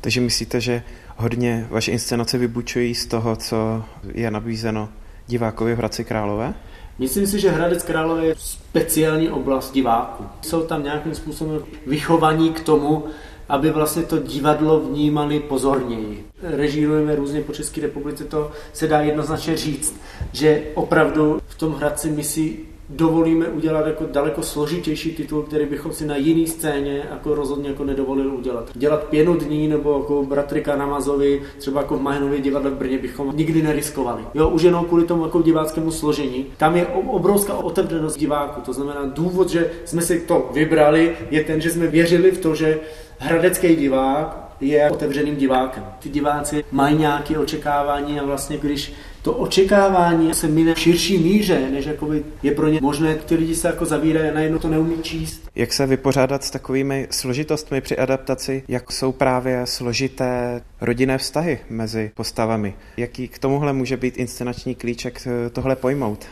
Takže 0.00 0.20
myslíte, 0.20 0.60
že 0.60 0.82
hodně 1.16 1.66
vaše 1.70 1.92
inscenace 1.92 2.38
vybučují 2.38 2.94
z 2.94 3.06
toho, 3.06 3.36
co 3.36 3.84
je 4.14 4.30
nabízeno 4.30 4.88
divákovi 5.26 5.74
v 5.74 5.78
Hradci 5.78 6.04
Králové? 6.04 6.54
Myslím 6.98 7.26
si, 7.26 7.40
že 7.40 7.50
Hradec 7.50 7.82
Králové 7.82 8.26
je 8.26 8.34
speciální 8.38 9.30
oblast 9.30 9.72
diváků. 9.72 10.24
Jsou 10.42 10.62
tam 10.62 10.84
nějakým 10.84 11.14
způsobem 11.14 11.62
vychovaní 11.86 12.50
k 12.50 12.60
tomu, 12.60 13.04
aby 13.48 13.70
vlastně 13.70 14.02
to 14.02 14.18
divadlo 14.18 14.80
vnímali 14.80 15.40
pozorněji. 15.40 16.26
Režírujeme 16.42 17.14
různě 17.14 17.40
po 17.40 17.52
České 17.52 17.80
republice, 17.80 18.24
to 18.24 18.50
se 18.72 18.88
dá 18.88 19.00
jednoznačně 19.00 19.56
říct, 19.56 20.00
že 20.32 20.62
opravdu 20.74 21.40
v 21.46 21.54
tom 21.54 21.74
Hradci 21.74 22.10
my 22.10 22.24
si 22.24 22.58
dovolíme 22.88 23.48
udělat 23.48 23.86
jako 23.86 24.04
daleko 24.12 24.42
složitější 24.42 25.14
titul, 25.14 25.42
který 25.42 25.66
bychom 25.66 25.92
si 25.92 26.06
na 26.06 26.16
jiný 26.16 26.46
scéně 26.46 27.02
jako 27.10 27.34
rozhodně 27.34 27.68
jako 27.68 27.84
nedovolili 27.84 28.28
udělat. 28.28 28.70
Dělat 28.74 29.04
pěnu 29.04 29.34
dní 29.34 29.68
nebo 29.68 29.98
jako 29.98 30.22
bratry 30.22 30.60
Kanamazovi, 30.60 31.42
třeba 31.58 31.80
jako 31.80 31.96
v 31.96 32.02
Mahenově 32.02 32.40
divadle 32.40 32.70
v 32.70 32.74
Brně 32.74 32.98
bychom 32.98 33.36
nikdy 33.36 33.62
neriskovali. 33.62 34.22
Jo, 34.34 34.48
už 34.48 34.62
jenom 34.62 34.84
kvůli 34.84 35.04
tomu 35.04 35.24
jako 35.24 35.42
diváckému 35.42 35.90
složení. 35.90 36.46
Tam 36.56 36.76
je 36.76 36.86
obrovská 36.86 37.54
otevřenost 37.54 38.18
diváku, 38.18 38.60
to 38.60 38.72
znamená 38.72 39.00
důvod, 39.04 39.48
že 39.48 39.70
jsme 39.84 40.02
si 40.02 40.20
to 40.20 40.50
vybrali, 40.54 41.16
je 41.30 41.44
ten, 41.44 41.60
že 41.60 41.70
jsme 41.70 41.86
věřili 41.86 42.30
v 42.30 42.38
to, 42.38 42.54
že 42.54 42.80
hradecký 43.18 43.76
divák 43.76 44.46
je 44.60 44.90
otevřeným 44.90 45.36
divákem. 45.36 45.84
Ty 45.98 46.08
diváci 46.08 46.64
mají 46.70 46.96
nějaké 46.96 47.38
očekávání 47.38 48.20
a 48.20 48.24
vlastně 48.24 48.56
když 48.56 48.92
to 49.26 49.32
očekávání 49.32 50.34
se 50.34 50.48
mine 50.48 50.74
v 50.74 50.78
širší 50.78 51.18
míře, 51.18 51.70
než 51.70 51.86
jakoby 51.86 52.24
je 52.42 52.52
pro 52.52 52.68
ně 52.68 52.80
možné, 52.82 53.14
ty 53.14 53.34
lidi 53.34 53.54
se 53.54 53.68
jako 53.68 53.84
zavírají 53.84 54.30
a 54.30 54.34
najednou 54.34 54.58
to 54.58 54.68
neumí 54.68 55.02
číst. 55.02 55.50
Jak 55.54 55.72
se 55.72 55.86
vypořádat 55.86 56.44
s 56.44 56.50
takovými 56.50 57.08
složitostmi 57.10 57.80
při 57.80 57.98
adaptaci, 57.98 58.62
jak 58.68 58.92
jsou 58.92 59.12
právě 59.12 59.66
složité 59.66 60.62
rodinné 60.80 61.18
vztahy 61.18 61.58
mezi 61.70 62.10
postavami? 62.14 62.74
Jaký 62.96 63.28
k 63.28 63.38
tomuhle 63.38 63.72
může 63.72 63.96
být 63.96 64.16
inscenační 64.16 64.74
klíček 64.74 65.26
eh, 65.26 65.50
tohle 65.50 65.76
pojmout? 65.76 66.26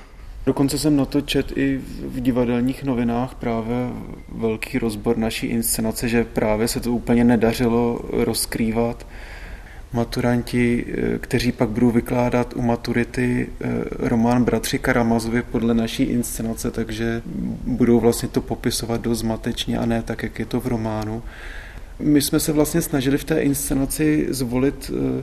Dokonce 0.47 0.79
jsem 0.79 0.97
na 0.97 1.05
to 1.05 1.21
čet 1.21 1.53
i 1.57 1.81
v 2.01 2.21
divadelních 2.21 2.85
novinách 2.85 3.35
právě 3.35 3.77
velký 4.29 4.79
rozbor 4.79 5.19
naší 5.19 5.47
inscenace, 5.47 6.09
že 6.09 6.25
právě 6.25 6.69
se 6.69 6.81
to 6.81 6.93
úplně 6.93 7.25
nedařilo 7.25 8.01
rozkrývat. 8.13 9.07
Maturanti, 9.95 10.85
eh, 10.89 11.19
kteří 11.19 11.53
pak 11.53 11.69
budou 11.69 11.91
vykládat 11.91 12.55
u 12.57 12.63
maturity 12.63 13.47
eh, 13.61 13.69
román 13.99 14.45
Bratři 14.45 14.79
Karamazovi 14.79 15.43
podle 15.43 15.75
naší 15.75 16.03
inscenace, 16.03 16.71
takže 16.71 17.23
budou 17.67 18.01
vlastně 18.01 18.29
to 18.29 18.41
popisovat 18.41 19.01
dost 19.01 19.19
zmatečně 19.19 19.79
a 19.79 19.87
ne 19.87 20.03
tak, 20.03 20.23
jak 20.23 20.39
je 20.39 20.45
to 20.45 20.61
v 20.61 20.67
románu. 20.67 21.23
My 21.99 22.23
jsme 22.23 22.41
se 22.41 22.53
vlastně 22.53 22.83
snažili 22.83 23.19
v 23.19 23.25
té 23.25 23.41
inscenaci 23.41 24.27
zvolit 24.31 24.91
eh, 24.95 25.23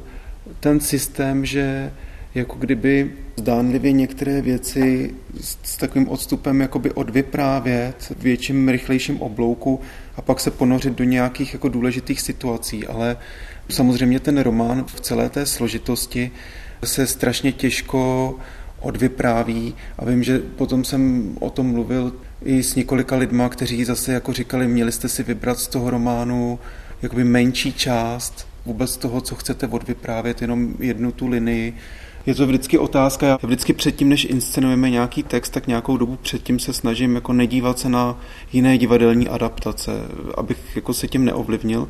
ten 0.59 0.79
systém, 0.79 1.45
že 1.45 1.91
jako 2.35 2.57
kdyby 2.59 3.11
zdánlivě 3.35 3.91
některé 3.91 4.41
věci 4.41 5.13
s, 5.41 5.57
s 5.63 5.77
takovým 5.77 6.09
odstupem 6.09 6.61
jakoby 6.61 6.91
odvyprávět 6.91 8.13
v 8.17 8.23
větším, 8.23 8.69
rychlejším 8.69 9.21
oblouku 9.21 9.79
a 10.15 10.21
pak 10.21 10.39
se 10.39 10.51
ponořit 10.51 10.93
do 10.93 11.03
nějakých 11.03 11.53
jako 11.53 11.69
důležitých 11.69 12.21
situací, 12.21 12.87
ale 12.87 13.17
samozřejmě 13.69 14.19
ten 14.19 14.37
román 14.37 14.83
v 14.83 15.01
celé 15.01 15.29
té 15.29 15.45
složitosti 15.45 16.31
se 16.83 17.07
strašně 17.07 17.51
těžko 17.51 18.35
odvypráví 18.79 19.75
a 19.97 20.05
vím, 20.05 20.23
že 20.23 20.39
potom 20.39 20.83
jsem 20.83 21.31
o 21.39 21.49
tom 21.49 21.67
mluvil 21.67 22.13
i 22.43 22.63
s 22.63 22.75
několika 22.75 23.15
lidma, 23.15 23.49
kteří 23.49 23.85
zase 23.85 24.13
jako 24.13 24.33
říkali, 24.33 24.67
měli 24.67 24.91
jste 24.91 25.09
si 25.09 25.23
vybrat 25.23 25.59
z 25.59 25.67
toho 25.67 25.89
románu 25.89 26.59
jakoby 27.01 27.23
menší 27.23 27.73
část 27.73 28.47
vůbec 28.65 28.97
toho, 28.97 29.21
co 29.21 29.35
chcete 29.35 29.67
odvyprávět, 29.67 30.41
jenom 30.41 30.73
jednu 30.79 31.11
tu 31.11 31.27
linii, 31.27 31.73
je 32.25 32.35
to 32.35 32.45
vždycky 32.47 32.77
otázka. 32.77 33.27
Já 33.27 33.37
vždycky 33.43 33.73
předtím, 33.73 34.09
než 34.09 34.25
inscenujeme 34.25 34.89
nějaký 34.89 35.23
text, 35.23 35.49
tak 35.49 35.67
nějakou 35.67 35.97
dobu 35.97 36.15
předtím 36.21 36.59
se 36.59 36.73
snažím 36.73 37.15
jako 37.15 37.33
nedívat 37.33 37.79
se 37.79 37.89
na 37.89 38.19
jiné 38.53 38.77
divadelní 38.77 39.27
adaptace, 39.27 39.91
abych 40.37 40.75
jako 40.75 40.93
se 40.93 41.07
tím 41.07 41.25
neovlivnil. 41.25 41.87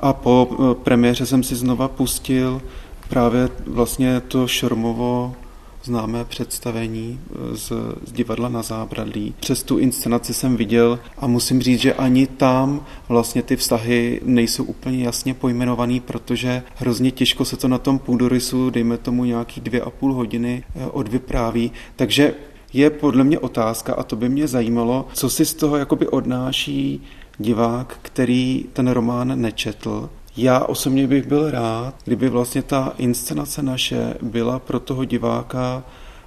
A 0.00 0.12
po 0.12 0.48
eh, 0.50 0.74
premiéře 0.74 1.26
jsem 1.26 1.42
si 1.42 1.56
znova 1.56 1.88
pustil 1.88 2.62
právě 3.08 3.48
vlastně 3.66 4.20
to 4.20 4.48
Šormovo 4.48 5.34
známé 5.82 6.24
představení 6.24 7.20
eh, 7.20 7.56
z, 7.56 7.72
z 8.06 8.12
divadla 8.12 8.48
na 8.48 8.62
zábradlí. 8.62 9.34
Přes 9.40 9.62
tu 9.62 9.78
inscenaci 9.78 10.34
jsem 10.34 10.56
viděl 10.56 10.98
a 11.18 11.26
musím 11.26 11.62
říct, 11.62 11.80
že 11.80 11.94
ani 11.94 12.26
tam 12.26 12.86
vlastně 13.08 13.42
ty 13.42 13.56
vztahy 13.56 14.20
nejsou 14.24 14.64
úplně 14.64 15.04
jasně 15.04 15.34
pojmenovaný, 15.34 16.00
protože 16.00 16.62
hrozně 16.76 17.10
těžko 17.10 17.44
se 17.44 17.56
to 17.56 17.68
na 17.68 17.78
tom 17.78 17.98
půdorysu, 17.98 18.70
dejme 18.70 18.98
tomu 18.98 19.24
nějaký 19.24 19.60
dvě 19.60 19.80
a 19.80 19.90
půl 19.90 20.14
hodiny, 20.14 20.64
eh, 20.76 20.86
odvypráví. 20.86 21.72
Takže 21.96 22.34
je 22.72 22.90
podle 22.90 23.24
mě 23.24 23.38
otázka, 23.38 23.94
a 23.94 24.02
to 24.02 24.16
by 24.16 24.28
mě 24.28 24.48
zajímalo, 24.48 25.06
co 25.12 25.30
si 25.30 25.44
z 25.46 25.54
toho 25.54 25.76
jakoby 25.76 26.08
odnáší 26.08 27.02
divák, 27.38 27.98
který 28.02 28.64
ten 28.72 28.88
román 28.88 29.40
nečetl, 29.40 30.10
já 30.36 30.60
osobně 30.60 31.06
bych 31.06 31.26
byl 31.26 31.50
rád, 31.50 31.94
kdyby 32.04 32.28
vlastně 32.28 32.62
ta 32.62 32.94
inscenace 32.98 33.62
naše 33.62 34.14
byla 34.22 34.58
pro 34.58 34.80
toho 34.80 35.04
diváka 35.04 35.84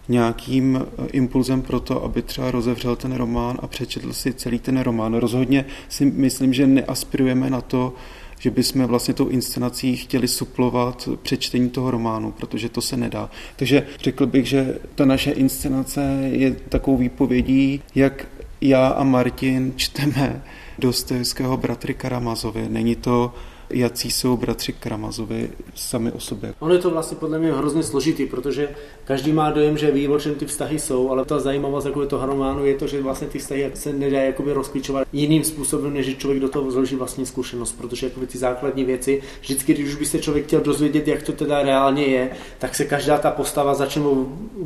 nějakým 0.08 0.86
eh, 0.86 1.08
impulzem 1.08 1.62
pro 1.62 1.80
to, 1.80 2.04
aby 2.04 2.22
třeba 2.22 2.52
rozevřel 2.52 2.96
ten 2.96 3.16
román 3.16 3.58
a 3.62 3.68
přečetl 3.68 4.14
si 4.14 4.34
celý 4.34 4.60
ten 4.60 4.80
román. 4.80 5.14
Rozhodně 5.14 5.66
si 5.90 6.06
myslím, 6.06 6.54
že 6.54 6.68
neaspirujeme 6.68 7.50
na 7.50 7.62
to, 7.62 7.94
že 8.40 8.52
bychom 8.52 8.86
vlastně 8.86 9.14
tou 9.14 9.28
inscenací 9.28 9.96
chtěli 9.96 10.28
suplovat 10.28 11.10
přečtení 11.22 11.70
toho 11.70 11.92
románu, 11.92 12.32
protože 12.32 12.70
to 12.70 12.82
se 12.82 12.98
nedá. 12.98 13.30
Takže 13.56 13.88
řekl 14.00 14.26
bych, 14.26 14.46
že 14.46 14.80
ta 14.96 15.06
naše 15.06 15.32
inscenace 15.32 16.02
je 16.32 16.52
takovou 16.52 16.98
výpovědí, 16.98 17.82
jak 17.96 18.28
já 18.62 18.88
a 18.88 19.04
Martin 19.04 19.74
čteme 19.76 20.44
Dostojevského 20.80 21.58
bratry 21.58 21.94
Karamazovi. 21.94 22.66
Není 22.70 22.96
to 22.96 23.34
jací 23.70 24.12
jsou 24.12 24.38
bratři 24.38 24.74
Kramazovi 24.74 25.50
sami 25.76 26.12
o 26.12 26.20
sobě. 26.20 26.54
Ono 26.60 26.74
je 26.74 26.80
to 26.80 26.90
vlastně 26.90 27.18
podle 27.18 27.40
mě 27.40 27.54
hrozně 27.54 27.84
složitý, 27.84 28.26
protože 28.26 28.70
každý 29.04 29.32
má 29.32 29.52
dojem, 29.52 29.78
že 29.78 29.92
ví, 29.92 30.08
o 30.08 30.20
čem 30.20 30.36
ty 30.36 30.46
vztahy 30.46 30.80
jsou, 30.80 31.10
ale 31.10 31.26
ta 31.26 31.40
zajímavost 31.40 31.86
jako 31.86 32.06
to 32.06 32.26
románu 32.26 32.66
je 32.66 32.76
to, 32.76 32.88
že 32.88 33.02
vlastně 33.02 33.28
ty 33.28 33.40
vztahy 33.40 33.72
se 33.74 33.94
nedá 33.94 34.22
jakoby 34.22 34.54
rozklíčovat 34.54 35.08
jiným 35.14 35.44
způsobem, 35.44 35.94
než 35.94 36.18
člověk 36.18 36.42
do 36.42 36.50
toho 36.50 36.72
zloží 36.72 36.96
vlastní 36.96 37.26
zkušenost, 37.26 37.72
protože 37.72 38.06
jakoby 38.06 38.28
ty 38.28 38.38
základní 38.38 38.84
věci, 38.84 39.22
vždycky, 39.42 39.74
když 39.74 39.88
už 39.88 39.96
by 39.96 40.06
se 40.06 40.20
člověk 40.20 40.46
chtěl 40.46 40.62
dozvědět, 40.62 41.08
jak 41.08 41.24
to 41.24 41.32
teda 41.32 41.62
reálně 41.62 42.06
je, 42.06 42.30
tak 42.60 42.76
se 42.76 42.86
každá 42.86 43.18
ta 43.18 43.32
postava 43.32 43.74
začne 43.74 44.04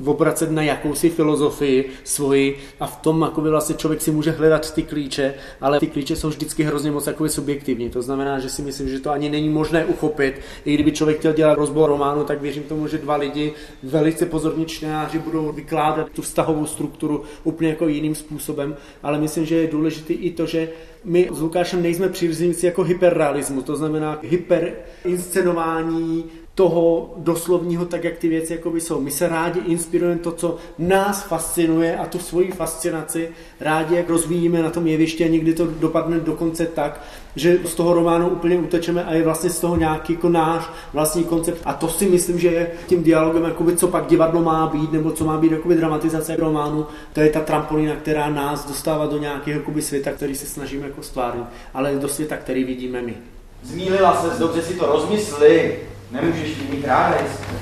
obracet 0.06 0.52
na 0.52 0.62
jakousi 0.62 1.10
filozofii 1.10 1.90
svoji 2.04 2.58
a 2.80 2.88
v 2.88 2.96
tom 2.96 3.22
jakoby 3.22 3.50
vlastně 3.50 3.76
člověk 3.76 4.02
si 4.02 4.12
může 4.12 4.32
hledat 4.32 4.74
ty 4.74 4.84
klíče, 4.84 5.34
ale 5.62 5.80
ty 5.80 5.88
klíče 5.88 6.16
jsou 6.16 6.30
vždycky 6.30 6.64
hrozně 6.64 6.92
moc 6.92 7.08
jakoby 7.08 7.30
subjektivní. 7.30 7.90
To 7.90 8.02
znamená, 8.02 8.40
že 8.40 8.50
si 8.50 8.62
myslím, 8.62 8.89
že 8.90 9.00
to 9.00 9.12
ani 9.12 9.30
není 9.30 9.50
možné 9.50 9.86
uchopit. 9.86 10.42
I 10.66 10.74
kdyby 10.74 10.92
člověk 10.92 11.20
chtěl 11.20 11.34
dělat 11.34 11.58
rozbor 11.58 11.90
románu, 11.90 12.24
tak 12.24 12.42
věřím 12.42 12.64
tomu, 12.64 12.88
že 12.88 12.98
dva 12.98 13.16
lidi, 13.16 13.54
velice 13.84 14.26
pozorní 14.26 14.66
čtenáři, 14.66 15.20
budou 15.20 15.52
vykládat 15.52 16.10
tu 16.10 16.22
vztahovou 16.22 16.66
strukturu 16.66 17.24
úplně 17.44 17.70
jako 17.70 17.88
jiným 17.88 18.16
způsobem, 18.16 18.76
ale 19.04 19.20
myslím, 19.20 19.46
že 19.46 19.56
je 19.56 19.68
důležité 19.68 20.14
i 20.14 20.32
to, 20.32 20.46
že 20.46 20.70
my 21.06 21.30
s 21.34 21.42
Lukášem 21.42 21.82
nejsme 21.82 22.10
příznivci 22.10 22.66
jako 22.66 22.84
hyperrealismu, 22.84 23.62
to 23.62 23.76
znamená 23.76 24.20
hyperinscenování 24.24 26.26
toho 26.56 27.14
doslovního, 27.18 27.86
tak 27.86 28.04
jak 28.04 28.18
ty 28.18 28.28
věci 28.28 28.54
jakoby 28.54 28.82
jsou. 28.82 29.02
My 29.02 29.12
se 29.12 29.28
rádi 29.28 29.60
inspirujeme 29.60 30.20
to, 30.20 30.32
co 30.32 30.58
nás 30.78 31.24
fascinuje 31.24 31.98
a 31.98 32.06
tu 32.06 32.20
svoji 32.20 32.52
fascinaci 32.52 33.30
rádi 33.60 33.96
jak 33.96 34.10
rozvíjíme 34.10 34.64
na 34.64 34.70
tom 34.70 34.88
jevišti 34.88 35.24
a 35.24 35.28
někdy 35.28 35.54
to 35.54 35.68
dopadne 35.68 36.20
dokonce 36.20 36.66
tak, 36.66 37.02
že 37.36 37.60
z 37.66 37.76
toho 37.76 37.94
románu 37.94 38.30
úplně 38.30 38.58
utečeme 38.58 39.04
a 39.04 39.14
je 39.14 39.24
vlastně 39.24 39.50
z 39.50 39.60
toho 39.60 39.76
nějaký 39.76 40.14
jako 40.14 40.30
náš 40.30 40.70
vlastní 40.94 41.24
koncept. 41.24 41.62
A 41.66 41.74
to 41.74 41.88
si 41.88 42.06
myslím, 42.06 42.40
že 42.40 42.48
je 42.48 42.72
tím 42.88 43.04
dialogem, 43.04 43.44
jakoby, 43.44 43.76
co 43.76 43.88
pak 43.88 44.08
divadlo 44.08 44.42
má 44.42 44.68
být, 44.68 44.92
nebo 44.92 45.12
co 45.12 45.26
má 45.26 45.38
být 45.38 45.52
jakoby, 45.52 45.76
dramatizace 45.76 46.36
románu. 46.36 46.86
To 47.14 47.22
je 47.22 47.30
ta 47.30 47.40
trampolína, 47.40 47.96
která 47.96 48.30
nás 48.30 48.68
dostává 48.68 49.06
do 49.06 49.18
nějakého 49.18 49.60
jakoby, 49.60 49.82
světa, 49.82 50.12
který 50.12 50.36
se 50.36 50.46
snažíme 50.46 50.88
jako 50.88 51.04
stvárnit, 51.04 51.46
ale 51.74 51.96
do 51.96 52.08
světa, 52.08 52.38
který 52.38 52.64
vidíme 52.64 53.02
my. 53.02 53.16
Zmílila 53.64 54.16
se, 54.22 54.40
dobře 54.40 54.62
si 54.62 54.74
to 54.74 54.86
rozmysli. 54.86 55.80
Nemůžeš 56.12 56.50
mít 56.70 56.86
ráda, 56.86 57.16
jestli. 57.24 57.56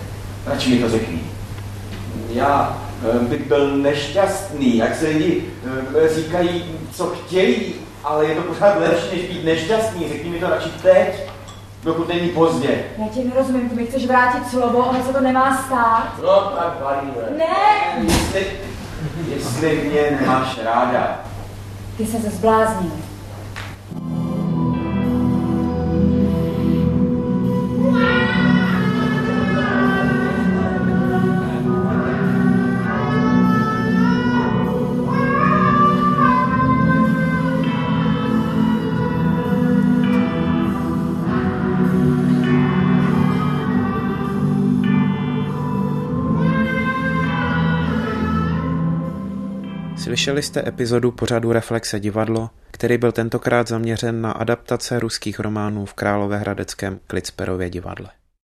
Radši 0.45 0.69
mi 0.69 0.79
to 0.79 0.89
řekni. 0.89 1.21
Já 2.29 2.77
eh, 3.15 3.19
bych 3.19 3.47
byl 3.47 3.77
nešťastný, 3.77 4.77
jak 4.77 4.95
se 4.95 5.07
lidi 5.07 5.43
eh, 6.05 6.09
říkají, 6.15 6.63
co 6.91 7.05
chtějí, 7.05 7.73
ale 8.03 8.25
je 8.25 8.35
to 8.35 8.41
pořád 8.41 8.77
lepší, 8.79 9.15
než 9.15 9.25
být 9.29 9.45
nešťastný. 9.45 10.07
Řekni 10.09 10.29
mi 10.29 10.39
to 10.39 10.49
radši 10.49 10.69
teď, 10.69 11.29
dokud 11.83 12.07
není 12.07 12.29
pozdě. 12.29 12.83
Já 12.97 13.07
tě 13.07 13.23
nerozumím, 13.23 13.69
ty 13.69 13.75
mi 13.75 13.85
chceš 13.85 14.05
vrátit 14.05 14.49
slovo, 14.49 14.89
ale 14.89 15.03
se 15.03 15.13
to 15.13 15.21
nemá 15.21 15.63
stát. 15.65 16.13
No 16.21 16.51
tak, 16.55 16.81
Valíle. 16.81 17.37
Ne! 17.37 18.03
Jestli, 18.03 18.47
jestli 19.35 19.89
mě 19.89 20.17
nemáš 20.21 20.59
ráda. 20.63 21.21
Ty 21.97 22.05
se 22.05 22.17
zbláznil. 22.17 22.91
Slyšeli 50.27 50.43
jste 50.43 50.67
epizodu 50.67 51.11
pořadu 51.11 51.51
Reflexe 51.51 51.99
divadlo, 51.99 52.49
který 52.71 52.97
byl 52.97 53.11
tentokrát 53.11 53.67
zaměřen 53.67 54.21
na 54.21 54.31
adaptace 54.31 54.99
ruských 54.99 55.39
románů 55.39 55.85
v 55.85 55.93
Královéhradeckém 55.93 56.99
Klicperově 57.07 57.69
divadle. 57.69 58.09